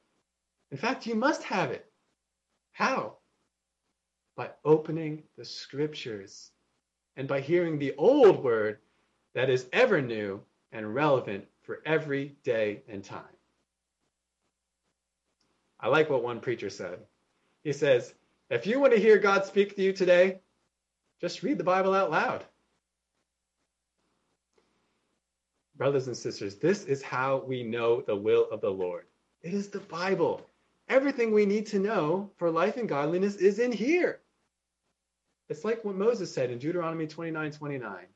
In 0.71 0.79
fact, 0.79 1.07
you 1.07 1.17
must 1.17 1.43
have 1.43 1.73
it. 1.73 1.91
How? 2.71 3.17
By 4.37 4.51
opening 4.65 5.25
the 5.37 5.45
scriptures 5.45 6.53
and 7.17 7.27
by 7.27 7.41
hearing 7.41 7.81
the 7.81 7.97
old 7.97 8.45
word 8.45 8.79
that 9.35 9.51
is 9.51 9.67
ever 9.73 10.01
new 10.01 10.41
and 10.71 10.95
relevant 10.95 11.47
for 11.63 11.81
every 11.85 12.37
day 12.45 12.83
and 12.89 13.03
time. 13.03 13.25
I 15.81 15.89
like 15.89 16.11
what 16.11 16.23
one 16.23 16.41
preacher 16.41 16.71
said. 16.71 16.99
He 17.63 17.73
says, 17.73 18.13
If 18.51 18.67
you 18.67 18.81
want 18.81 18.95
to 18.95 19.01
hear 19.01 19.19
God 19.19 19.45
speak 19.45 19.77
to 19.77 19.83
you 19.83 19.93
today, 19.93 20.41
just 21.21 21.43
read 21.43 21.59
the 21.59 21.65
Bible 21.65 21.95
out 21.95 22.11
loud. 22.11 22.45
Brothers 25.77 26.09
and 26.09 26.17
sisters, 26.17 26.57
this 26.57 26.85
is 26.85 27.03
how 27.03 27.45
we 27.47 27.63
know 27.63 28.01
the 28.01 28.17
will 28.17 28.49
of 28.51 28.61
the 28.61 28.71
Lord. 28.71 29.05
It 29.43 29.55
is 29.55 29.69
the 29.69 29.81
Bible. 29.81 30.45
Everything 30.89 31.33
we 31.33 31.47
need 31.47 31.67
to 31.67 31.79
know 31.79 32.31
for 32.37 32.51
life 32.51 32.77
and 32.77 32.89
godliness 32.89 33.37
is 33.37 33.61
in 33.61 33.71
here. 33.71 34.21
It's 35.49 35.65
like 35.65 35.85
what 35.85 35.95
Moses 35.95 36.33
said 36.33 36.51
in 36.51 36.59
Deuteronomy 36.59 37.07
29 37.07 37.53
29. 37.53 38.07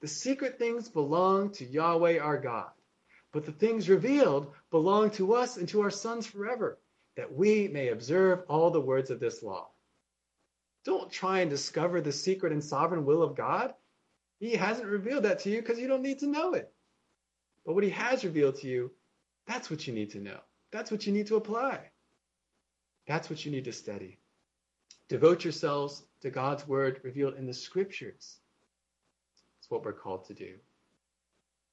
The 0.00 0.08
secret 0.08 0.58
things 0.58 0.88
belong 0.88 1.50
to 1.52 1.64
Yahweh 1.64 2.18
our 2.18 2.38
God, 2.38 2.70
but 3.32 3.44
the 3.44 3.52
things 3.52 3.88
revealed 3.88 4.52
belong 4.70 5.10
to 5.12 5.34
us 5.34 5.56
and 5.56 5.68
to 5.68 5.82
our 5.82 5.90
sons 5.90 6.26
forever, 6.26 6.78
that 7.16 7.32
we 7.32 7.68
may 7.68 7.88
observe 7.88 8.44
all 8.48 8.70
the 8.70 8.80
words 8.80 9.10
of 9.10 9.20
this 9.20 9.42
law. 9.42 9.68
Don't 10.84 11.10
try 11.10 11.40
and 11.40 11.50
discover 11.50 12.00
the 12.00 12.12
secret 12.12 12.52
and 12.52 12.62
sovereign 12.62 13.04
will 13.04 13.22
of 13.22 13.36
God. 13.36 13.74
He 14.40 14.52
hasn't 14.52 14.88
revealed 14.88 15.24
that 15.24 15.38
to 15.40 15.50
you 15.50 15.60
because 15.60 15.78
you 15.78 15.86
don't 15.86 16.02
need 16.02 16.18
to 16.20 16.26
know 16.26 16.54
it. 16.54 16.72
But 17.64 17.74
what 17.74 17.84
he 17.84 17.90
has 17.90 18.24
revealed 18.24 18.56
to 18.56 18.66
you, 18.66 18.90
that's 19.46 19.70
what 19.70 19.86
you 19.86 19.92
need 19.92 20.10
to 20.10 20.20
know. 20.20 20.40
That's 20.72 20.90
what 20.90 21.06
you 21.06 21.12
need 21.12 21.26
to 21.28 21.36
apply. 21.36 21.90
That's 23.06 23.30
what 23.30 23.44
you 23.44 23.52
need 23.52 23.64
to 23.64 23.72
study. 23.72 24.18
Devote 25.08 25.44
yourselves 25.44 26.04
to 26.22 26.30
God's 26.30 26.66
word 26.66 27.00
revealed 27.04 27.34
in 27.34 27.46
the 27.46 27.54
scriptures. 27.54 28.38
That's 29.58 29.70
what 29.70 29.84
we're 29.84 29.92
called 29.92 30.24
to 30.26 30.34
do. 30.34 30.54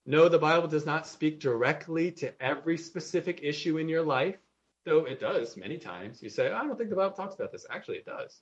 No, 0.05 0.27
the 0.27 0.39
Bible 0.39 0.67
does 0.67 0.85
not 0.85 1.07
speak 1.07 1.39
directly 1.39 2.11
to 2.13 2.33
every 2.41 2.77
specific 2.77 3.39
issue 3.43 3.77
in 3.77 3.87
your 3.87 4.01
life, 4.01 4.37
though 4.85 5.05
it 5.05 5.19
does 5.19 5.57
many 5.57 5.77
times. 5.77 6.21
You 6.23 6.29
say, 6.29 6.51
I 6.51 6.63
don't 6.63 6.77
think 6.77 6.89
the 6.89 6.95
Bible 6.95 7.15
talks 7.15 7.35
about 7.35 7.51
this. 7.51 7.65
Actually, 7.69 7.97
it 7.97 8.05
does. 8.05 8.41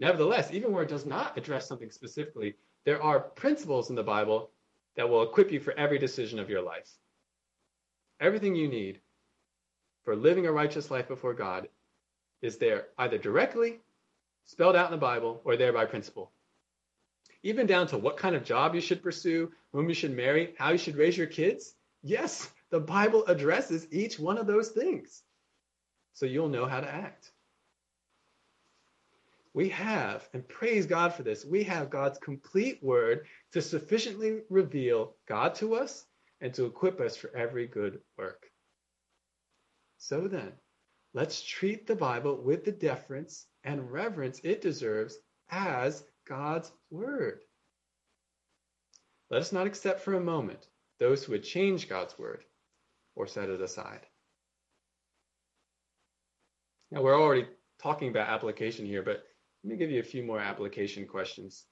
Nevertheless, 0.00 0.52
even 0.52 0.72
where 0.72 0.82
it 0.82 0.88
does 0.88 1.06
not 1.06 1.36
address 1.38 1.68
something 1.68 1.90
specifically, 1.90 2.56
there 2.84 3.02
are 3.02 3.20
principles 3.20 3.90
in 3.90 3.96
the 3.96 4.02
Bible 4.02 4.50
that 4.96 5.08
will 5.08 5.22
equip 5.22 5.52
you 5.52 5.60
for 5.60 5.72
every 5.78 5.98
decision 5.98 6.38
of 6.38 6.50
your 6.50 6.62
life. 6.62 6.90
Everything 8.20 8.54
you 8.54 8.68
need 8.68 9.00
for 10.04 10.16
living 10.16 10.46
a 10.46 10.52
righteous 10.52 10.90
life 10.90 11.08
before 11.08 11.34
God 11.34 11.68
is 12.40 12.58
there 12.58 12.86
either 12.98 13.18
directly 13.18 13.78
spelled 14.44 14.76
out 14.76 14.86
in 14.86 14.92
the 14.92 14.98
Bible 14.98 15.40
or 15.44 15.56
there 15.56 15.72
by 15.72 15.84
principle. 15.84 16.32
Even 17.44 17.66
down 17.66 17.86
to 17.88 17.98
what 17.98 18.16
kind 18.16 18.34
of 18.34 18.44
job 18.44 18.74
you 18.74 18.80
should 18.80 19.02
pursue, 19.02 19.52
whom 19.72 19.88
you 19.88 19.94
should 19.94 20.16
marry, 20.16 20.54
how 20.58 20.70
you 20.70 20.78
should 20.78 20.96
raise 20.96 21.16
your 21.16 21.26
kids. 21.26 21.74
Yes, 22.02 22.50
the 22.72 22.80
Bible 22.80 23.26
addresses 23.26 23.86
each 23.92 24.18
one 24.18 24.38
of 24.38 24.46
those 24.46 24.70
things. 24.70 25.22
So 26.14 26.24
you'll 26.24 26.48
know 26.48 26.64
how 26.64 26.80
to 26.80 26.88
act. 26.88 27.30
We 29.52 29.68
have, 29.68 30.26
and 30.32 30.48
praise 30.48 30.86
God 30.86 31.12
for 31.12 31.22
this, 31.22 31.44
we 31.44 31.64
have 31.64 31.90
God's 31.90 32.18
complete 32.18 32.82
word 32.82 33.26
to 33.52 33.60
sufficiently 33.60 34.40
reveal 34.48 35.14
God 35.28 35.54
to 35.56 35.74
us 35.74 36.06
and 36.40 36.54
to 36.54 36.64
equip 36.64 36.98
us 36.98 37.14
for 37.14 37.30
every 37.36 37.66
good 37.66 38.00
work. 38.16 38.46
So 39.98 40.26
then, 40.26 40.52
let's 41.12 41.42
treat 41.42 41.86
the 41.86 41.94
Bible 41.94 42.40
with 42.42 42.64
the 42.64 42.72
deference 42.72 43.44
and 43.64 43.92
reverence 43.92 44.40
it 44.44 44.62
deserves 44.62 45.18
as 45.50 46.04
God's 46.26 46.72
word. 46.90 47.42
Let 49.28 49.42
us 49.42 49.52
not 49.52 49.66
accept 49.66 50.00
for 50.00 50.14
a 50.14 50.20
moment 50.20 50.68
those 50.98 51.22
who 51.22 51.32
would 51.32 51.44
change 51.44 51.90
God's 51.90 52.18
word 52.18 52.44
or 53.14 53.26
set 53.26 53.48
it 53.48 53.60
aside. 53.60 54.06
Now, 56.90 57.02
we're 57.02 57.20
already 57.20 57.46
talking 57.82 58.08
about 58.08 58.28
application 58.28 58.86
here, 58.86 59.02
but 59.02 59.24
let 59.64 59.70
me 59.70 59.76
give 59.76 59.90
you 59.90 60.00
a 60.00 60.04
few 60.04 60.22
more 60.22 60.40
application 60.40 61.06
questions 61.06 61.64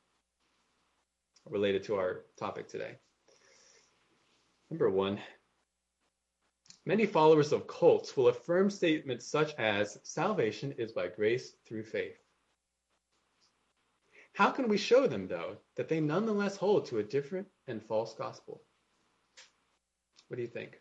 related 1.49 1.85
to 1.85 1.97
our 1.97 2.25
topic 2.39 2.69
today. 2.69 2.97
Number 4.71 4.89
one, 4.89 5.19
many 6.87 7.07
followers 7.07 7.53
of 7.53 7.67
cults 7.67 8.17
will 8.17 8.29
affirm 8.29 8.71
statements 8.71 9.27
such 9.27 9.55
as 9.55 9.99
salvation 10.05 10.73
is 10.79 10.93
by 10.93 11.09
grace 11.09 11.55
through 11.67 11.83
faith. 11.83 12.17
How 14.35 14.51
can 14.51 14.69
we 14.69 14.79
show 14.79 15.07
them, 15.07 15.27
though, 15.27 15.57
that 15.77 15.89
they 15.89 16.01
nonetheless 16.01 16.57
hold 16.57 16.87
to 16.87 16.99
a 16.99 17.03
different 17.03 17.49
and 17.67 17.83
false 17.83 18.15
gospel? 18.15 18.63
What 20.29 20.37
do 20.37 20.43
you 20.43 20.49
think? 20.49 20.81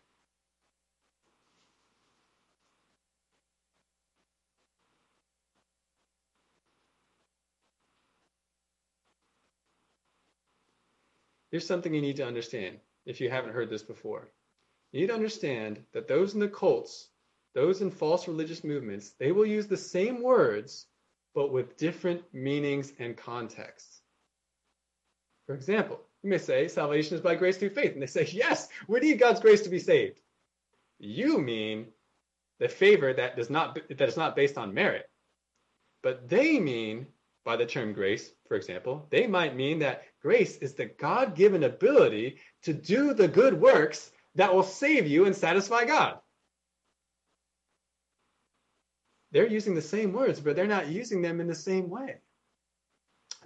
Here's 11.50 11.66
something 11.66 11.92
you 11.92 12.00
need 12.00 12.16
to 12.16 12.26
understand 12.26 12.78
if 13.06 13.20
you 13.20 13.30
haven't 13.30 13.52
heard 13.52 13.70
this 13.70 13.82
before. 13.82 14.30
You 14.92 15.00
need 15.00 15.08
to 15.08 15.14
understand 15.14 15.84
that 15.92 16.08
those 16.08 16.34
in 16.34 16.40
the 16.40 16.48
cults, 16.48 17.08
those 17.54 17.80
in 17.80 17.90
false 17.90 18.28
religious 18.28 18.64
movements, 18.64 19.10
they 19.18 19.32
will 19.32 19.46
use 19.46 19.66
the 19.66 19.76
same 19.76 20.22
words, 20.22 20.86
but 21.34 21.52
with 21.52 21.76
different 21.76 22.22
meanings 22.32 22.92
and 22.98 23.16
contexts. 23.16 24.02
For 25.46 25.54
example, 25.54 26.00
you 26.22 26.30
may 26.30 26.38
say 26.38 26.68
salvation 26.68 27.16
is 27.16 27.20
by 27.20 27.34
grace 27.34 27.56
through 27.56 27.70
faith. 27.70 27.92
And 27.92 28.02
they 28.02 28.06
say, 28.06 28.28
yes, 28.30 28.68
we 28.86 29.00
need 29.00 29.18
God's 29.18 29.40
grace 29.40 29.62
to 29.62 29.68
be 29.68 29.78
saved. 29.78 30.20
You 30.98 31.38
mean 31.38 31.86
the 32.58 32.68
favor 32.68 33.12
that 33.12 33.36
does 33.36 33.50
not 33.50 33.78
that 33.88 34.08
is 34.08 34.16
not 34.16 34.36
based 34.36 34.58
on 34.58 34.74
merit. 34.74 35.08
But 36.02 36.28
they 36.28 36.60
mean 36.60 37.06
by 37.44 37.56
the 37.56 37.66
term 37.66 37.92
grace, 37.92 38.30
for 38.46 38.56
example, 38.56 39.06
they 39.10 39.26
might 39.26 39.56
mean 39.56 39.78
that 39.80 40.04
grace 40.20 40.56
is 40.58 40.74
the 40.74 40.86
God 40.86 41.34
given 41.34 41.64
ability 41.64 42.38
to 42.62 42.72
do 42.72 43.14
the 43.14 43.28
good 43.28 43.54
works 43.54 44.10
that 44.34 44.54
will 44.54 44.62
save 44.62 45.06
you 45.06 45.26
and 45.26 45.34
satisfy 45.34 45.84
God. 45.84 46.18
They're 49.32 49.46
using 49.46 49.74
the 49.74 49.82
same 49.82 50.12
words, 50.12 50.40
but 50.40 50.56
they're 50.56 50.66
not 50.66 50.88
using 50.88 51.22
them 51.22 51.40
in 51.40 51.46
the 51.46 51.54
same 51.54 51.88
way. 51.88 52.16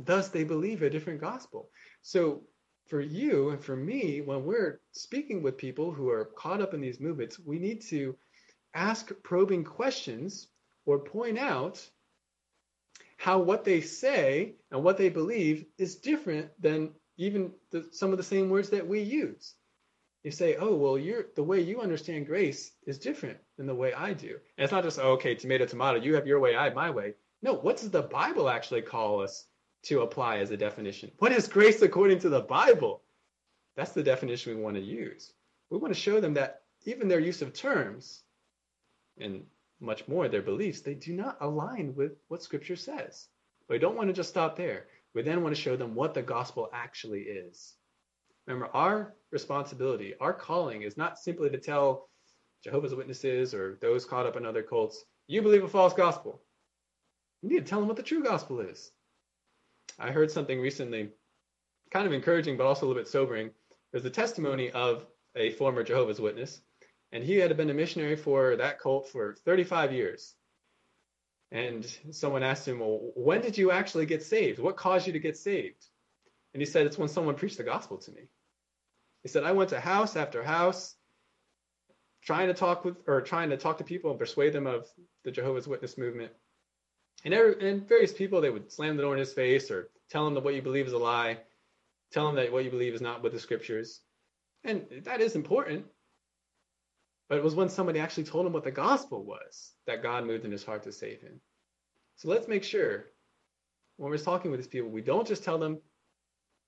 Thus, 0.00 0.28
they 0.28 0.44
believe 0.44 0.82
a 0.82 0.90
different 0.90 1.20
gospel. 1.20 1.70
So, 2.02 2.42
for 2.86 3.00
you 3.00 3.50
and 3.50 3.64
for 3.64 3.76
me, 3.76 4.20
when 4.20 4.44
we're 4.44 4.80
speaking 4.92 5.42
with 5.42 5.56
people 5.56 5.90
who 5.90 6.10
are 6.10 6.26
caught 6.36 6.60
up 6.60 6.74
in 6.74 6.80
these 6.80 7.00
movements, 7.00 7.38
we 7.38 7.58
need 7.58 7.80
to 7.82 8.14
ask 8.74 9.10
probing 9.22 9.64
questions 9.64 10.48
or 10.84 10.98
point 10.98 11.38
out 11.38 11.88
how 13.24 13.38
what 13.38 13.64
they 13.64 13.80
say 13.80 14.52
and 14.70 14.84
what 14.84 14.98
they 14.98 15.08
believe 15.08 15.64
is 15.78 15.96
different 15.96 16.50
than 16.60 16.90
even 17.16 17.50
the, 17.70 17.88
some 17.90 18.10
of 18.10 18.18
the 18.18 18.22
same 18.22 18.50
words 18.50 18.68
that 18.68 18.86
we 18.86 19.00
use. 19.00 19.54
You 20.24 20.30
say, 20.30 20.56
oh, 20.56 20.74
well, 20.74 20.98
you're, 20.98 21.24
the 21.34 21.42
way 21.42 21.62
you 21.62 21.80
understand 21.80 22.26
grace 22.26 22.72
is 22.86 22.98
different 22.98 23.38
than 23.56 23.66
the 23.66 23.74
way 23.74 23.94
I 23.94 24.12
do. 24.12 24.36
And 24.58 24.64
it's 24.64 24.72
not 24.72 24.84
just, 24.84 24.98
oh, 24.98 25.12
okay, 25.12 25.34
tomato, 25.34 25.64
tomato, 25.64 26.00
you 26.00 26.14
have 26.16 26.26
your 26.26 26.38
way, 26.38 26.54
I 26.54 26.64
have 26.64 26.74
my 26.74 26.90
way. 26.90 27.14
No, 27.40 27.54
what 27.54 27.78
does 27.78 27.90
the 27.90 28.02
Bible 28.02 28.50
actually 28.50 28.82
call 28.82 29.22
us 29.22 29.46
to 29.84 30.02
apply 30.02 30.40
as 30.40 30.50
a 30.50 30.56
definition? 30.58 31.10
What 31.16 31.32
is 31.32 31.48
grace 31.48 31.80
according 31.80 32.18
to 32.20 32.28
the 32.28 32.42
Bible? 32.42 33.04
That's 33.74 33.92
the 33.92 34.02
definition 34.02 34.54
we 34.54 34.62
want 34.62 34.76
to 34.76 34.82
use. 34.82 35.32
We 35.70 35.78
want 35.78 35.94
to 35.94 35.98
show 35.98 36.20
them 36.20 36.34
that 36.34 36.60
even 36.84 37.08
their 37.08 37.20
use 37.20 37.40
of 37.40 37.54
terms 37.54 38.22
and 39.18 39.44
much 39.84 40.08
more 40.08 40.28
their 40.28 40.42
beliefs, 40.42 40.80
they 40.80 40.94
do 40.94 41.12
not 41.12 41.38
align 41.40 41.94
with 41.94 42.12
what 42.28 42.42
Scripture 42.42 42.76
says. 42.76 43.28
But 43.68 43.74
we 43.74 43.78
don't 43.78 43.96
want 43.96 44.08
to 44.08 44.14
just 44.14 44.28
stop 44.28 44.56
there. 44.56 44.86
We 45.14 45.22
then 45.22 45.42
want 45.42 45.54
to 45.54 45.60
show 45.60 45.76
them 45.76 45.94
what 45.94 46.14
the 46.14 46.22
gospel 46.22 46.68
actually 46.72 47.22
is. 47.22 47.74
Remember, 48.46 48.68
our 48.74 49.14
responsibility, 49.30 50.14
our 50.20 50.32
calling 50.32 50.82
is 50.82 50.96
not 50.96 51.18
simply 51.18 51.50
to 51.50 51.58
tell 51.58 52.08
Jehovah's 52.62 52.94
Witnesses 52.94 53.54
or 53.54 53.78
those 53.80 54.04
caught 54.04 54.26
up 54.26 54.36
in 54.36 54.44
other 54.44 54.62
cults, 54.62 55.04
you 55.26 55.42
believe 55.42 55.64
a 55.64 55.68
false 55.68 55.94
gospel. 55.94 56.42
You 57.42 57.50
need 57.50 57.60
to 57.60 57.64
tell 57.64 57.78
them 57.78 57.88
what 57.88 57.96
the 57.96 58.02
true 58.02 58.22
gospel 58.22 58.60
is. 58.60 58.90
I 59.98 60.10
heard 60.10 60.30
something 60.30 60.60
recently, 60.60 61.10
kind 61.90 62.06
of 62.06 62.12
encouraging, 62.12 62.56
but 62.56 62.66
also 62.66 62.86
a 62.86 62.88
little 62.88 63.02
bit 63.02 63.08
sobering. 63.08 63.50
There's 63.92 64.02
the 64.02 64.10
testimony 64.10 64.70
of 64.70 65.06
a 65.36 65.50
former 65.52 65.82
Jehovah's 65.82 66.20
Witness 66.20 66.60
and 67.14 67.22
he 67.22 67.36
had 67.36 67.56
been 67.56 67.70
a 67.70 67.74
missionary 67.74 68.16
for 68.16 68.56
that 68.56 68.80
cult 68.80 69.08
for 69.08 69.36
35 69.44 69.92
years. 69.92 70.34
And 71.52 71.86
someone 72.10 72.42
asked 72.42 72.66
him, 72.66 72.80
Well, 72.80 73.12
when 73.14 73.40
did 73.40 73.56
you 73.56 73.70
actually 73.70 74.06
get 74.06 74.24
saved? 74.24 74.58
What 74.58 74.76
caused 74.76 75.06
you 75.06 75.12
to 75.12 75.20
get 75.20 75.36
saved? 75.36 75.86
And 76.52 76.60
he 76.60 76.66
said, 76.66 76.86
It's 76.86 76.98
when 76.98 77.08
someone 77.08 77.36
preached 77.36 77.56
the 77.56 77.62
gospel 77.62 77.98
to 77.98 78.10
me. 78.10 78.22
He 79.22 79.28
said, 79.28 79.44
I 79.44 79.52
went 79.52 79.70
to 79.70 79.78
house 79.78 80.16
after 80.16 80.42
house 80.42 80.96
trying 82.24 82.48
to 82.48 82.54
talk 82.54 82.84
with 82.84 82.96
or 83.06 83.20
trying 83.20 83.50
to 83.50 83.56
talk 83.56 83.78
to 83.78 83.84
people 83.84 84.10
and 84.10 84.18
persuade 84.18 84.52
them 84.52 84.66
of 84.66 84.88
the 85.22 85.30
Jehovah's 85.30 85.68
Witness 85.68 85.96
movement. 85.96 86.32
And, 87.24 87.32
every, 87.32 87.70
and 87.70 87.88
various 87.88 88.12
people, 88.12 88.40
they 88.40 88.50
would 88.50 88.72
slam 88.72 88.96
the 88.96 89.02
door 89.02 89.12
in 89.12 89.20
his 89.20 89.32
face 89.32 89.70
or 89.70 89.88
tell 90.10 90.26
him 90.26 90.34
that 90.34 90.42
what 90.42 90.54
you 90.54 90.62
believe 90.62 90.88
is 90.88 90.92
a 90.92 90.98
lie, 90.98 91.38
tell 92.10 92.28
him 92.28 92.34
that 92.34 92.50
what 92.50 92.64
you 92.64 92.70
believe 92.70 92.94
is 92.94 93.00
not 93.00 93.22
with 93.22 93.32
the 93.32 93.38
scriptures. 93.38 94.00
And 94.64 94.86
that 95.04 95.20
is 95.20 95.36
important. 95.36 95.86
But 97.34 97.38
it 97.38 97.42
was 97.44 97.56
when 97.56 97.68
somebody 97.68 97.98
actually 97.98 98.22
told 98.22 98.46
him 98.46 98.52
what 98.52 98.62
the 98.62 98.70
gospel 98.70 99.24
was 99.24 99.72
that 99.88 100.04
God 100.04 100.24
moved 100.24 100.44
in 100.44 100.52
his 100.52 100.62
heart 100.62 100.84
to 100.84 100.92
save 100.92 101.20
him. 101.20 101.40
So 102.14 102.28
let's 102.28 102.46
make 102.46 102.62
sure 102.62 103.06
when 103.96 104.08
we're 104.08 104.18
talking 104.18 104.52
with 104.52 104.60
these 104.60 104.68
people, 104.68 104.88
we 104.88 105.02
don't 105.02 105.26
just 105.26 105.42
tell 105.42 105.58
them 105.58 105.80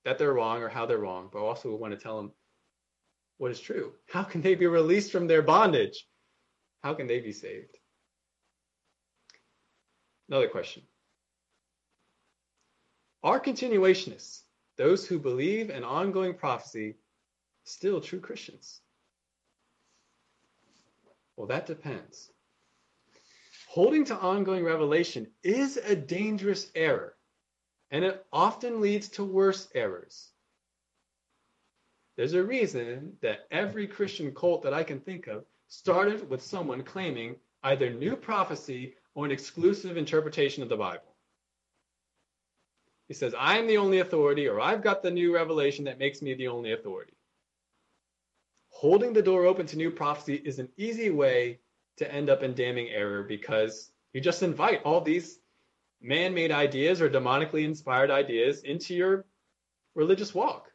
that 0.04 0.18
they're 0.18 0.32
wrong 0.32 0.64
or 0.64 0.68
how 0.68 0.84
they're 0.84 0.98
wrong, 0.98 1.30
but 1.32 1.38
also 1.38 1.68
we 1.68 1.76
want 1.76 1.92
to 1.92 2.00
tell 2.00 2.16
them 2.16 2.32
what 3.38 3.52
is 3.52 3.60
true. 3.60 3.92
How 4.08 4.24
can 4.24 4.42
they 4.42 4.56
be 4.56 4.66
released 4.66 5.12
from 5.12 5.28
their 5.28 5.40
bondage? 5.40 6.04
How 6.82 6.94
can 6.94 7.06
they 7.06 7.20
be 7.20 7.30
saved? 7.30 7.78
Another 10.28 10.48
question. 10.48 10.82
Are 13.22 13.38
continuationists, 13.38 14.40
those 14.76 15.06
who 15.06 15.20
believe 15.20 15.70
in 15.70 15.84
ongoing 15.84 16.34
prophecy, 16.34 16.96
still 17.62 18.00
true 18.00 18.18
Christians? 18.18 18.80
Well, 21.36 21.46
that 21.48 21.66
depends. 21.66 22.30
Holding 23.68 24.06
to 24.06 24.16
ongoing 24.16 24.64
revelation 24.64 25.26
is 25.42 25.76
a 25.76 25.94
dangerous 25.94 26.70
error, 26.74 27.14
and 27.90 28.04
it 28.04 28.24
often 28.32 28.80
leads 28.80 29.08
to 29.10 29.24
worse 29.24 29.68
errors. 29.74 30.30
There's 32.16 32.32
a 32.32 32.42
reason 32.42 33.18
that 33.20 33.46
every 33.50 33.86
Christian 33.86 34.34
cult 34.34 34.62
that 34.62 34.72
I 34.72 34.82
can 34.82 35.00
think 35.00 35.26
of 35.26 35.44
started 35.68 36.30
with 36.30 36.40
someone 36.40 36.82
claiming 36.82 37.36
either 37.62 37.90
new 37.90 38.16
prophecy 38.16 38.94
or 39.14 39.26
an 39.26 39.30
exclusive 39.30 39.98
interpretation 39.98 40.62
of 40.62 40.70
the 40.70 40.76
Bible. 40.76 41.14
He 43.08 43.14
says, 43.14 43.34
I'm 43.38 43.66
the 43.66 43.76
only 43.76 43.98
authority, 43.98 44.48
or 44.48 44.60
I've 44.60 44.82
got 44.82 45.02
the 45.02 45.10
new 45.10 45.34
revelation 45.34 45.84
that 45.84 45.98
makes 45.98 46.22
me 46.22 46.32
the 46.32 46.48
only 46.48 46.72
authority 46.72 47.15
holding 48.76 49.14
the 49.14 49.22
door 49.22 49.46
open 49.46 49.64
to 49.64 49.78
new 49.78 49.90
prophecy 49.90 50.34
is 50.34 50.58
an 50.58 50.68
easy 50.76 51.08
way 51.08 51.58
to 51.96 52.12
end 52.12 52.28
up 52.28 52.42
in 52.42 52.54
damning 52.54 52.90
error 52.90 53.22
because 53.22 53.90
you 54.12 54.20
just 54.20 54.42
invite 54.42 54.82
all 54.82 55.00
these 55.00 55.38
man 56.02 56.34
made 56.34 56.52
ideas 56.52 57.00
or 57.00 57.08
demonically 57.08 57.64
inspired 57.64 58.10
ideas 58.10 58.64
into 58.64 58.94
your 58.94 59.24
religious 59.94 60.34
walk. 60.34 60.70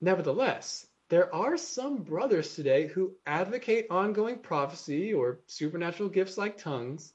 Nevertheless, 0.00 0.88
there 1.08 1.32
are 1.32 1.56
some 1.56 1.98
brothers 1.98 2.56
today 2.56 2.88
who 2.88 3.14
advocate 3.24 3.86
ongoing 3.90 4.40
prophecy 4.40 5.14
or 5.14 5.38
supernatural 5.46 6.08
gifts 6.08 6.36
like 6.36 6.58
tongues 6.58 7.12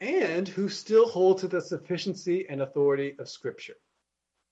and 0.00 0.46
who 0.46 0.68
still 0.68 1.08
hold 1.08 1.38
to 1.38 1.48
the 1.48 1.60
sufficiency 1.60 2.46
and 2.48 2.62
authority 2.62 3.16
of 3.18 3.28
Scripture. 3.28 3.74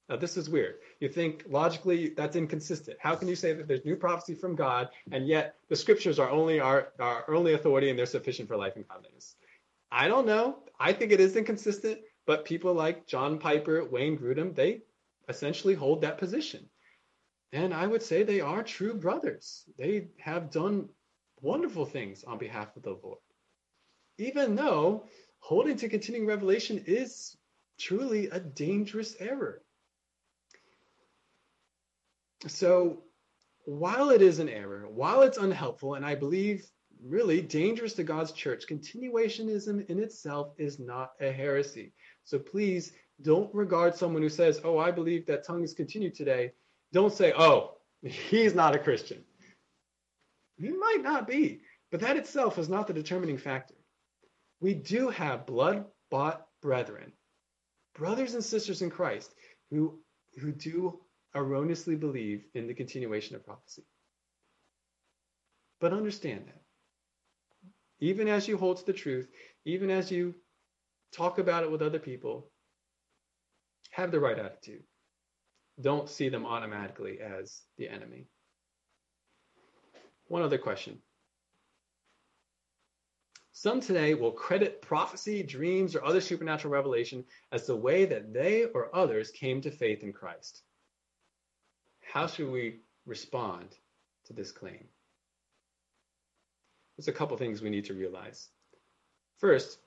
Now, 0.08 0.16
this 0.16 0.36
is 0.36 0.50
weird. 0.50 0.76
You 1.00 1.08
think 1.08 1.44
logically 1.48 2.10
that's 2.10 2.36
inconsistent. 2.36 2.98
How 3.00 3.14
can 3.14 3.26
you 3.26 3.36
say 3.36 3.54
that 3.54 3.66
there's 3.66 3.84
new 3.86 3.96
prophecy 3.96 4.34
from 4.34 4.54
God 4.54 4.90
and 5.12 5.26
yet 5.26 5.54
the 5.70 5.76
Scriptures 5.76 6.18
are 6.18 6.28
only 6.28 6.60
our, 6.60 6.88
our 7.00 7.34
only 7.34 7.54
authority 7.54 7.88
and 7.88 7.98
they're 7.98 8.04
sufficient 8.04 8.48
for 8.48 8.56
life 8.56 8.76
and 8.76 8.86
godliness? 8.86 9.36
I 9.90 10.08
don't 10.08 10.26
know. 10.26 10.58
I 10.78 10.92
think 10.92 11.12
it 11.12 11.20
is 11.20 11.36
inconsistent, 11.36 12.00
but 12.26 12.44
people 12.44 12.74
like 12.74 13.06
John 13.06 13.38
Piper, 13.38 13.84
Wayne 13.84 14.18
Grudem, 14.18 14.54
they 14.54 14.82
essentially 15.28 15.74
hold 15.74 16.02
that 16.02 16.18
position. 16.18 16.68
And 17.52 17.72
I 17.72 17.86
would 17.86 18.02
say 18.02 18.22
they 18.22 18.40
are 18.40 18.62
true 18.62 18.94
brothers. 18.94 19.64
They 19.78 20.08
have 20.18 20.50
done 20.50 20.88
wonderful 21.40 21.86
things 21.86 22.24
on 22.24 22.36
behalf 22.36 22.76
of 22.76 22.82
the 22.82 22.98
Lord. 23.02 23.20
Even 24.18 24.54
though 24.54 25.04
holding 25.38 25.76
to 25.76 25.88
continuing 25.88 26.26
revelation 26.26 26.82
is 26.86 27.36
truly 27.78 28.28
a 28.28 28.40
dangerous 28.40 29.16
error. 29.18 29.62
So, 32.46 33.02
while 33.64 34.10
it 34.10 34.20
is 34.22 34.38
an 34.38 34.48
error, 34.48 34.86
while 34.88 35.22
it's 35.22 35.38
unhelpful, 35.38 35.94
and 35.94 36.04
I 36.04 36.14
believe 36.14 36.66
really 37.02 37.40
dangerous 37.40 37.94
to 37.94 38.04
God's 38.04 38.32
church, 38.32 38.66
continuationism 38.68 39.88
in 39.88 39.98
itself 39.98 40.52
is 40.58 40.78
not 40.78 41.12
a 41.20 41.32
heresy. 41.32 41.92
So 42.24 42.38
please 42.38 42.92
don't 43.22 43.54
regard 43.54 43.94
someone 43.94 44.22
who 44.22 44.28
says, 44.28 44.60
Oh, 44.64 44.78
I 44.78 44.90
believe 44.90 45.26
that 45.26 45.46
tongues 45.46 45.72
continue 45.72 46.10
today. 46.10 46.52
Don't 46.92 47.12
say, 47.12 47.32
Oh, 47.36 47.78
he's 48.02 48.54
not 48.54 48.74
a 48.74 48.78
Christian. 48.78 49.24
He 50.56 50.70
might 50.70 51.02
not 51.02 51.26
be, 51.26 51.60
but 51.90 52.00
that 52.00 52.16
itself 52.16 52.58
is 52.58 52.68
not 52.68 52.86
the 52.86 52.92
determining 52.92 53.38
factor 53.38 53.74
we 54.64 54.72
do 54.72 55.10
have 55.10 55.44
blood 55.44 55.84
bought 56.10 56.46
brethren, 56.62 57.12
brothers 57.94 58.32
and 58.32 58.42
sisters 58.42 58.80
in 58.80 58.88
Christ, 58.88 59.34
who, 59.70 60.00
who 60.40 60.52
do 60.52 61.00
erroneously 61.34 61.96
believe 61.96 62.44
in 62.54 62.66
the 62.66 62.74
continuation 62.74 63.36
of 63.36 63.44
prophecy. 63.44 63.84
But 65.80 65.92
understand 65.92 66.44
that. 66.46 66.62
Even 68.00 68.28
as 68.28 68.48
you 68.48 68.56
hold 68.56 68.78
to 68.78 68.86
the 68.86 68.92
truth, 68.92 69.28
even 69.64 69.90
as 69.90 70.10
you 70.10 70.34
talk 71.12 71.38
about 71.38 71.64
it 71.64 71.70
with 71.70 71.82
other 71.82 71.98
people, 71.98 72.50
have 73.90 74.10
the 74.10 74.20
right 74.20 74.38
attitude. 74.38 74.82
Don't 75.80 76.08
see 76.08 76.28
them 76.28 76.46
automatically 76.46 77.20
as 77.20 77.62
the 77.78 77.88
enemy. 77.88 78.26
One 80.28 80.42
other 80.42 80.58
question 80.58 81.00
some 83.56 83.80
today 83.80 84.14
will 84.14 84.32
credit 84.32 84.82
prophecy, 84.82 85.42
dreams, 85.44 85.94
or 85.94 86.04
other 86.04 86.20
supernatural 86.20 86.72
revelation 86.72 87.24
as 87.52 87.66
the 87.66 87.76
way 87.76 88.04
that 88.04 88.32
they 88.32 88.64
or 88.64 88.94
others 88.94 89.30
came 89.30 89.60
to 89.60 89.70
faith 89.70 90.02
in 90.02 90.12
Christ. 90.12 90.64
How 92.14 92.28
should 92.28 92.48
we 92.48 92.76
respond 93.06 93.76
to 94.26 94.32
this 94.32 94.52
claim? 94.52 94.84
There's 96.96 97.08
a 97.08 97.12
couple 97.12 97.36
things 97.36 97.60
we 97.60 97.70
need 97.70 97.86
to 97.86 97.94
realize. 97.94 98.50
First, 99.38 99.80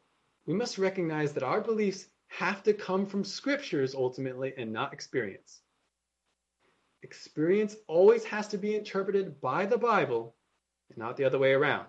we 0.46 0.54
must 0.54 0.78
recognize 0.78 1.32
that 1.32 1.44
our 1.44 1.62
beliefs 1.62 2.08
have 2.28 2.64
to 2.64 2.74
come 2.74 3.06
from 3.06 3.24
scriptures 3.24 3.96
ultimately 3.96 4.54
and 4.58 4.74
not 4.74 4.92
experience. 4.92 5.62
Experience 7.02 7.78
always 7.88 8.26
has 8.26 8.50
to 8.50 8.58
be 8.58 8.76
interpreted 8.76 9.40
by 9.40 9.66
the 9.66 9.78
Bible 9.78 10.36
and 10.90 10.98
not 10.98 11.16
the 11.16 11.24
other 11.24 11.40
way 11.40 11.54
around. 11.54 11.88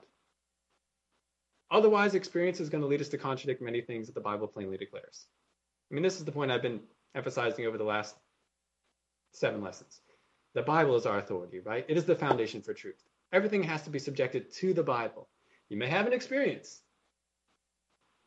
Otherwise, 1.72 2.14
experience 2.14 2.61
is 2.61 2.68
going 2.68 2.82
to 2.82 2.86
lead 2.86 3.01
us 3.01 3.09
to 3.09 3.18
contradict 3.18 3.61
many 3.61 3.80
things 3.80 4.07
that 4.07 4.14
the 4.14 4.20
Bible 4.20 4.47
plainly 4.47 4.78
declares. 4.78 5.26
I 5.91 5.95
mean, 5.95 6.05
this 6.05 6.18
is 6.18 6.24
the 6.24 6.30
point 6.30 6.53
I've 6.53 6.62
been 6.62 6.82
emphasizing 7.16 7.66
over 7.66 7.76
the 7.76 7.82
last 7.82 8.14
seven 9.32 9.62
lessons. 9.62 10.01
The 10.55 10.62
Bible 10.62 10.96
is 10.96 11.07
our 11.07 11.18
authority, 11.18 11.61
right? 11.61 11.84
It 11.88 11.96
is 11.96 12.05
the 12.05 12.14
foundation 12.14 12.62
for 12.62 12.74
truth. 12.74 13.03
Everything 13.32 13.62
has 13.64 13.82
to 13.82 13.90
be 13.90 13.99
subjected 13.99 14.53
to 14.55 14.72
the 14.72 14.82
Bible. 14.82 15.28
You 15.68 15.76
may 15.76 15.88
have 15.88 16.07
an 16.07 16.12
experience, 16.12 16.80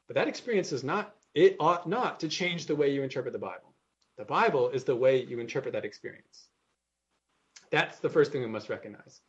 but 0.07 0.15
that 0.15 0.28
experience 0.28 0.72
is 0.72 0.84
not, 0.84 1.15
it 1.34 1.55
ought 1.59 1.89
not 1.89 2.19
to 2.19 2.28
change 2.28 2.65
the 2.65 2.76
way 2.76 2.93
you 2.93 3.01
interpret 3.01 3.34
the 3.34 3.39
Bible. 3.39 3.74
The 4.17 4.26
Bible 4.26 4.69
is 4.69 4.84
the 4.84 4.95
way 4.95 5.24
you 5.24 5.39
interpret 5.39 5.74
that 5.74 5.86
experience. 5.86 6.47
That's 7.72 7.99
the 7.99 8.09
first 8.09 8.32
thing 8.32 8.41
we 8.41 8.47
must 8.47 8.69
recognize. 8.69 9.22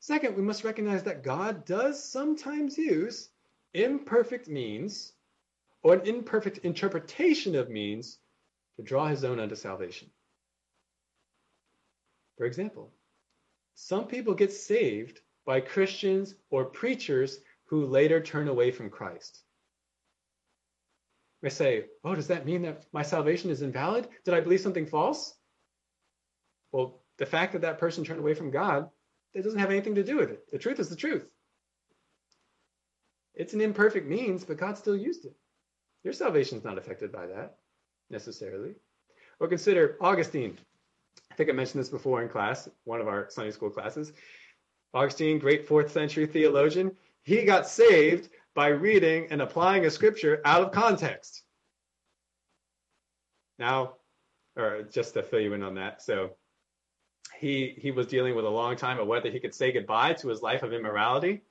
Second, 0.00 0.36
we 0.36 0.42
must 0.42 0.64
recognize 0.64 1.04
that 1.04 1.22
God 1.22 1.64
does 1.64 2.02
sometimes 2.02 2.76
use 2.76 3.30
imperfect 3.72 4.48
means 4.48 5.12
or 5.82 5.94
an 5.94 6.06
imperfect 6.06 6.58
interpretation 6.58 7.54
of 7.54 7.70
means 7.70 8.18
to 8.76 8.82
draw 8.82 9.06
his 9.06 9.24
own 9.24 9.40
unto 9.40 9.54
salvation. 9.54 10.10
For 12.36 12.44
example, 12.44 12.92
some 13.74 14.06
people 14.06 14.34
get 14.34 14.52
saved 14.52 15.20
by 15.46 15.60
Christians 15.60 16.34
or 16.50 16.64
preachers 16.64 17.40
who 17.66 17.86
later 17.86 18.20
turn 18.20 18.48
away 18.48 18.70
from 18.70 18.90
Christ. 18.90 19.42
They 21.42 21.50
say, 21.50 21.84
Oh, 22.04 22.14
does 22.14 22.28
that 22.28 22.46
mean 22.46 22.62
that 22.62 22.86
my 22.92 23.02
salvation 23.02 23.50
is 23.50 23.62
invalid? 23.62 24.08
Did 24.24 24.34
I 24.34 24.40
believe 24.40 24.60
something 24.60 24.86
false? 24.86 25.34
Well, 26.72 27.02
the 27.18 27.26
fact 27.26 27.52
that 27.52 27.62
that 27.62 27.78
person 27.78 28.02
turned 28.02 28.20
away 28.20 28.34
from 28.34 28.50
God, 28.50 28.88
that 29.34 29.44
doesn't 29.44 29.58
have 29.58 29.70
anything 29.70 29.94
to 29.96 30.04
do 30.04 30.16
with 30.16 30.30
it. 30.30 30.50
The 30.50 30.58
truth 30.58 30.80
is 30.80 30.88
the 30.88 30.96
truth. 30.96 31.26
It's 33.34 33.52
an 33.52 33.60
imperfect 33.60 34.06
means, 34.06 34.44
but 34.44 34.56
God 34.56 34.78
still 34.78 34.96
used 34.96 35.24
it. 35.24 35.34
Your 36.02 36.12
salvation 36.12 36.58
is 36.58 36.64
not 36.64 36.78
affected 36.78 37.12
by 37.12 37.26
that 37.26 37.56
necessarily. 38.10 38.74
Or 39.40 39.48
consider 39.48 39.96
Augustine. 40.00 40.58
I 41.34 41.36
think 41.36 41.50
I 41.50 41.52
mentioned 41.52 41.80
this 41.80 41.88
before 41.88 42.22
in 42.22 42.28
class, 42.28 42.68
one 42.84 43.00
of 43.00 43.08
our 43.08 43.28
Sunday 43.28 43.50
school 43.50 43.68
classes. 43.68 44.12
Augustine, 44.94 45.40
great 45.40 45.66
fourth 45.66 45.90
century 45.90 46.26
theologian, 46.26 46.92
he 47.22 47.42
got 47.44 47.66
saved 47.66 48.28
by 48.54 48.68
reading 48.68 49.26
and 49.30 49.42
applying 49.42 49.84
a 49.84 49.90
scripture 49.90 50.40
out 50.44 50.62
of 50.62 50.70
context. 50.70 51.42
Now, 53.58 53.94
or 54.56 54.84
just 54.84 55.14
to 55.14 55.24
fill 55.24 55.40
you 55.40 55.54
in 55.54 55.64
on 55.64 55.74
that, 55.74 56.02
so 56.02 56.36
he 57.36 57.74
he 57.78 57.90
was 57.90 58.06
dealing 58.06 58.36
with 58.36 58.44
a 58.44 58.48
long 58.48 58.76
time 58.76 59.00
of 59.00 59.08
whether 59.08 59.28
he 59.28 59.40
could 59.40 59.54
say 59.54 59.72
goodbye 59.72 60.12
to 60.12 60.28
his 60.28 60.40
life 60.40 60.62
of 60.62 60.72
immorality 60.72 61.42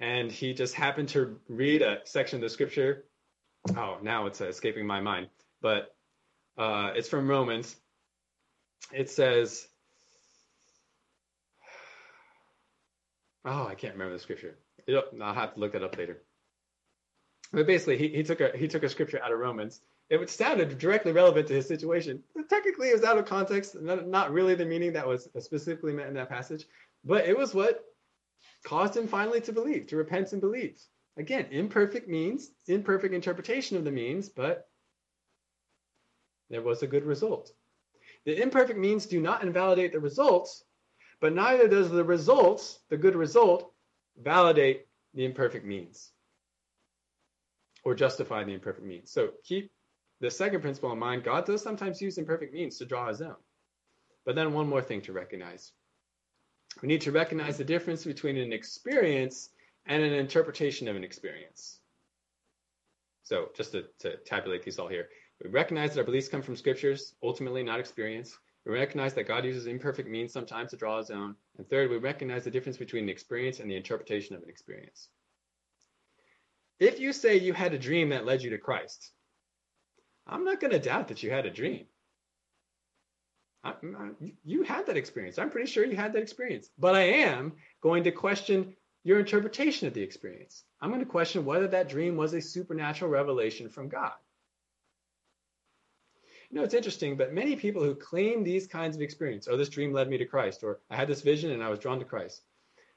and 0.00 0.32
he 0.32 0.52
just 0.52 0.74
happened 0.74 1.08
to 1.10 1.38
read 1.48 1.80
a 1.80 2.00
section 2.04 2.38
of 2.38 2.42
the 2.42 2.48
scripture. 2.48 3.04
Oh, 3.76 3.98
now 4.02 4.26
it's 4.26 4.40
escaping 4.40 4.84
my 4.84 5.00
mind, 5.00 5.28
but 5.62 5.94
uh, 6.58 6.90
it's 6.96 7.08
from 7.08 7.28
Romans. 7.28 7.76
It 8.92 9.10
says, 9.10 9.66
"Oh, 13.44 13.66
I 13.66 13.74
can't 13.74 13.94
remember 13.94 14.14
the 14.14 14.20
scripture. 14.20 14.58
I'll 14.88 15.34
have 15.34 15.54
to 15.54 15.60
look 15.60 15.72
that 15.72 15.82
up 15.82 15.96
later." 15.96 16.22
But 17.52 17.66
basically, 17.66 17.98
he, 17.98 18.08
he 18.08 18.22
took 18.22 18.40
a 18.40 18.56
he 18.56 18.68
took 18.68 18.82
a 18.82 18.88
scripture 18.88 19.22
out 19.22 19.32
of 19.32 19.38
Romans. 19.38 19.80
It 20.08 20.28
sounded 20.28 20.78
directly 20.78 21.12
relevant 21.12 21.46
to 21.48 21.54
his 21.54 21.68
situation. 21.68 22.24
Technically, 22.48 22.88
it 22.88 22.94
was 22.94 23.04
out 23.04 23.18
of 23.18 23.26
context, 23.26 23.80
not, 23.80 24.08
not 24.08 24.32
really 24.32 24.56
the 24.56 24.64
meaning 24.64 24.92
that 24.94 25.06
was 25.06 25.28
specifically 25.38 25.92
meant 25.92 26.08
in 26.08 26.14
that 26.14 26.28
passage, 26.28 26.66
but 27.04 27.26
it 27.26 27.38
was 27.38 27.54
what 27.54 27.84
caused 28.64 28.96
him 28.96 29.06
finally 29.06 29.40
to 29.42 29.52
believe, 29.52 29.86
to 29.86 29.96
repent 29.96 30.32
and 30.32 30.40
believe. 30.40 30.80
Again, 31.16 31.46
imperfect 31.52 32.08
means, 32.08 32.50
imperfect 32.66 33.14
interpretation 33.14 33.76
of 33.76 33.84
the 33.84 33.92
means, 33.92 34.28
but 34.28 34.68
there 36.48 36.62
was 36.62 36.82
a 36.82 36.88
good 36.88 37.04
result. 37.04 37.52
The 38.26 38.40
imperfect 38.40 38.78
means 38.78 39.06
do 39.06 39.20
not 39.20 39.42
invalidate 39.42 39.92
the 39.92 40.00
results, 40.00 40.64
but 41.20 41.34
neither 41.34 41.68
does 41.68 41.90
the 41.90 42.04
results, 42.04 42.80
the 42.88 42.96
good 42.96 43.16
result, 43.16 43.72
validate 44.20 44.86
the 45.14 45.24
imperfect 45.24 45.64
means 45.64 46.10
or 47.84 47.94
justify 47.94 48.44
the 48.44 48.52
imperfect 48.52 48.86
means. 48.86 49.10
So 49.10 49.30
keep 49.44 49.72
the 50.20 50.30
second 50.30 50.60
principle 50.60 50.92
in 50.92 50.98
mind. 50.98 51.24
God 51.24 51.46
does 51.46 51.62
sometimes 51.62 52.00
use 52.02 52.18
imperfect 52.18 52.52
means 52.52 52.78
to 52.78 52.84
draw 52.84 53.08
his 53.08 53.22
own. 53.22 53.36
But 54.26 54.34
then 54.34 54.52
one 54.52 54.68
more 54.68 54.82
thing 54.82 55.00
to 55.02 55.12
recognize 55.12 55.72
we 56.82 56.88
need 56.88 57.00
to 57.02 57.12
recognize 57.12 57.58
the 57.58 57.64
difference 57.64 58.04
between 58.04 58.36
an 58.36 58.52
experience 58.52 59.50
and 59.86 60.02
an 60.02 60.12
interpretation 60.12 60.88
of 60.88 60.96
an 60.96 61.04
experience. 61.04 61.80
So, 63.24 63.48
just 63.56 63.72
to, 63.72 63.84
to 64.00 64.16
tabulate 64.18 64.62
these 64.62 64.78
all 64.78 64.88
here, 64.88 65.08
we 65.42 65.50
recognize 65.50 65.94
that 65.94 66.00
our 66.00 66.04
beliefs 66.04 66.28
come 66.28 66.42
from 66.42 66.56
scriptures, 66.56 67.14
ultimately 67.22 67.62
not 67.62 67.80
experience. 67.80 68.36
We 68.66 68.72
recognize 68.72 69.14
that 69.14 69.26
God 69.26 69.44
uses 69.44 69.66
imperfect 69.66 70.08
means 70.08 70.32
sometimes 70.32 70.70
to 70.70 70.76
draw 70.76 70.98
his 70.98 71.10
own. 71.10 71.34
And 71.56 71.68
third, 71.68 71.90
we 71.90 71.96
recognize 71.96 72.44
the 72.44 72.50
difference 72.50 72.76
between 72.76 73.06
the 73.06 73.12
experience 73.12 73.58
and 73.58 73.70
the 73.70 73.76
interpretation 73.76 74.36
of 74.36 74.42
an 74.42 74.50
experience. 74.50 75.08
If 76.78 77.00
you 77.00 77.12
say 77.12 77.38
you 77.38 77.52
had 77.52 77.72
a 77.72 77.78
dream 77.78 78.10
that 78.10 78.26
led 78.26 78.42
you 78.42 78.50
to 78.50 78.58
Christ, 78.58 79.12
I'm 80.26 80.44
not 80.44 80.60
going 80.60 80.72
to 80.72 80.78
doubt 80.78 81.08
that 81.08 81.22
you 81.22 81.30
had 81.30 81.46
a 81.46 81.50
dream. 81.50 81.86
I, 83.64 83.70
I, 83.70 84.10
you 84.44 84.62
had 84.62 84.86
that 84.86 84.96
experience. 84.96 85.38
I'm 85.38 85.50
pretty 85.50 85.70
sure 85.70 85.84
you 85.84 85.96
had 85.96 86.12
that 86.12 86.22
experience. 86.22 86.70
But 86.78 86.94
I 86.94 87.02
am 87.02 87.52
going 87.82 88.04
to 88.04 88.12
question 88.12 88.74
your 89.04 89.18
interpretation 89.18 89.88
of 89.88 89.94
the 89.94 90.02
experience. 90.02 90.64
I'm 90.80 90.90
going 90.90 91.00
to 91.00 91.06
question 91.06 91.44
whether 91.44 91.68
that 91.68 91.88
dream 91.88 92.16
was 92.16 92.34
a 92.34 92.40
supernatural 92.40 93.10
revelation 93.10 93.68
from 93.68 93.88
God. 93.88 94.12
You 96.50 96.58
know, 96.58 96.64
it's 96.64 96.74
interesting, 96.74 97.16
but 97.16 97.32
many 97.32 97.54
people 97.54 97.82
who 97.82 97.94
claim 97.94 98.42
these 98.42 98.66
kinds 98.66 98.96
of 98.96 99.02
experience, 99.02 99.46
oh, 99.48 99.56
this 99.56 99.68
dream 99.68 99.92
led 99.92 100.08
me 100.08 100.18
to 100.18 100.26
Christ, 100.26 100.64
or 100.64 100.80
I 100.90 100.96
had 100.96 101.06
this 101.06 101.22
vision 101.22 101.52
and 101.52 101.62
I 101.62 101.68
was 101.68 101.78
drawn 101.78 102.00
to 102.00 102.04
Christ. 102.04 102.42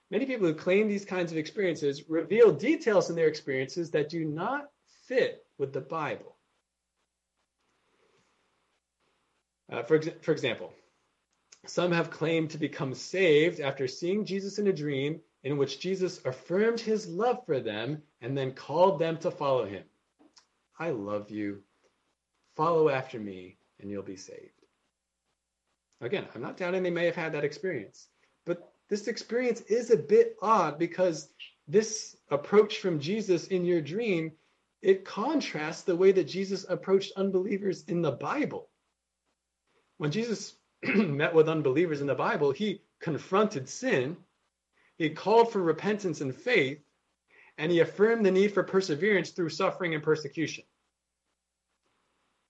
Many 0.10 0.26
people 0.26 0.48
who 0.48 0.56
claim 0.56 0.88
these 0.88 1.06
kinds 1.06 1.32
of 1.32 1.38
experiences 1.38 2.10
reveal 2.10 2.52
details 2.52 3.10
in 3.10 3.16
their 3.16 3.28
experiences 3.28 3.92
that 3.92 4.10
do 4.10 4.26
not 4.26 4.70
fit 5.08 5.46
with 5.58 5.72
the 5.72 5.82
Bible. 5.82 6.36
Uh, 9.72 9.84
for, 9.84 10.02
for 10.02 10.32
example, 10.32 10.74
some 11.66 11.92
have 11.92 12.12
claimed 12.12 12.52
to 12.52 12.58
become 12.58 12.94
saved 12.94 13.60
after 13.60 13.88
seeing 13.88 14.26
Jesus 14.26 14.60
in 14.60 14.68
a 14.68 14.74
dream 14.74 15.22
in 15.44 15.58
which 15.58 15.80
Jesus 15.80 16.24
affirmed 16.26 16.80
his 16.80 17.08
love 17.08 17.46
for 17.46 17.60
them 17.60 18.02
and 18.22 18.38
then 18.38 18.54
called 18.54 19.00
them 19.00 19.18
to 19.18 19.32
follow 19.32 19.66
him. 19.66 19.84
I 20.78 20.90
love 20.90 21.30
you. 21.30 21.64
Follow 22.56 22.90
after 22.90 23.20
me, 23.20 23.58
and 23.80 23.90
you'll 23.90 24.04
be 24.04 24.16
saved. 24.16 24.52
Again, 26.02 26.28
I'm 26.34 26.42
not 26.42 26.58
doubting 26.58 26.84
they 26.84 26.90
may 26.90 27.06
have 27.06 27.16
had 27.16 27.34
that 27.34 27.46
experience, 27.46 28.08
but 28.46 28.74
this 28.90 29.08
experience 29.08 29.62
is 29.62 29.90
a 29.90 29.98
bit 29.98 30.36
odd 30.42 30.78
because 30.78 31.30
this 31.68 32.16
approach 32.30 32.80
from 32.80 33.00
Jesus 33.00 33.48
in 33.48 33.66
your 33.66 33.82
dream 33.82 34.34
it 34.82 35.06
contrasts 35.06 35.84
the 35.84 35.96
way 35.96 36.12
that 36.12 36.26
Jesus 36.26 36.66
approached 36.68 37.14
unbelievers 37.16 37.84
in 37.88 38.02
the 38.02 38.12
Bible. 38.12 38.70
When 39.98 40.12
Jesus 40.12 40.56
met 40.84 41.34
with 41.34 41.48
unbelievers 41.48 42.02
in 42.02 42.08
the 42.08 42.16
Bible, 42.16 42.52
he 42.52 42.82
confronted 43.00 43.70
sin 43.70 44.18
he 44.98 45.10
called 45.10 45.52
for 45.52 45.62
repentance 45.62 46.22
and 46.22 46.36
faith, 46.36 46.80
and 47.58 47.72
he 47.72 47.80
affirmed 47.80 48.26
the 48.26 48.32
need 48.32 48.54
for 48.54 48.64
perseverance 48.64 49.32
through 49.32 49.50
suffering 49.50 49.94
and 49.94 50.04
persecution. 50.04 50.64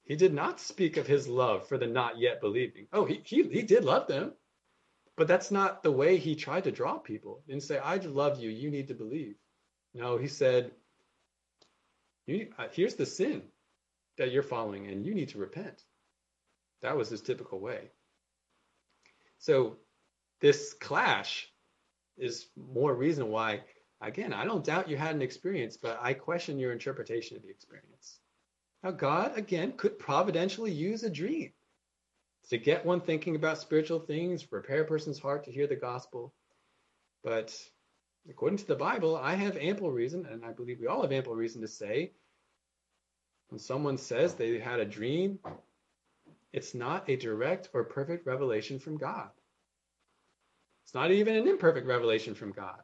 He 0.06 0.16
did 0.16 0.34
not 0.34 0.60
speak 0.60 0.98
of 0.98 1.08
his 1.08 1.28
love 1.28 1.68
for 1.68 1.78
the 1.78 1.88
not 1.88 2.18
yet 2.18 2.42
believing. 2.42 2.88
Oh, 2.92 3.06
he, 3.06 3.22
he, 3.24 3.44
he 3.44 3.62
did 3.62 3.86
love 3.86 4.08
them, 4.08 4.34
but 5.16 5.28
that's 5.28 5.52
not 5.52 5.82
the 5.82 5.92
way 5.92 6.18
he 6.18 6.36
tried 6.36 6.66
to 6.66 6.72
draw 6.72 6.98
people. 6.98 7.42
Didn't 7.48 7.64
say, 7.64 7.78
I 7.78 7.96
love 7.98 8.40
you, 8.40 8.50
you 8.50 8.70
need 8.70 8.90
to 8.90 8.94
believe. 8.94 9.36
No, 9.94 10.18
he 10.18 10.28
said, 10.28 10.72
uh, 12.30 12.68
here's 12.72 12.96
the 12.96 13.06
sin 13.06 13.44
that 14.18 14.32
you're 14.32 14.44
following, 14.44 14.88
and 14.88 15.06
you 15.06 15.14
need 15.14 15.30
to 15.30 15.38
repent. 15.38 15.84
That 16.82 16.98
was 16.98 17.10
his 17.10 17.22
typical 17.22 17.60
way. 17.60 17.90
So, 19.40 19.78
this 20.42 20.74
clash 20.74 21.50
is 22.18 22.48
more 22.56 22.94
reason 22.94 23.30
why, 23.30 23.62
again, 24.02 24.34
I 24.34 24.44
don't 24.44 24.66
doubt 24.66 24.90
you 24.90 24.98
had 24.98 25.16
an 25.16 25.22
experience, 25.22 25.78
but 25.78 25.98
I 26.02 26.14
question 26.14 26.60
your 26.60 26.74
interpretation 26.74 27.38
of 27.38 27.44
the 27.44 27.50
experience. 27.50 28.20
Now, 28.84 28.92
God, 28.92 29.38
again, 29.38 29.74
could 29.78 29.98
providentially 29.98 30.72
use 30.72 31.04
a 31.04 31.10
dream 31.10 31.52
to 32.50 32.58
get 32.58 32.86
one 32.86 33.00
thinking 33.00 33.36
about 33.36 33.58
spiritual 33.58 34.00
things, 34.00 34.44
prepare 34.44 34.82
a 34.82 34.86
person's 34.86 35.20
heart 35.20 35.46
to 35.46 35.52
hear 35.52 35.68
the 35.68 35.76
gospel. 35.78 36.34
But 37.24 37.58
according 38.30 38.58
to 38.58 38.68
the 38.68 38.76
Bible, 38.76 39.16
I 39.16 39.36
have 39.36 39.56
ample 39.56 39.90
reason, 39.90 40.26
and 40.26 40.44
I 40.44 40.52
believe 40.52 40.80
we 40.82 40.88
all 40.88 41.02
have 41.02 41.14
ample 41.14 41.34
reason 41.34 41.62
to 41.62 41.68
say 41.68 42.12
when 43.50 43.60
someone 43.60 43.98
says 43.98 44.34
they 44.34 44.60
had 44.60 44.80
a 44.80 44.86
dream, 44.86 45.40
it's 46.52 46.74
not 46.74 47.10
a 47.10 47.16
direct 47.16 47.70
or 47.74 47.84
perfect 47.84 48.26
revelation 48.26 48.80
from 48.80 48.98
God. 48.98 49.30
It's 50.84 50.94
not 50.94 51.12
even 51.12 51.36
an 51.36 51.48
imperfect 51.48 51.88
revelation 51.88 52.36
from 52.36 52.52
God. 52.52 52.82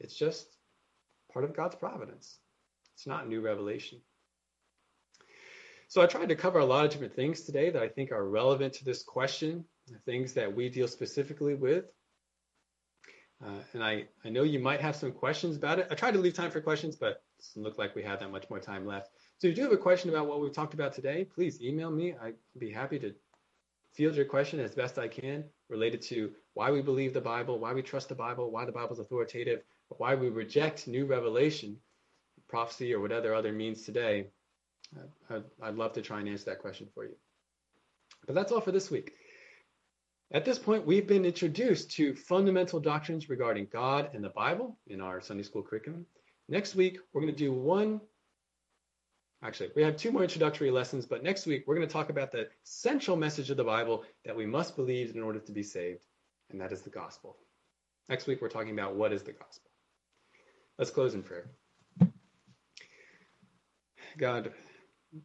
It's 0.00 0.14
just 0.14 0.46
part 1.32 1.44
of 1.44 1.54
God's 1.54 1.74
providence. 1.74 2.38
It's 2.94 3.06
not 3.06 3.28
new 3.28 3.40
revelation. 3.40 4.00
So 5.94 6.02
I 6.02 6.06
tried 6.06 6.28
to 6.30 6.34
cover 6.34 6.58
a 6.58 6.64
lot 6.64 6.84
of 6.84 6.90
different 6.90 7.14
things 7.14 7.42
today 7.42 7.70
that 7.70 7.80
I 7.80 7.86
think 7.86 8.10
are 8.10 8.28
relevant 8.28 8.72
to 8.72 8.84
this 8.84 9.04
question, 9.04 9.64
things 10.04 10.32
that 10.32 10.52
we 10.52 10.68
deal 10.68 10.88
specifically 10.88 11.54
with. 11.54 11.84
Uh, 13.40 13.60
and 13.74 13.84
I, 13.84 14.06
I 14.24 14.30
know 14.30 14.42
you 14.42 14.58
might 14.58 14.80
have 14.80 14.96
some 14.96 15.12
questions 15.12 15.54
about 15.54 15.78
it. 15.78 15.86
I 15.92 15.94
tried 15.94 16.14
to 16.14 16.18
leave 16.18 16.34
time 16.34 16.50
for 16.50 16.60
questions, 16.60 16.96
but 16.96 17.22
it 17.38 17.44
doesn't 17.44 17.62
look 17.62 17.78
like 17.78 17.94
we 17.94 18.02
have 18.02 18.18
that 18.18 18.32
much 18.32 18.50
more 18.50 18.58
time 18.58 18.84
left. 18.84 19.10
So 19.38 19.46
if 19.46 19.52
you 19.52 19.54
do 19.54 19.62
have 19.62 19.70
a 19.70 19.76
question 19.76 20.10
about 20.10 20.26
what 20.26 20.40
we've 20.40 20.52
talked 20.52 20.74
about 20.74 20.94
today, 20.94 21.28
please 21.32 21.62
email 21.62 21.92
me. 21.92 22.16
I'd 22.20 22.34
be 22.58 22.72
happy 22.72 22.98
to 22.98 23.14
field 23.92 24.16
your 24.16 24.24
question 24.24 24.58
as 24.58 24.74
best 24.74 24.98
I 24.98 25.06
can 25.06 25.44
related 25.68 26.02
to 26.02 26.32
why 26.54 26.72
we 26.72 26.82
believe 26.82 27.14
the 27.14 27.20
Bible, 27.20 27.60
why 27.60 27.72
we 27.72 27.82
trust 27.82 28.08
the 28.08 28.16
Bible, 28.16 28.50
why 28.50 28.64
the 28.64 28.72
Bible 28.72 28.94
is 28.94 28.98
authoritative, 28.98 29.62
why 29.98 30.16
we 30.16 30.28
reject 30.28 30.88
new 30.88 31.06
revelation, 31.06 31.76
prophecy, 32.48 32.92
or 32.92 32.98
whatever 32.98 33.32
other 33.32 33.52
means 33.52 33.82
today. 33.82 34.26
I'd, 35.30 35.44
I'd 35.62 35.76
love 35.76 35.92
to 35.94 36.02
try 36.02 36.20
and 36.20 36.28
answer 36.28 36.46
that 36.46 36.60
question 36.60 36.88
for 36.94 37.04
you. 37.04 37.14
But 38.26 38.34
that's 38.34 38.52
all 38.52 38.60
for 38.60 38.72
this 38.72 38.90
week. 38.90 39.12
At 40.32 40.44
this 40.44 40.58
point, 40.58 40.86
we've 40.86 41.06
been 41.06 41.24
introduced 41.24 41.92
to 41.92 42.14
fundamental 42.14 42.80
doctrines 42.80 43.28
regarding 43.28 43.68
God 43.72 44.10
and 44.14 44.24
the 44.24 44.30
Bible 44.30 44.78
in 44.86 45.00
our 45.00 45.20
Sunday 45.20 45.42
school 45.42 45.62
curriculum. 45.62 46.06
Next 46.48 46.74
week, 46.74 46.98
we're 47.12 47.20
going 47.20 47.32
to 47.32 47.38
do 47.38 47.52
one 47.52 48.00
Actually, 49.44 49.68
we 49.76 49.82
have 49.82 49.98
two 49.98 50.10
more 50.10 50.22
introductory 50.22 50.70
lessons, 50.70 51.04
but 51.04 51.22
next 51.22 51.44
week 51.44 51.64
we're 51.66 51.74
going 51.74 51.86
to 51.86 51.92
talk 51.92 52.08
about 52.08 52.32
the 52.32 52.48
central 52.62 53.14
message 53.14 53.50
of 53.50 53.58
the 53.58 53.64
Bible 53.64 54.04
that 54.24 54.34
we 54.34 54.46
must 54.46 54.74
believe 54.74 55.14
in 55.14 55.22
order 55.22 55.38
to 55.38 55.52
be 55.52 55.62
saved, 55.62 56.00
and 56.50 56.58
that 56.62 56.72
is 56.72 56.80
the 56.80 56.88
gospel. 56.88 57.36
Next 58.08 58.26
week 58.26 58.40
we're 58.40 58.48
talking 58.48 58.72
about 58.72 58.94
what 58.94 59.12
is 59.12 59.22
the 59.22 59.32
gospel. 59.32 59.70
Let's 60.78 60.90
close 60.90 61.12
in 61.12 61.22
prayer. 61.22 61.50
God, 64.16 64.50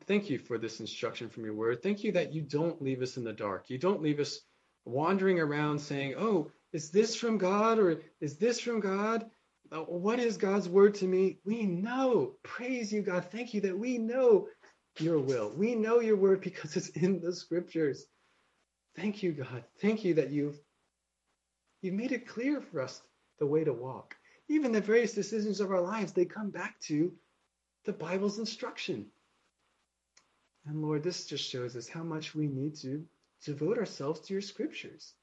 thank 0.06 0.30
you 0.30 0.38
for 0.38 0.58
this 0.58 0.80
instruction 0.80 1.30
from 1.30 1.46
your 1.46 1.54
word. 1.54 1.82
Thank 1.82 2.04
you 2.04 2.12
that 2.14 2.34
you 2.34 2.42
don't 2.42 2.82
leave 2.82 3.02
us 3.02 3.18
in 3.18 3.24
the 3.24 3.34
dark. 3.34 3.70
You 3.70 3.78
don't 3.78 4.02
leave 4.02 4.20
us 4.20 4.42
wandering 4.86 5.40
around 5.40 5.80
saying, 5.80 6.16
oh, 6.18 6.52
is 6.74 6.92
this 6.92 7.16
from 7.16 7.38
God 7.38 7.80
or 7.80 8.02
is 8.22 8.38
this 8.38 8.60
from 8.60 8.80
God? 8.80 9.30
Uh, 9.72 9.80
what 9.80 10.20
is 10.20 10.38
God's 10.38 10.68
word 10.68 10.96
to 10.96 11.06
me? 11.06 11.40
We 11.46 11.64
know. 11.64 12.34
Praise 12.44 12.92
you, 12.92 13.02
God. 13.02 13.26
Thank 13.26 13.54
you 13.54 13.62
that 13.62 13.78
we 13.78 13.98
know 13.98 14.48
your 15.00 15.20
will. 15.20 15.52
We 15.56 15.76
know 15.76 16.00
your 16.00 16.18
word 16.18 16.42
because 16.42 16.76
it's 16.76 16.90
in 16.90 17.20
the 17.20 17.34
scriptures. 17.34 18.06
Thank 18.96 19.24
you, 19.24 19.32
God. 19.32 19.64
Thank 19.80 20.04
you 20.04 20.16
that 20.16 20.32
you've 20.32 20.60
you've 21.82 21.94
made 21.94 22.12
it 22.12 22.28
clear 22.28 22.62
for 22.62 22.82
us 22.82 23.02
the 23.38 23.46
way 23.46 23.64
to 23.64 23.74
walk. 23.74 24.16
Even 24.50 24.72
the 24.72 24.82
various 24.82 25.14
decisions 25.14 25.62
of 25.62 25.72
our 25.72 25.82
lives, 25.82 26.12
they 26.12 26.26
come 26.26 26.50
back 26.50 26.80
to 26.82 27.14
the 27.86 27.94
Bible's 27.94 28.40
instruction. 28.40 29.06
And 30.66 30.82
Lord, 30.82 31.04
this 31.04 31.26
just 31.26 31.50
shows 31.50 31.76
us 31.76 31.88
how 31.88 32.04
much 32.04 32.36
we 32.36 32.48
need 32.48 32.76
to 32.78 33.06
devote 33.46 33.78
ourselves 33.78 34.20
to 34.22 34.34
your 34.34 34.42
scriptures. 34.42 35.14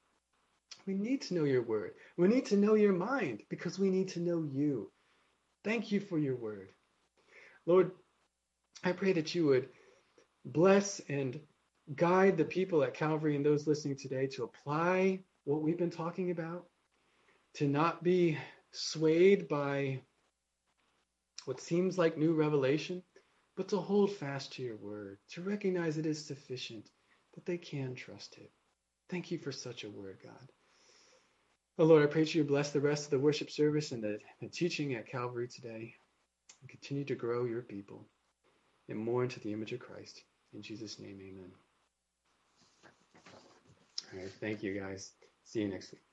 We 0.85 0.93
need 0.93 1.21
to 1.23 1.33
know 1.33 1.43
your 1.43 1.61
word. 1.61 1.93
We 2.17 2.27
need 2.27 2.45
to 2.47 2.57
know 2.57 2.75
your 2.75 2.93
mind 2.93 3.43
because 3.49 3.77
we 3.77 3.89
need 3.89 4.09
to 4.09 4.19
know 4.19 4.43
you. 4.43 4.91
Thank 5.63 5.91
you 5.91 5.99
for 5.99 6.17
your 6.17 6.35
word. 6.35 6.69
Lord, 7.65 7.91
I 8.83 8.93
pray 8.93 9.13
that 9.13 9.35
you 9.35 9.45
would 9.47 9.69
bless 10.45 11.01
and 11.09 11.39
guide 11.95 12.37
the 12.37 12.45
people 12.45 12.83
at 12.83 12.93
Calvary 12.93 13.35
and 13.35 13.45
those 13.45 13.67
listening 13.67 13.97
today 13.97 14.27
to 14.27 14.43
apply 14.43 15.19
what 15.43 15.61
we've 15.61 15.77
been 15.77 15.89
talking 15.89 16.31
about, 16.31 16.65
to 17.55 17.67
not 17.67 18.03
be 18.03 18.37
swayed 18.71 19.47
by 19.47 20.01
what 21.45 21.61
seems 21.61 21.97
like 21.97 22.17
new 22.17 22.33
revelation, 22.33 23.01
but 23.57 23.67
to 23.69 23.77
hold 23.77 24.11
fast 24.11 24.53
to 24.53 24.63
your 24.63 24.77
word, 24.77 25.17
to 25.31 25.41
recognize 25.41 25.97
it 25.97 26.05
is 26.05 26.23
sufficient, 26.23 26.89
that 27.33 27.45
they 27.45 27.57
can 27.57 27.95
trust 27.95 28.37
it. 28.37 28.51
Thank 29.09 29.31
you 29.31 29.39
for 29.39 29.51
such 29.51 29.83
a 29.83 29.89
word, 29.89 30.19
God. 30.23 30.51
Oh 31.79 31.85
Lord, 31.85 32.03
I 32.03 32.07
pray 32.07 32.21
that 32.23 32.33
you 32.33 32.43
bless 32.43 32.71
the 32.71 32.79
rest 32.79 33.05
of 33.05 33.11
the 33.11 33.19
worship 33.19 33.51
service 33.51 33.91
and 33.91 34.03
the, 34.03 34.19
the 34.41 34.47
teaching 34.47 34.95
at 34.95 35.09
Calvary 35.09 35.47
today. 35.47 35.95
And 36.61 36.69
continue 36.69 37.05
to 37.05 37.15
grow 37.15 37.45
your 37.45 37.61
people 37.61 38.07
and 38.89 38.97
more 38.97 39.23
into 39.23 39.39
the 39.39 39.53
image 39.53 39.73
of 39.73 39.79
Christ. 39.79 40.23
In 40.53 40.61
Jesus' 40.61 40.99
name, 40.99 41.19
amen. 41.21 41.51
All 44.13 44.19
right, 44.19 44.31
thank 44.39 44.63
you 44.63 44.79
guys. 44.79 45.11
See 45.43 45.61
you 45.61 45.67
next 45.67 45.91
week. 45.91 46.06